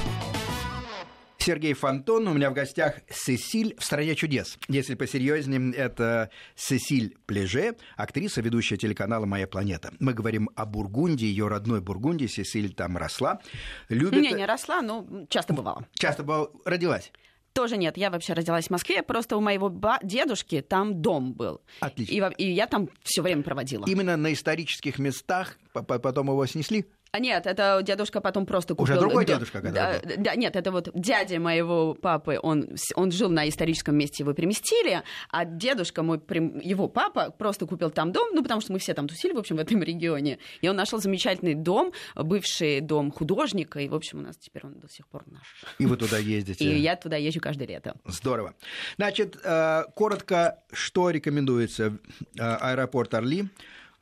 Сергей 1.47 1.75
Фонтон. 1.75 2.27
У 2.27 2.33
меня 2.35 2.51
в 2.51 2.55
гостях 2.55 2.97
Сесиль 3.09 3.77
в 3.79 3.85
«Стране 3.85 4.17
чудес». 4.17 4.59
Если 4.67 4.97
посерьезнее, 4.97 5.73
это 5.75 6.31
Сесиль 6.57 7.17
Плеже, 7.27 7.77
актриса, 7.97 8.41
ведущая 8.41 8.77
телеканала 8.77 9.27
«Моя 9.27 9.47
планета». 9.47 9.93
Мы 10.01 10.13
говорим 10.13 10.51
о 10.57 10.67
Бургундии, 10.67 11.27
ее 11.27 11.47
родной 11.47 11.81
Бургундии. 11.81 12.27
Сесиль 12.27 12.75
там 12.75 12.97
росла. 12.97 13.41
Любит... 13.89 14.21
Не, 14.21 14.33
не 14.33 14.45
росла, 14.45 14.83
но 14.83 15.07
часто 15.29 15.55
бывала. 15.55 15.87
Часто 15.95 16.25
была... 16.25 16.49
родилась. 16.65 17.13
Тоже 17.53 17.77
нет, 17.77 17.97
я 17.97 18.11
вообще 18.11 18.33
родилась 18.33 18.67
в 18.67 18.71
Москве, 18.71 19.03
просто 19.03 19.37
у 19.37 19.41
моего 19.41 19.71
ба- 19.71 19.99
дедушки 20.03 20.61
там 20.61 21.01
дом 21.01 21.33
был. 21.33 21.63
Отлично. 21.81 22.33
И, 22.37 22.45
и 22.45 22.53
я 22.53 22.67
там 22.67 22.91
все 23.03 23.23
время 23.23 23.43
проводила. 23.43 23.87
Именно 23.87 24.17
на 24.19 24.33
исторических 24.33 24.99
местах, 24.99 25.57
по- 25.73 25.83
по- 25.83 25.99
потом 25.99 26.27
его 26.27 26.45
снесли. 26.45 26.85
А 27.13 27.19
нет, 27.19 27.47
это 27.47 27.81
дедушка 27.83 28.21
потом 28.21 28.47
просто 28.47 28.75
купил... 28.75 28.95
Уже 28.95 29.01
другой 29.01 29.25
дедушка, 29.25 29.61
да, 29.63 30.01
был. 30.03 30.13
да, 30.19 30.35
нет, 30.35 30.57
это 30.57 30.71
вот 30.71 30.91
дядя 30.95 31.39
моего 31.41 31.95
папы, 31.95 32.39
он, 32.43 32.77
он 32.95 33.11
жил 33.11 33.31
на 33.31 33.49
историческом 33.49 33.97
месте, 33.97 34.23
его 34.23 34.33
переместили, 34.33 35.03
а 35.31 35.45
дедушка 35.45 36.03
мой, 36.03 36.21
его 36.63 36.89
папа 36.89 37.31
просто 37.31 37.67
купил 37.67 37.91
там 37.91 38.13
дом, 38.13 38.29
ну, 38.33 38.43
потому 38.43 38.61
что 38.61 38.73
мы 38.73 38.79
все 38.79 38.93
там 38.93 39.09
тусили, 39.09 39.33
в 39.33 39.39
общем, 39.39 39.57
в 39.57 39.61
этом 39.61 39.83
регионе, 39.83 40.39
и 40.61 40.69
он 40.69 40.77
нашел 40.77 40.99
замечательный 41.01 41.55
дом, 41.55 41.93
бывший 42.15 42.81
дом 42.81 43.11
художника, 43.11 43.81
и, 43.81 43.89
в 43.89 43.95
общем, 43.95 44.19
у 44.19 44.23
нас 44.23 44.37
теперь 44.37 44.67
он 44.67 44.75
до 44.75 44.89
сих 44.89 45.07
пор 45.07 45.25
наш. 45.27 45.47
И 45.79 45.87
вы 45.87 45.97
туда 45.97 46.19
ездите. 46.19 46.65
И 46.65 46.79
я 46.79 46.97
туда 46.97 47.17
езжу 47.17 47.41
каждое 47.41 47.67
лето. 47.67 47.95
Здорово. 48.05 48.55
Значит, 48.97 49.39
э, 49.43 49.85
коротко, 49.95 50.59
что 50.73 51.11
рекомендуется? 51.11 51.97
Э, 52.39 52.57
Аэропорт 52.57 53.15
Орли. 53.15 53.49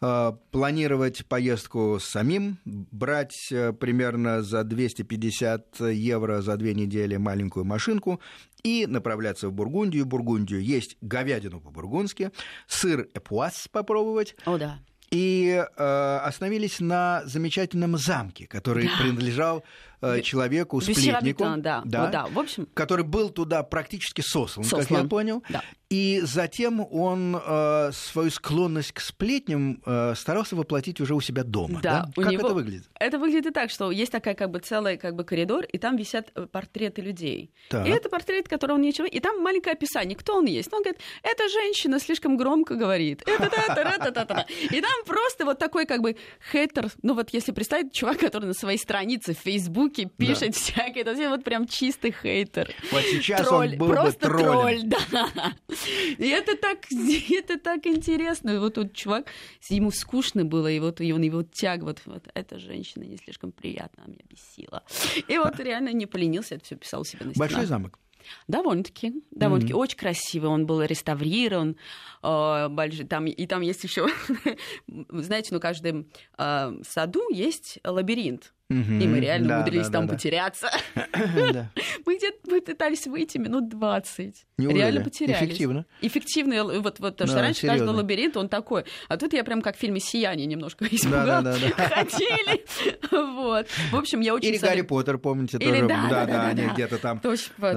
Э, 0.00 0.32
Планировать 0.50 1.26
поездку 1.26 1.98
самим, 2.00 2.58
брать 2.64 3.48
э, 3.50 3.72
примерно 3.72 4.42
за 4.42 4.64
250 4.64 5.80
евро 5.80 6.40
за 6.42 6.56
две 6.56 6.74
недели 6.74 7.16
маленькую 7.16 7.64
машинку 7.64 8.20
и 8.62 8.86
направляться 8.86 9.48
в 9.48 9.52
Бургундию. 9.52 10.06
Бургундию 10.06 10.62
есть 10.62 10.96
говядину 11.00 11.60
по-бургундски, 11.60 12.30
сыр 12.66 13.08
эпуас 13.14 13.68
попробовать, 13.70 14.34
О, 14.46 14.58
да. 14.58 14.78
и 15.10 15.64
э, 15.76 16.16
остановились 16.22 16.80
на 16.80 17.22
замечательном 17.26 17.96
замке, 17.98 18.46
который 18.46 18.88
принадлежал 18.98 19.62
э, 20.00 20.20
человеку, 20.22 20.80
сплетнику, 20.80 21.44
да. 21.58 21.82
да, 21.84 22.08
О, 22.08 22.10
да. 22.10 22.26
В 22.26 22.38
общем, 22.38 22.66
который 22.74 23.04
был 23.04 23.30
туда 23.30 23.62
практически 23.62 24.20
сослан, 24.20 24.64
как 24.64 24.72
я 24.72 24.82
Сослан. 24.82 25.08
понял. 25.08 25.42
Да. 25.48 25.62
И 25.90 26.20
затем 26.24 26.80
он 26.90 27.36
э, 27.36 27.90
свою 27.92 28.30
склонность 28.30 28.92
к 28.92 29.00
сплетням 29.00 29.80
э, 29.86 30.14
старался 30.16 30.56
воплотить 30.56 31.00
уже 31.00 31.14
у 31.14 31.20
себя 31.20 31.44
дома. 31.44 31.80
Да, 31.82 32.10
у 32.16 32.20
Как 32.22 32.32
него- 32.32 32.46
это 32.46 32.54
выглядит? 32.54 32.84
Это 32.98 33.18
выглядит 33.18 33.54
так, 33.54 33.70
что 33.70 33.90
есть 33.90 34.10
такая 34.10 34.34
как 34.34 34.50
бы 34.50 34.58
целый 34.58 34.96
как 34.96 35.14
бы 35.14 35.24
коридор, 35.24 35.64
и 35.64 35.78
там 35.78 35.96
висят 35.96 36.32
э, 36.34 36.46
портреты 36.50 37.00
людей. 37.00 37.52
Так. 37.68 37.86
И 37.86 37.90
это 37.90 38.08
портрет, 38.08 38.48
которого 38.48 38.76
он 38.76 38.92
человек, 38.92 39.14
и 39.14 39.20
там 39.20 39.40
маленькое 39.40 39.74
описание, 39.74 40.16
кто 40.16 40.36
он 40.36 40.46
есть. 40.46 40.72
Он 40.72 40.82
говорит, 40.82 41.00
эта 41.22 41.48
женщина 41.48 42.00
слишком 42.00 42.36
громко 42.36 42.74
говорит. 42.74 43.22
Это 43.26 44.46
И 44.70 44.80
там 44.80 45.04
просто 45.06 45.44
вот 45.44 45.58
такой 45.58 45.86
как 45.86 46.00
бы 46.00 46.16
хейтер, 46.50 46.88
ну 47.02 47.14
вот 47.14 47.30
если 47.30 47.52
представить 47.52 47.92
чувак, 47.92 48.18
который 48.18 48.46
на 48.46 48.54
своей 48.54 48.78
странице 48.78 49.34
в 49.34 49.38
Фейсбуке 49.94 50.10
пишет 50.16 50.54
всякое, 50.54 51.02
это 51.02 51.14
все 51.14 51.28
вот 51.28 51.44
прям 51.44 51.66
чистый 51.66 52.12
хейтер. 52.12 52.74
Вот 52.90 53.02
сейчас 53.02 53.46
тролль, 53.46 53.72
он 53.72 53.78
был 53.78 53.88
просто 53.88 54.28
бы 54.28 54.38
тролль, 54.38 54.82
да. 54.84 55.54
И 56.18 56.28
это 56.28 56.56
так, 56.56 56.78
это 57.30 57.58
так 57.58 57.86
интересно. 57.86 58.60
Вот 58.60 58.74
тот 58.74 58.92
чувак, 58.92 59.26
ему 59.68 59.90
скучно 59.90 60.44
было, 60.44 60.70
и 60.70 60.80
вот 60.80 61.00
и 61.00 61.12
он 61.12 61.22
его 61.22 61.42
тяг, 61.42 61.82
вот, 61.82 62.00
вот 62.06 62.28
эта 62.34 62.58
женщина 62.58 63.04
не 63.04 63.16
слишком 63.16 63.52
приятна, 63.52 64.04
она 64.04 64.14
меня 64.14 64.24
бесила. 64.28 64.82
И 65.28 65.38
вот 65.38 65.58
реально 65.60 65.92
не 65.92 66.06
поленился, 66.06 66.56
это 66.56 66.64
все 66.64 66.76
писал 66.76 67.02
у 67.02 67.04
себя 67.04 67.26
на 67.26 67.32
стенах. 67.32 67.50
Большой 67.50 67.66
замок. 67.66 67.98
Довольно-таки, 68.48 69.22
довольно-таки. 69.30 69.74
Очень 69.74 69.98
красивый, 69.98 70.50
он 70.50 70.66
был 70.66 70.82
реставрирован. 70.82 71.76
э, 72.22 73.04
там, 73.08 73.26
и 73.26 73.46
там 73.46 73.60
есть 73.60 73.84
еще, 73.84 74.08
знаете, 75.10 75.48
ну, 75.52 75.58
в 75.58 75.62
каждом 75.62 76.06
э, 76.38 76.72
саду 76.82 77.28
есть 77.30 77.78
лабиринт. 77.84 78.54
Мгм. 78.70 78.98
И 79.00 79.06
мы 79.06 79.20
реально 79.20 79.48
Да, 79.48 79.56
умудрились 79.58 79.86
да, 79.88 79.92
там 79.92 80.06
да, 80.06 80.14
потеряться. 80.14 80.70
Мы 82.06 82.16
где-то 82.16 82.60
пытались 82.60 83.06
выйти 83.06 83.36
минут 83.38 83.68
20. 83.68 84.46
Неужели? 84.56 84.78
Реально 84.78 85.00
потерялись. 85.04 85.42
Эффективно. 85.48 85.86
Эффективно. 86.00 86.54
л- 86.54 86.80
Вот, 86.80 86.98
вот, 86.98 87.12
потому 87.12 87.28
что 87.28 87.36
Да, 87.36 87.42
раньше 87.42 87.66
каждый 87.66 87.88
лабиринт, 87.88 88.36
он 88.36 88.48
такой. 88.48 88.84
А 89.08 89.16
тут 89.16 89.32
я 89.34 89.44
прям 89.44 89.60
как 89.60 89.76
в 89.76 89.78
фильме 89.78 90.00
«Сияние» 90.00 90.46
немножко 90.46 90.86
испугалась. 90.90 91.60
Ходили. 91.76 92.64
Вот. 93.10 93.66
В 93.90 93.96
общем, 93.96 94.20
я 94.20 94.34
очень... 94.34 94.48
Или 94.48 94.58
Гарри 94.58 94.82
Поттер, 94.82 95.18
помните, 95.18 95.58
тоже. 95.58 95.86
да, 95.86 96.24
да, 96.26 96.46
они 96.48 96.66
где-то 96.74 96.98
там 96.98 97.20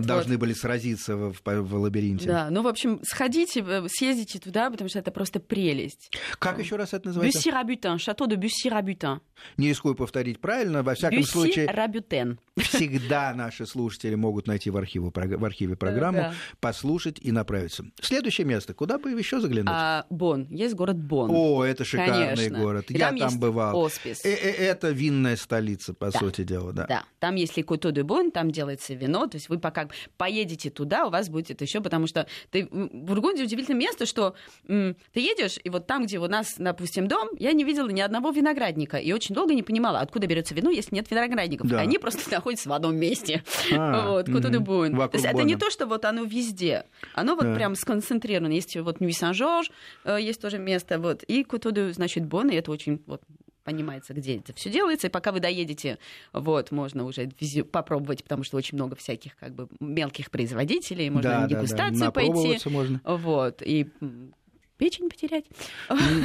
должны 0.04 0.38
были 0.38 0.54
сразиться 0.54 1.16
в, 1.18 1.74
лабиринте. 1.74 2.28
Да, 2.28 2.50
ну, 2.50 2.62
в 2.62 2.68
общем, 2.68 3.02
сходите, 3.04 3.64
э, 3.68 3.88
съездите 3.90 4.40
туда, 4.40 4.70
потому 4.70 4.90
что 4.90 5.00
это 5.00 5.12
просто 5.12 5.40
прелесть. 5.40 6.12
Как 6.40 6.60
еще 6.60 6.76
раз 6.78 6.94
это 6.94 7.08
называется? 7.10 7.40
Бюсси-Рабютен, 7.40 7.98
шато 8.00 8.26
де 8.28 8.36
Бюсси-Рабютен. 8.36 9.20
Не 9.58 9.70
рискую 9.70 9.96
повторить 9.96 10.40
правильно. 10.40 10.77
Во 10.84 10.94
всяком 10.94 11.24
случае, 11.24 11.68
Бюсси-Рабютен. 11.68 12.38
Всегда 12.58 13.34
наши 13.34 13.66
слушатели 13.66 14.16
могут 14.16 14.48
найти 14.48 14.70
в, 14.70 14.78
архиву, 14.78 15.12
в 15.14 15.46
архиве 15.46 15.76
программу, 15.76 16.18
да. 16.18 16.34
послушать 16.60 17.18
и 17.22 17.32
направиться. 17.32 17.86
Следующее 18.02 18.46
место. 18.46 18.74
Куда 18.74 18.98
бы 18.98 19.12
еще 19.12 19.40
заглянуть? 19.40 19.72
А, 19.74 20.06
Бон. 20.10 20.48
Есть 20.50 20.76
город 20.76 20.98
Бон. 20.98 21.30
О, 21.32 21.64
это 21.64 21.84
шикарный 21.86 22.36
Конечно. 22.36 22.60
город. 22.60 22.86
И 22.90 22.94
Я 22.94 23.10
там 23.10 23.18
там 23.18 23.28
есть 23.28 23.40
бывал. 23.40 23.78
Оспис. 23.78 24.26
Э, 24.26 24.30
э, 24.30 24.68
Это 24.68 24.90
винная 24.90 25.36
столица, 25.36 25.94
по 25.94 26.12
Да. 26.12 26.20
сути 26.20 26.44
дела, 26.44 26.74
да. 26.74 26.86
Да, 26.88 27.04
там 27.20 27.36
если 27.36 27.62
Кото 27.62 27.92
де 27.92 28.04
Бон, 28.04 28.32
там 28.32 28.52
делается 28.52 28.94
вино, 28.94 29.28
то 29.28 29.38
есть 29.38 29.50
вы 29.50 29.60
пока 29.60 29.88
поедете 30.18 30.70
туда, 30.70 31.06
у 31.06 31.10
вас 31.10 31.30
будет 31.30 31.62
еще, 31.62 31.82
потому 31.82 32.08
что 32.08 32.28
ты, 32.52 32.68
Бургундия 32.72 33.46
удивительное 33.46 33.80
место, 33.80 34.06
что 34.06 34.36
ты 34.66 34.96
едешь, 35.14 35.60
и 35.64 35.70
вот 35.70 35.88
там, 35.88 36.06
где 36.06 36.20
у 36.20 36.28
нас, 36.28 36.56
допустим, 36.58 37.08
дом, 37.08 37.30
я 37.38 37.54
не 37.54 37.64
видела 37.64 37.90
ни 37.90 38.02
одного 38.02 38.32
виноградника, 38.32 38.98
и 38.98 39.12
очень 39.12 39.36
долго 39.36 39.54
не 39.54 39.64
понимала, 39.64 40.00
откуда 40.00 40.28
берется 40.28 40.54
вино, 40.54 40.70
если 40.70 40.96
нет 40.96 41.10
виноградников. 41.12 41.68
Да. 41.68 41.80
Они 41.80 41.98
просто 41.98 42.22
находятся 42.32 42.47
в 42.56 42.72
одном 42.74 42.96
месте. 42.96 43.44
А, 43.76 44.08
вот. 44.10 44.28
Бон. 44.30 44.96
То 44.96 45.10
есть 45.14 45.26
это 45.26 45.44
не 45.44 45.56
то, 45.56 45.70
что 45.70 45.86
вот 45.86 46.06
оно 46.06 46.24
везде, 46.24 46.86
оно 47.14 47.36
вот 47.36 47.44
Да. 47.46 47.56
прям 47.56 47.76
сконцентрировано. 47.76 48.52
Есть 48.54 48.76
вот 48.78 49.00
Нуи 49.00 49.12
Сан-Жорж, 49.12 49.72
э, 50.06 50.18
есть 50.22 50.42
тоже 50.42 50.58
место, 50.58 51.00
вот, 51.00 51.24
и 51.24 51.44
Кото 51.44 51.72
де, 51.72 51.92
значит, 51.94 52.26
Бон, 52.26 52.50
и 52.50 52.56
это 52.56 52.72
очень 52.72 53.02
вот 53.06 53.22
понимается, 53.64 54.14
где 54.14 54.38
это 54.38 54.54
все 54.54 54.70
делается, 54.70 55.08
и 55.08 55.10
пока 55.10 55.34
вы 55.34 55.42
доедете, 55.42 55.98
вот, 56.32 56.72
можно 56.72 57.04
уже 57.04 57.30
попробовать, 57.70 58.24
потому 58.24 58.44
что 58.46 58.56
очень 58.56 58.78
много 58.78 58.96
всяких 58.96 59.36
как 59.36 59.54
бы 59.54 59.68
мелких 59.82 60.32
производителей, 60.32 61.10
можно 61.10 61.30
Да, 61.30 61.40
на 61.42 61.48
да, 61.48 61.48
да. 61.48 61.56
дегустации 61.56 62.10
пойти, 62.12 62.70
можно. 62.70 63.02
вот, 63.04 63.62
и 63.62 63.88
печень 64.78 65.10
потерять. 65.10 65.46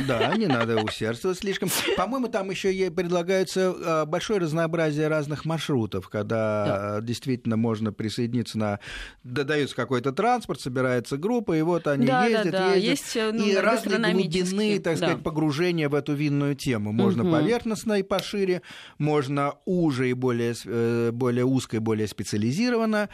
Да, 0.06 0.34
не 0.36 0.46
надо 0.46 0.82
усердствовать 0.82 1.38
слишком. 1.38 1.68
По-моему, 1.96 2.28
там 2.28 2.50
еще 2.50 2.90
предлагается 2.90 3.74
а, 3.74 4.06
большое 4.06 4.40
разнообразие 4.40 5.08
разных 5.08 5.44
маршрутов, 5.44 6.08
когда 6.08 6.64
да. 6.66 7.00
действительно 7.00 7.56
можно 7.56 7.92
присоединиться 7.92 8.58
на... 8.58 8.80
Додается 9.24 9.74
какой-то 9.74 10.12
транспорт, 10.12 10.60
собирается 10.60 11.16
группа, 11.16 11.56
и 11.56 11.62
вот 11.62 11.86
они 11.86 12.06
да, 12.06 12.26
ездят, 12.26 12.52
да, 12.52 12.58
да. 12.68 12.74
ездят. 12.74 13.14
Есть, 13.14 13.34
ну, 13.34 13.44
и 13.44 13.54
разные 13.56 14.12
глубины, 14.12 14.78
так 14.78 14.98
да. 14.98 15.06
сказать, 15.06 15.22
погружения 15.22 15.88
в 15.88 15.94
эту 15.94 16.14
винную 16.14 16.54
тему. 16.54 16.92
Можно 16.92 17.24
угу. 17.24 17.32
поверхностно 17.32 17.94
и 17.94 18.02
пошире, 18.02 18.62
можно 18.98 19.54
уже 19.64 20.10
и 20.10 20.12
более, 20.12 20.54
э, 20.64 21.10
более 21.12 21.44
узко 21.44 21.76
и 21.76 21.80
более 21.80 22.06
специализированно. 22.06 23.08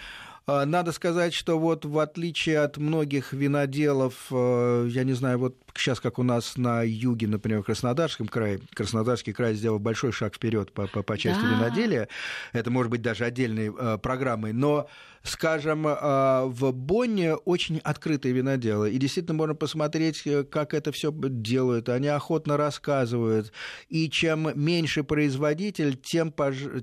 А, 0.50 0.64
надо 0.64 0.92
сказать, 0.92 1.34
что 1.34 1.58
вот 1.58 1.84
в 1.84 1.98
отличие 1.98 2.60
от 2.60 2.78
многих 2.78 3.34
виноделов, 3.34 4.14
э, 4.30 4.88
я 4.88 5.04
не 5.04 5.12
знаю, 5.12 5.38
вот 5.38 5.56
сейчас 5.74 6.00
как 6.00 6.18
у 6.18 6.22
нас 6.22 6.56
на 6.56 6.82
юге, 6.82 7.26
например, 7.26 7.62
в 7.62 7.64
Краснодарском 7.64 8.28
крае, 8.28 8.60
Краснодарский 8.74 9.32
край 9.32 9.54
сделал 9.54 9.78
большой 9.78 10.12
шаг 10.12 10.34
вперед 10.34 10.72
по, 10.72 10.86
по, 10.86 11.02
по 11.02 11.18
части 11.18 11.42
да. 11.42 11.56
виноделия, 11.56 12.08
это 12.52 12.70
может 12.70 12.90
быть 12.90 13.02
даже 13.02 13.24
отдельной 13.24 13.72
э, 13.76 13.98
программой, 13.98 14.52
но 14.52 14.88
скажем, 15.22 15.86
э, 15.86 16.44
в 16.46 16.72
Бонне 16.72 17.34
очень 17.34 17.78
открытые 17.78 18.32
виноделы, 18.32 18.90
и 18.90 18.98
действительно 18.98 19.34
можно 19.34 19.54
посмотреть, 19.54 20.22
э, 20.26 20.44
как 20.44 20.74
это 20.74 20.92
все 20.92 21.12
делают, 21.12 21.88
они 21.88 22.08
охотно 22.08 22.56
рассказывают, 22.56 23.52
и 23.88 24.08
чем 24.08 24.50
меньше 24.54 25.04
производитель, 25.04 25.96
тем, 25.96 26.32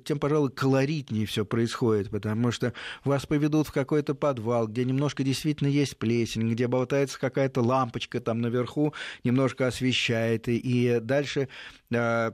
тем 0.03 0.19
пожалуй, 0.19 0.51
колоритнее 0.51 1.25
все 1.25 1.45
происходит, 1.45 2.09
потому 2.09 2.51
что 2.51 2.73
вас 3.03 3.25
поведут 3.25 3.67
в 3.67 3.71
какой-то 3.71 4.15
подвал, 4.15 4.67
где 4.67 4.85
немножко 4.85 5.23
действительно 5.23 5.67
есть 5.67 5.97
плесень, 5.97 6.51
где 6.51 6.67
болтается 6.67 7.19
какая-то 7.19 7.61
лампочка 7.61 8.19
там 8.19 8.41
наверху, 8.41 8.74
немножко 9.23 9.67
освещает, 9.67 10.47
и 10.47 10.99
дальше 11.01 11.47
э, 11.91 12.31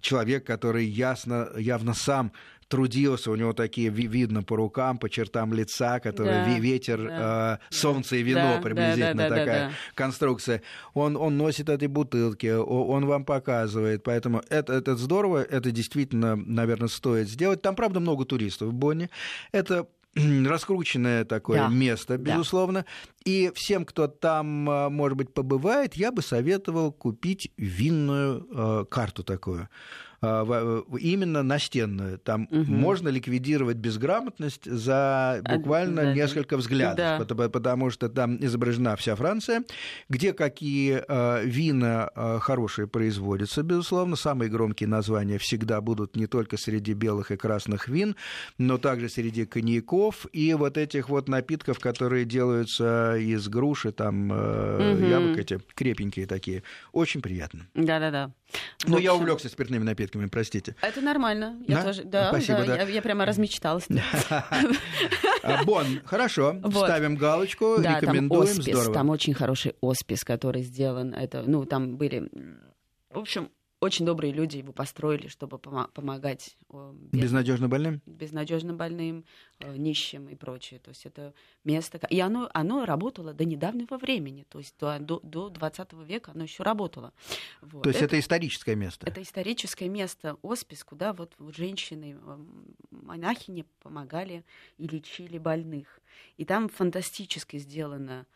человек, 0.00 0.46
который 0.46 0.86
ясно, 0.86 1.50
явно 1.56 1.94
сам 1.94 2.32
трудился, 2.72 3.30
у 3.30 3.36
него 3.36 3.52
такие 3.52 3.90
видно 3.90 4.42
по 4.42 4.56
рукам, 4.56 4.96
по 4.96 5.10
чертам 5.10 5.52
лица, 5.52 6.00
которые 6.00 6.46
да, 6.46 6.58
ветер, 6.58 7.06
да, 7.06 7.60
э, 7.70 7.74
солнце 7.74 8.16
и 8.16 8.22
вино 8.22 8.54
да, 8.56 8.62
приблизительно 8.62 9.14
да, 9.24 9.28
да, 9.28 9.36
такая 9.36 9.60
да, 9.60 9.68
да. 9.68 9.74
конструкция. 9.94 10.62
Он, 10.94 11.18
он 11.18 11.36
носит 11.36 11.68
эти 11.68 11.84
бутылки, 11.84 12.46
он 12.46 13.04
вам 13.04 13.26
показывает, 13.26 14.02
поэтому 14.02 14.42
это, 14.48 14.72
это 14.72 14.96
здорово, 14.96 15.42
это 15.42 15.70
действительно, 15.70 16.34
наверное, 16.34 16.88
стоит 16.88 17.28
сделать. 17.28 17.60
Там, 17.60 17.76
правда, 17.76 18.00
много 18.00 18.24
туристов 18.24 18.68
в 18.68 18.72
Бонне. 18.72 19.10
Это 19.52 19.86
раскрученное 20.14 21.24
такое 21.24 21.58
да, 21.58 21.68
место, 21.68 22.18
безусловно. 22.18 22.80
Да. 22.80 22.86
И 23.24 23.52
всем, 23.54 23.84
кто 23.84 24.08
там, 24.08 24.68
э, 24.68 24.88
может 24.88 25.16
быть, 25.16 25.32
побывает, 25.32 25.94
я 25.94 26.12
бы 26.12 26.22
советовал 26.22 26.92
купить 26.92 27.52
винную 27.56 28.46
э, 28.50 28.84
карту 28.90 29.24
такую. 29.24 29.68
А, 30.24 30.82
именно 31.00 31.42
настенную. 31.42 32.16
Там 32.18 32.46
угу. 32.48 32.70
можно 32.70 33.08
ликвидировать 33.08 33.78
безграмотность 33.78 34.70
за 34.70 35.42
буквально 35.44 36.02
а, 36.02 36.14
несколько 36.14 36.56
взглядов, 36.56 36.96
да. 36.96 37.18
потому, 37.18 37.50
потому 37.50 37.90
что 37.90 38.08
там 38.08 38.36
изображена 38.40 38.94
вся 38.94 39.16
Франция, 39.16 39.64
где 40.08 40.32
какие 40.32 41.02
а, 41.08 41.42
вина 41.42 42.10
хорошие 42.40 42.86
производятся, 42.86 43.64
безусловно. 43.64 44.14
Самые 44.14 44.48
громкие 44.48 44.88
названия 44.88 45.38
всегда 45.38 45.80
будут 45.80 46.14
не 46.14 46.28
только 46.28 46.56
среди 46.56 46.92
белых 46.92 47.32
и 47.32 47.36
красных 47.36 47.88
вин, 47.88 48.14
но 48.58 48.78
также 48.78 49.08
среди 49.08 49.44
коньяков 49.44 50.26
и 50.32 50.54
вот 50.54 50.78
этих 50.78 51.08
вот 51.08 51.28
напитков, 51.28 51.80
которые 51.80 52.24
делаются 52.26 53.16
из 53.16 53.48
груши, 53.48 53.90
там 53.90 54.30
угу. 54.30 55.04
яблок 55.04 55.38
эти 55.38 55.58
крепенькие 55.74 56.26
такие. 56.26 56.62
Очень 56.92 57.22
приятно. 57.22 57.66
Да-да-да. 57.74 58.32
Ну, 58.86 58.98
я 58.98 59.14
увлекся 59.14 59.48
спиртными 59.48 59.82
напитками, 59.82 60.11
простите. 60.30 60.76
Это 60.80 61.00
нормально. 61.00 61.58
Я 61.66 61.76
да? 61.76 61.82
тоже, 61.84 62.04
да, 62.04 62.28
Спасибо, 62.28 62.58
да, 62.60 62.66
да. 62.66 62.76
Я, 62.76 62.88
я 62.88 63.02
прямо 63.02 63.24
размечталась. 63.24 63.86
Бон, 65.64 66.00
хорошо. 66.04 66.56
Ставим 66.70 67.16
галочку, 67.16 67.76
рекомендуем. 67.78 68.46
Там 68.46 68.58
оспис, 68.58 68.88
там 68.92 69.10
очень 69.10 69.34
хороший 69.34 69.74
оспис, 69.80 70.24
который 70.24 70.62
сделан. 70.62 71.14
Это, 71.14 71.42
ну, 71.46 71.64
там 71.64 71.96
были, 71.96 72.28
в 73.10 73.18
общем, 73.18 73.50
очень 73.82 74.06
добрые 74.06 74.32
люди 74.32 74.58
его 74.58 74.72
построили, 74.72 75.26
чтобы 75.26 75.58
помогать 75.58 76.56
безнадежно 77.10 77.68
больным, 77.68 78.00
безнадежно 78.06 78.74
больным, 78.74 79.24
э, 79.58 79.76
нищим 79.76 80.28
и 80.28 80.36
прочее. 80.36 80.78
То 80.78 80.90
есть 80.90 81.04
это 81.04 81.34
место, 81.64 81.98
и 82.08 82.20
оно 82.20 82.48
оно 82.54 82.84
работало 82.84 83.34
до 83.34 83.44
недавнего 83.44 83.98
времени, 83.98 84.46
то 84.48 84.58
есть 84.60 84.76
до, 84.78 85.00
до, 85.00 85.18
до 85.24 85.48
20 85.48 85.94
века 86.06 86.30
оно 86.32 86.44
еще 86.44 86.62
работало. 86.62 87.12
Вот. 87.60 87.82
То 87.82 87.88
есть 87.88 88.00
это, 88.00 88.14
это 88.14 88.20
историческое 88.20 88.76
место? 88.76 89.04
Это 89.04 89.20
историческое 89.20 89.88
место, 89.88 90.36
оспис, 90.42 90.84
куда 90.84 91.12
вот 91.12 91.34
женщины, 91.52 92.16
монахини 92.92 93.66
помогали 93.80 94.44
и 94.78 94.86
лечили 94.86 95.38
больных. 95.38 96.00
И 96.36 96.44
там 96.44 96.68
фантастически 96.68 97.58
сделано 97.58 98.26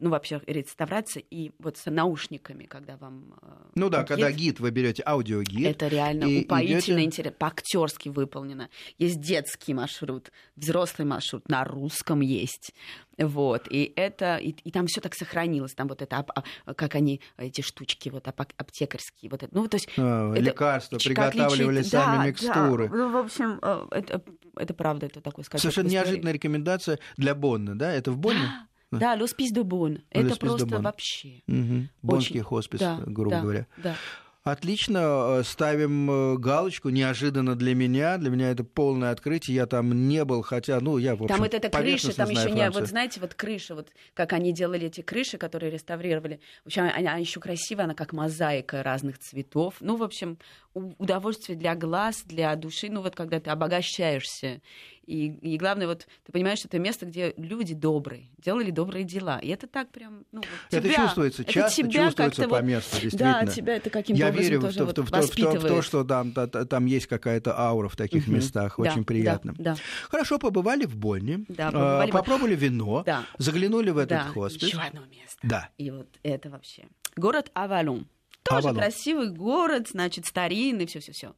ну, 0.00 0.10
вообще, 0.10 0.40
реставрация, 0.46 1.22
и 1.30 1.52
вот 1.58 1.76
с 1.76 1.90
наушниками, 1.90 2.64
когда 2.64 2.96
вам... 2.96 3.34
А, 3.40 3.70
ну 3.74 3.88
да, 3.88 4.00
гид, 4.00 4.08
когда 4.08 4.32
гид, 4.32 4.60
вы 4.60 4.70
берете 4.70 5.02
аудиогид. 5.06 5.66
Это 5.66 5.88
реально 5.88 6.26
упоительно 6.26 6.98
идете... 6.98 7.04
интересно, 7.04 7.36
по-актерски 7.38 8.08
выполнено. 8.08 8.70
Есть 8.96 9.20
детский 9.20 9.74
маршрут, 9.74 10.32
взрослый 10.56 11.06
маршрут, 11.06 11.48
на 11.48 11.64
русском 11.64 12.20
есть. 12.20 12.74
Вот, 13.18 13.66
и 13.70 13.92
это, 13.96 14.36
и, 14.36 14.50
и 14.50 14.70
там 14.70 14.86
все 14.86 15.00
так 15.00 15.14
сохранилось, 15.14 15.74
там 15.74 15.88
вот 15.88 16.02
это, 16.02 16.24
а, 16.34 16.74
как 16.74 16.94
они, 16.94 17.20
эти 17.36 17.60
штучки 17.60 18.08
вот 18.08 18.26
аптекарские, 18.28 19.30
вот 19.30 19.42
это, 19.42 19.54
ну, 19.54 19.66
то 19.68 19.76
есть... 19.76 19.88
А, 19.96 20.32
это, 20.32 20.40
лекарства, 20.40 20.98
приготавливали 20.98 21.78
лечить, 21.78 21.92
сами 21.92 22.16
да, 22.16 22.26
микстуры. 22.26 22.88
Да, 22.88 22.96
ну, 22.96 23.12
в 23.12 23.16
общем, 23.16 23.58
это, 23.90 24.22
это 24.56 24.74
правда, 24.74 25.06
это 25.06 25.20
такой, 25.20 25.44
скажем, 25.44 25.62
Совершенно 25.62 25.88
неожиданная 25.88 26.32
рекомендация 26.32 26.98
для 27.16 27.34
Бонна, 27.34 27.76
да? 27.76 27.92
Это 27.92 28.12
в 28.12 28.18
Бонне? 28.18 28.48
Да, 28.90 29.16
l'hospice 29.16 29.52
de 29.52 29.62
Бон. 29.62 30.00
Это 30.10 30.36
просто 30.36 30.80
вообще. 30.80 31.42
Угу. 31.46 31.88
Бонский 32.02 32.40
хоспис, 32.40 32.80
да, 32.80 33.00
грубо 33.04 33.30
да, 33.36 33.40
говоря. 33.42 33.66
Да. 33.76 33.96
Отлично, 34.44 35.40
э, 35.40 35.42
ставим 35.44 36.10
э, 36.10 36.36
галочку. 36.38 36.88
Неожиданно 36.88 37.54
для 37.54 37.74
меня. 37.74 38.16
Для 38.16 38.30
меня 38.30 38.50
это 38.50 38.64
полное 38.64 39.10
открытие. 39.10 39.56
Я 39.56 39.66
там 39.66 40.08
не 40.08 40.24
был, 40.24 40.42
хотя, 40.42 40.80
ну, 40.80 40.96
я, 40.96 41.16
в 41.16 41.22
общем, 41.22 41.28
Там 41.28 41.40
вот 41.40 41.54
эта 41.54 41.68
крыша, 41.68 42.14
там 42.14 42.30
еще 42.30 42.50
не... 42.50 42.70
Вот 42.70 42.86
знаете, 42.86 43.20
вот 43.20 43.34
крыша, 43.34 43.74
вот 43.74 43.88
как 44.14 44.32
они 44.32 44.52
делали 44.52 44.86
эти 44.86 45.02
крыши, 45.02 45.36
которые 45.36 45.70
реставрировали. 45.70 46.40
В 46.64 46.68
общем, 46.68 46.82
она, 46.84 46.94
она 46.96 47.16
еще 47.16 47.40
красивая, 47.40 47.84
она 47.84 47.94
как 47.94 48.12
мозаика 48.12 48.82
разных 48.82 49.18
цветов. 49.18 49.74
Ну, 49.80 49.96
в 49.96 50.02
общем, 50.02 50.38
удовольствие 50.74 51.58
для 51.58 51.74
глаз, 51.74 52.22
для 52.24 52.54
души. 52.56 52.88
Ну, 52.90 53.02
вот 53.02 53.14
когда 53.14 53.40
ты 53.40 53.50
обогащаешься 53.50 54.62
и, 55.08 55.54
и 55.54 55.56
главное, 55.56 55.86
вот 55.86 56.06
ты 56.24 56.32
понимаешь, 56.32 56.58
что 56.58 56.68
это 56.68 56.78
место, 56.78 57.06
где 57.06 57.32
люди 57.38 57.74
добрые, 57.74 58.28
делали 58.36 58.70
добрые 58.70 59.04
дела. 59.04 59.38
И 59.38 59.48
это 59.48 59.66
так 59.66 59.90
прям, 59.90 60.26
ну, 60.32 60.40
вот 60.40 60.48
тебя, 60.68 60.78
это 60.80 61.00
чувствуется, 61.00 61.42
это 61.42 61.52
часто 61.52 61.82
тебя 61.82 62.04
чувствуется 62.04 62.46
по 62.46 62.60
месту, 62.60 63.00
действительно. 63.00 63.40
Да, 63.44 63.50
тебя 63.50 63.76
это 63.76 63.88
каким-то 63.88 64.20
Я 64.20 64.28
образом 64.28 64.50
верю 64.50 64.60
тоже 64.60 64.84
в, 64.84 64.86
вот 64.86 64.98
в, 64.98 65.04
в, 65.04 65.10
в, 65.10 65.60
в 65.60 65.66
то, 65.66 65.82
что 65.82 66.04
там, 66.04 66.32
там 66.32 66.84
есть 66.84 67.06
какая-то 67.06 67.58
аура 67.58 67.88
в 67.88 67.96
таких 67.96 68.24
угу. 68.24 68.36
местах, 68.36 68.78
очень 68.78 68.98
да, 68.98 69.04
приятно. 69.04 69.54
Да, 69.56 69.74
да. 69.74 69.80
Хорошо, 70.10 70.38
побывали 70.38 70.84
в 70.84 70.94
Бонне, 70.94 71.46
да, 71.48 71.70
побывали 71.70 72.10
попробовали 72.10 72.54
в... 72.54 72.62
вино, 72.62 73.02
да. 73.06 73.24
заглянули 73.38 73.88
в 73.88 73.96
этот 73.96 74.10
да, 74.10 74.24
хоспис. 74.24 74.68
еще 74.68 74.78
одно 74.78 75.00
место. 75.06 75.38
Да. 75.42 75.70
И 75.78 75.90
вот 75.90 76.08
это 76.22 76.50
вообще. 76.50 76.84
Город 77.16 77.50
Авалон. 77.54 78.06
Тоже 78.42 78.68
Авалон. 78.68 78.76
красивый 78.76 79.30
город, 79.30 79.88
значит, 79.88 80.26
старинный, 80.26 80.86
все-все-все 80.86 81.34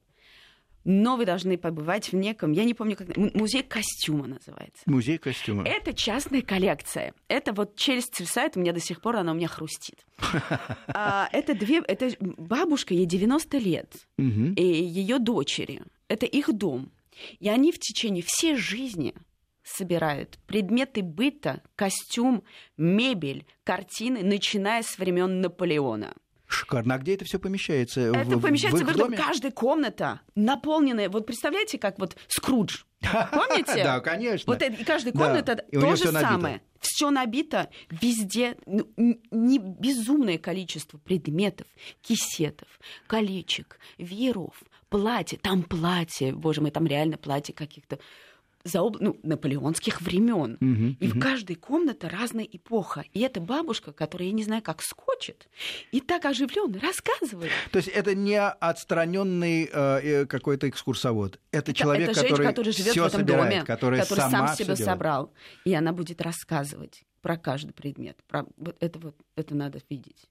но 0.84 1.16
вы 1.16 1.26
должны 1.26 1.58
побывать 1.58 2.12
в 2.12 2.16
неком, 2.16 2.52
я 2.52 2.64
не 2.64 2.74
помню, 2.74 2.96
как 2.96 3.16
музей 3.16 3.62
костюма 3.62 4.26
называется. 4.26 4.82
Музей 4.86 5.18
костюма. 5.18 5.64
Это 5.66 5.92
частная 5.92 6.42
коллекция. 6.42 7.14
Это 7.28 7.52
вот 7.52 7.76
челюсть 7.76 8.14
свисает, 8.14 8.56
у 8.56 8.60
меня 8.60 8.72
до 8.72 8.80
сих 8.80 9.00
пор 9.00 9.16
она 9.16 9.32
у 9.32 9.34
меня 9.34 9.48
хрустит. 9.48 10.04
А, 10.92 11.28
это 11.32 11.54
две, 11.54 11.78
это 11.78 12.10
бабушка, 12.20 12.94
ей 12.94 13.06
90 13.06 13.58
лет, 13.58 13.94
и 14.18 14.62
ее 14.62 15.18
дочери. 15.18 15.82
Это 16.08 16.26
их 16.26 16.52
дом. 16.52 16.90
И 17.38 17.48
они 17.48 17.72
в 17.72 17.78
течение 17.78 18.22
всей 18.26 18.56
жизни 18.56 19.14
собирают 19.62 20.38
предметы 20.46 21.02
быта, 21.02 21.62
костюм, 21.76 22.42
мебель, 22.76 23.46
картины, 23.64 24.22
начиная 24.22 24.82
с 24.82 24.98
времен 24.98 25.40
Наполеона. 25.40 26.14
Шикарно. 26.50 26.94
А 26.94 26.98
где 26.98 27.14
это 27.14 27.24
все 27.24 27.38
помещается? 27.38 28.00
Это 28.00 28.36
в, 28.36 28.40
помещается 28.40 28.84
в, 28.84 28.88
в, 28.88 28.96
доме? 28.96 29.16
каждая 29.16 29.52
комната 29.52 30.20
наполненная. 30.34 31.08
Вот 31.08 31.24
представляете, 31.24 31.78
как 31.78 31.98
вот 32.00 32.16
Скрудж. 32.26 32.82
Помните? 33.00 33.84
Да, 33.84 34.00
конечно. 34.00 34.52
Вот 34.52 34.60
это, 34.60 34.84
каждая 34.84 35.12
комната 35.12 35.56
то 35.56 35.96
же 35.96 36.10
самое. 36.10 36.60
Все 36.80 37.10
набито 37.10 37.68
везде, 37.90 38.56
ну, 38.66 38.88
не 39.30 39.58
безумное 39.58 40.38
количество 40.38 40.98
предметов, 40.98 41.68
кисетов, 42.02 42.68
колечек, 43.06 43.78
вееров, 43.98 44.62
платья. 44.88 45.38
Там 45.40 45.62
платье, 45.62 46.32
боже 46.34 46.62
мой, 46.62 46.72
там 46.72 46.86
реально 46.86 47.16
платье 47.16 47.54
каких-то 47.54 48.00
заоб... 48.64 48.98
ну, 49.00 49.18
наполеонских 49.22 50.00
времен. 50.00 50.56
Мгм, 50.60 50.96
И 51.00 51.06
в 51.08 51.12
мгм. 51.12 51.20
каждой 51.20 51.56
комнате 51.56 52.08
разная 52.08 52.44
эпоха. 52.44 53.04
И 53.12 53.20
эта 53.20 53.40
бабушка, 53.40 53.92
которая, 53.92 54.28
я 54.28 54.34
не 54.34 54.44
знаю, 54.44 54.62
как 54.62 54.82
скочит, 54.82 55.48
и 55.92 56.00
так 56.00 56.24
оживленно 56.24 56.78
рассказывает. 56.80 57.50
То 57.72 57.78
есть 57.78 57.88
это 57.88 58.14
не 58.14 58.40
отстраненный 58.40 59.68
э, 59.72 60.26
какой-то 60.26 60.68
экскурсовод. 60.68 61.40
Это, 61.52 61.70
Это- 61.70 61.74
человек, 61.74 62.10
это 62.10 62.20
женщина, 62.20 62.36
который 62.36 62.48
которая 62.48 62.72
живет 62.72 62.94
в 62.94 62.98
этом 63.06 63.20
собирает, 63.20 63.50
доме, 63.50 63.64
который, 63.64 64.00
который 64.00 64.30
сам 64.30 64.48
себя 64.48 64.74
делает. 64.74 64.84
собрал. 64.84 65.32
И 65.64 65.74
она 65.74 65.92
будет 65.92 66.20
рассказывать 66.20 67.04
про 67.22 67.36
каждый 67.36 67.72
предмет. 67.72 68.16
Про... 68.26 68.46
Вот 68.56 68.76
это 68.80 68.98
вот 68.98 69.16
это 69.36 69.54
надо 69.54 69.80
видеть. 69.88 70.28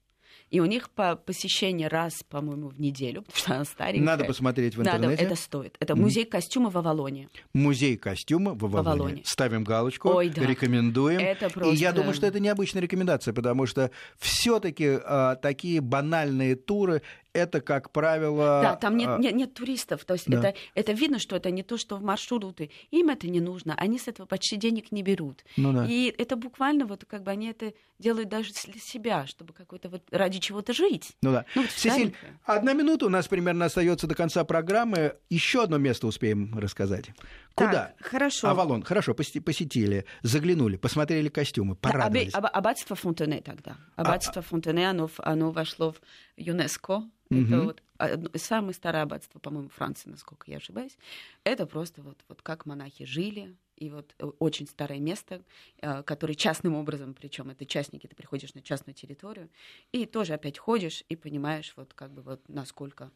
И 0.50 0.58
у 0.58 0.64
них 0.66 0.90
по 0.90 1.14
посещение 1.14 1.86
раз, 1.86 2.24
по-моему, 2.28 2.68
в 2.70 2.80
неделю, 2.80 3.22
потому 3.22 3.38
что 3.38 3.54
она 3.54 3.64
старенькая. 3.64 4.04
Надо 4.04 4.24
посмотреть 4.24 4.74
в 4.74 4.78
Надо, 4.82 4.96
интернете. 4.96 5.22
это 5.24 5.36
стоит. 5.36 5.76
Это 5.78 5.94
музей 5.94 6.24
костюма 6.24 6.70
в 6.70 6.76
Авалоне. 6.78 7.28
Музей 7.54 7.96
костюма 7.96 8.54
в 8.54 8.64
Авалоне. 8.64 8.90
Авалоне. 8.90 9.22
Ставим 9.24 9.62
галочку, 9.62 10.08
Ой, 10.10 10.28
да. 10.28 10.44
рекомендуем. 10.44 11.20
Это 11.20 11.46
И 11.46 11.50
просто- 11.50 11.74
я 11.76 11.92
думаю, 11.92 12.14
что 12.14 12.26
это 12.26 12.40
необычная 12.40 12.82
рекомендация, 12.82 13.32
потому 13.32 13.66
что 13.66 13.92
все-таки 14.18 14.98
такие 15.40 15.80
банальные 15.80 16.56
туры 16.56 17.02
это, 17.32 17.60
как 17.60 17.90
правило... 17.90 18.60
Да, 18.62 18.76
там 18.76 18.96
нет, 18.96 19.08
а, 19.08 19.18
нет, 19.18 19.34
нет 19.34 19.54
туристов. 19.54 20.04
То 20.04 20.14
есть 20.14 20.28
да. 20.28 20.38
это, 20.38 20.58
это 20.74 20.92
видно, 20.92 21.18
что 21.18 21.36
это 21.36 21.50
не 21.50 21.62
то, 21.62 21.76
что 21.76 21.96
в 21.96 22.02
маршруты. 22.02 22.70
Им 22.90 23.08
это 23.08 23.28
не 23.28 23.40
нужно. 23.40 23.74
Они 23.76 23.98
с 23.98 24.08
этого 24.08 24.26
почти 24.26 24.56
денег 24.56 24.92
не 24.92 25.02
берут. 25.02 25.44
Ну 25.56 25.72
да. 25.72 25.86
И 25.86 26.14
это 26.16 26.36
буквально 26.36 26.86
вот 26.86 27.04
как 27.04 27.22
бы 27.22 27.30
они 27.30 27.48
это 27.48 27.72
делают 27.98 28.28
даже 28.28 28.52
для 28.66 28.80
себя, 28.80 29.26
чтобы 29.26 29.52
какой-то 29.52 29.88
вот 29.88 30.02
ради 30.10 30.38
чего-то 30.38 30.72
жить. 30.72 31.12
Ну 31.22 31.32
да. 31.32 31.44
Ну, 31.54 31.62
вот 31.62 31.70
Сесиль, 31.70 32.14
одна 32.44 32.72
минута 32.72 33.06
у 33.06 33.10
нас 33.10 33.28
примерно 33.28 33.66
остается 33.66 34.06
до 34.06 34.14
конца 34.14 34.44
программы. 34.44 35.16
Еще 35.28 35.62
одно 35.62 35.78
место 35.78 36.06
успеем 36.06 36.58
рассказать. 36.58 37.10
Куда? 37.54 37.94
Так, 37.98 38.06
хорошо. 38.06 38.48
Авалон. 38.48 38.82
Хорошо, 38.82 39.14
посетили, 39.14 40.04
заглянули, 40.22 40.76
посмотрели 40.76 41.28
костюмы, 41.28 41.74
Да, 41.74 41.90
порадовались. 41.90 42.34
аба- 42.34 42.48
аббатство 42.48 42.96
Фонтене 42.96 43.42
тогда. 43.42 43.76
Аббатство 43.96 44.42
Фонтене, 44.42 44.88
оно, 44.88 45.10
оно 45.18 45.50
вошло 45.50 45.92
в 45.92 46.00
ЮНЕСКО. 46.36 47.02
Это 47.32 47.60
вот 47.62 47.82
одно- 47.98 48.30
самое 48.36 48.74
старое 48.74 49.02
аббатство, 49.04 49.38
по-моему, 49.38 49.68
Франции, 49.68 50.10
насколько 50.10 50.50
я 50.50 50.56
ошибаюсь. 50.56 50.98
Это 51.44 51.66
просто 51.66 52.02
вот, 52.02 52.24
вот 52.28 52.42
как 52.42 52.66
монахи 52.66 53.04
жили, 53.04 53.56
и 53.76 53.88
вот 53.90 54.14
э, 54.18 54.26
очень 54.40 54.66
старое 54.66 54.98
место, 54.98 55.42
э, 55.80 56.02
которое 56.02 56.34
частным 56.34 56.74
образом, 56.74 57.14
причем 57.14 57.50
это 57.50 57.64
частники, 57.66 58.06
ты 58.08 58.16
приходишь 58.16 58.54
на 58.54 58.62
частную 58.62 58.94
территорию, 58.94 59.48
и 59.92 60.06
тоже 60.06 60.34
опять 60.34 60.58
ходишь 60.58 61.04
и 61.08 61.16
понимаешь, 61.16 61.72
вот 61.76 61.94
как 61.94 62.12
бы 62.12 62.22
вот 62.22 62.48
насколько 62.48 63.10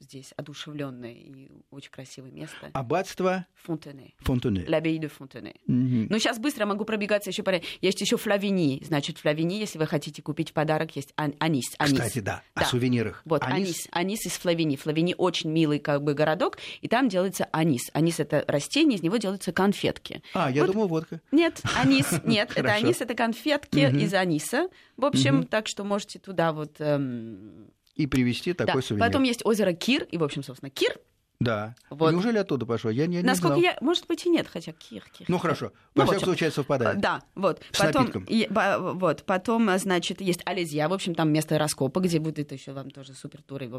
здесь 0.00 0.32
одушевленное 0.36 1.12
и 1.12 1.48
очень 1.70 1.90
красивое 1.90 2.30
место. 2.30 2.70
Аббатство 2.74 3.46
Фонтене. 3.54 4.14
Фонтуне. 4.18 4.64
L'abbaye 4.66 4.98
de 4.98 5.10
Fontenay. 5.10 5.56
Мгм. 5.66 6.08
Ну, 6.10 6.18
сейчас 6.18 6.38
быстро 6.38 6.66
могу 6.66 6.84
пробегаться 6.84 7.30
еще 7.30 7.42
по... 7.42 7.52
Есть 7.80 8.00
еще 8.00 8.16
Флавини. 8.16 8.82
Значит, 8.84 9.18
Флавини, 9.18 9.58
если 9.58 9.78
вы 9.78 9.86
хотите 9.86 10.20
купить 10.22 10.50
в 10.50 10.52
подарок, 10.52 10.94
есть 10.96 11.12
ан- 11.16 11.34
анис. 11.38 11.74
анис. 11.78 11.92
Кстати, 11.98 12.18
да, 12.20 12.42
о 12.54 12.60
Да. 12.60 12.66
сувенирах. 12.66 13.22
Вот, 13.24 13.42
анис. 13.44 13.88
анис. 13.92 14.26
из 14.26 14.32
Флавини. 14.32 14.76
Флавини 14.76 15.14
очень 15.16 15.50
милый 15.50 15.78
как 15.78 16.02
бы 16.02 16.14
городок, 16.14 16.58
и 16.80 16.88
там 16.88 17.08
делается 17.08 17.48
анис. 17.52 17.90
Анис— 17.94 18.20
это 18.20 18.44
растение, 18.48 18.98
из 18.98 19.02
него 19.02 19.16
делаются 19.16 19.52
конфетки. 19.52 20.22
А, 20.34 20.50
я 20.50 20.64
Вот- 20.64 20.72
думал, 20.72 20.88
водка. 20.88 21.20
Нет, 21.30 21.62
анис, 21.76 22.06
нет, 22.24 22.52
это 22.54 22.72
анис, 22.74 23.00
это 23.00 23.14
конфетки 23.14 23.78
из 23.78 24.12
аниса. 24.14 24.68
В 24.96 25.04
общем, 25.04 25.44
так 25.46 25.66
что 25.66 25.84
можете 25.84 26.18
туда 26.18 26.52
вот... 26.52 26.76
эм, 26.80 27.70
И 27.94 28.06
привезти 28.06 28.52
да. 28.52 28.66
такой 28.66 28.82
сувенир. 28.82 29.06
Потом 29.06 29.22
есть 29.22 29.44
озеро 29.44 29.72
Кир, 29.72 30.04
и, 30.04 30.16
в 30.16 30.24
общем, 30.24 30.42
собственно, 30.42 30.70
Кир. 30.70 30.98
Да. 31.44 31.74
Вот. 31.90 32.12
Неужели 32.12 32.38
оттуда 32.38 32.66
пошло? 32.66 32.90
Я, 32.90 33.06
не- 33.06 33.16
я 33.16 33.22
не 33.22 33.26
Насколько 33.26 33.54
знал. 33.56 33.62
я... 33.72 33.78
Может 33.80 34.06
быть, 34.06 34.24
и 34.26 34.30
нет, 34.30 34.46
хотя 34.50 34.72
Кир, 34.72 35.04
Кир. 35.12 35.26
Ну 35.28 35.38
хорошо. 35.38 35.72
Ну, 35.94 36.02
Во 36.02 36.02
в 36.02 36.06
всяком 36.06 36.16
общем, 36.16 36.26
случае, 36.26 36.50
совпадает. 36.50 37.00
Да, 37.00 37.22
вот. 37.34 37.60
С 37.72 37.78
Потом, 37.78 38.02
напитком. 38.06 38.24
и- 38.28 38.48
вот, 38.50 39.24
потом, 39.24 39.68
а, 39.68 39.78
значит, 39.78 40.20
есть 40.20 40.40
Алезия, 40.46 40.88
в 40.88 40.92
общем, 40.92 41.14
там 41.14 41.32
место 41.32 41.58
раскопа, 41.58 42.00
где 42.00 42.18
будет 42.18 42.52
еще 42.52 42.72
вам 42.72 42.90
тоже 42.90 43.14
супер 43.14 43.42
туры. 43.42 43.70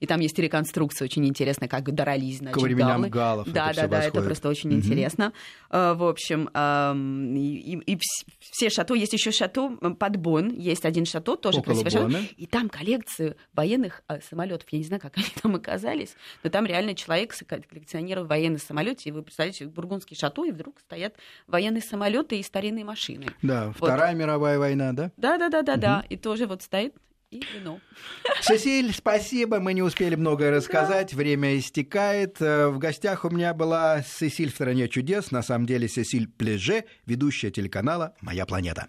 И 0.00 0.06
там 0.06 0.20
есть 0.20 0.38
реконструкция 0.38 1.04
очень 1.06 1.26
интересная, 1.26 1.68
как 1.68 1.92
дрались, 1.94 2.38
значит, 2.38 2.54
Ко 2.54 2.60
временам 2.60 3.02
галы. 3.02 3.08
галлов 3.10 3.46
это 3.46 3.54
Да, 3.54 3.72
всё 3.72 3.82
да, 3.82 3.88
да, 3.88 3.96
это 3.98 4.06
восходит. 4.06 4.26
просто 4.26 4.48
очень 4.48 4.70
Мгм. 4.70 4.78
интересно. 4.78 5.32
А, 5.70 5.94
В 5.94 6.04
общем, 6.04 6.48
и, 7.36 7.56
и- 7.56 7.92
и 7.92 7.96
вс- 7.96 8.26
все 8.38 8.70
шато, 8.70 8.94
есть 8.94 9.12
еще 9.12 9.30
шато 9.30 9.70
под 9.98 10.16
Бон, 10.16 10.50
есть 10.50 10.84
один 10.84 11.04
шато, 11.04 11.36
тоже 11.36 11.58
Около 11.58 11.82
красивый 11.82 12.12
шато. 12.12 12.24
И 12.36 12.46
там 12.46 12.68
коллекция 12.68 13.36
военных 13.54 14.02
самолетов. 14.28 14.68
Я 14.70 14.78
не 14.78 14.84
знаю, 14.84 15.00
как 15.00 15.16
они 15.16 15.26
там 15.42 15.54
оказались, 15.56 16.14
но 16.42 16.50
там 16.50 16.66
реально 16.66 16.89
человек 16.94 17.32
с- 17.32 17.44
коллекционировал 17.44 18.26
военные 18.26 18.58
самолеты. 18.58 19.08
И 19.08 19.12
вы 19.12 19.22
представляете, 19.22 19.66
бургундский 19.66 20.16
шато, 20.16 20.44
и 20.44 20.50
вдруг 20.52 20.80
стоят 20.80 21.14
военные 21.46 21.82
самолеты 21.82 22.38
и 22.38 22.42
старинные 22.42 22.84
машины. 22.84 23.26
Да, 23.42 23.72
Вторая 23.72 24.14
мировая 24.14 24.58
война, 24.58 24.92
да? 24.92 25.10
Да, 25.16 25.38
да, 25.38 25.48
да, 25.48 25.62
да, 25.62 25.76
да. 25.76 26.04
И 26.08 26.16
тоже 26.16 26.46
вот 26.46 26.62
стоит 26.62 26.94
и 27.30 27.42
вино. 27.54 27.78
Сесиль, 28.42 28.92
спасибо. 28.92 29.60
Мы 29.60 29.72
не 29.74 29.82
успели 29.82 30.16
многое 30.16 30.50
рассказать. 30.50 31.14
Время 31.14 31.56
истекает. 31.58 32.40
Э, 32.40 32.68
В 32.68 32.78
гостях 32.78 33.24
у 33.24 33.30
меня 33.30 33.54
была 33.54 34.02
Сесиль 34.02 34.50
в 34.50 34.54
стране 34.54 34.88
чудес. 34.88 35.30
На 35.30 35.42
самом 35.42 35.66
деле 35.66 35.88
Сесиль 35.88 36.26
Плеже, 36.28 36.84
ведущая 37.06 37.50
телеканала 37.52 38.14
«Моя 38.20 38.46
планета». 38.46 38.88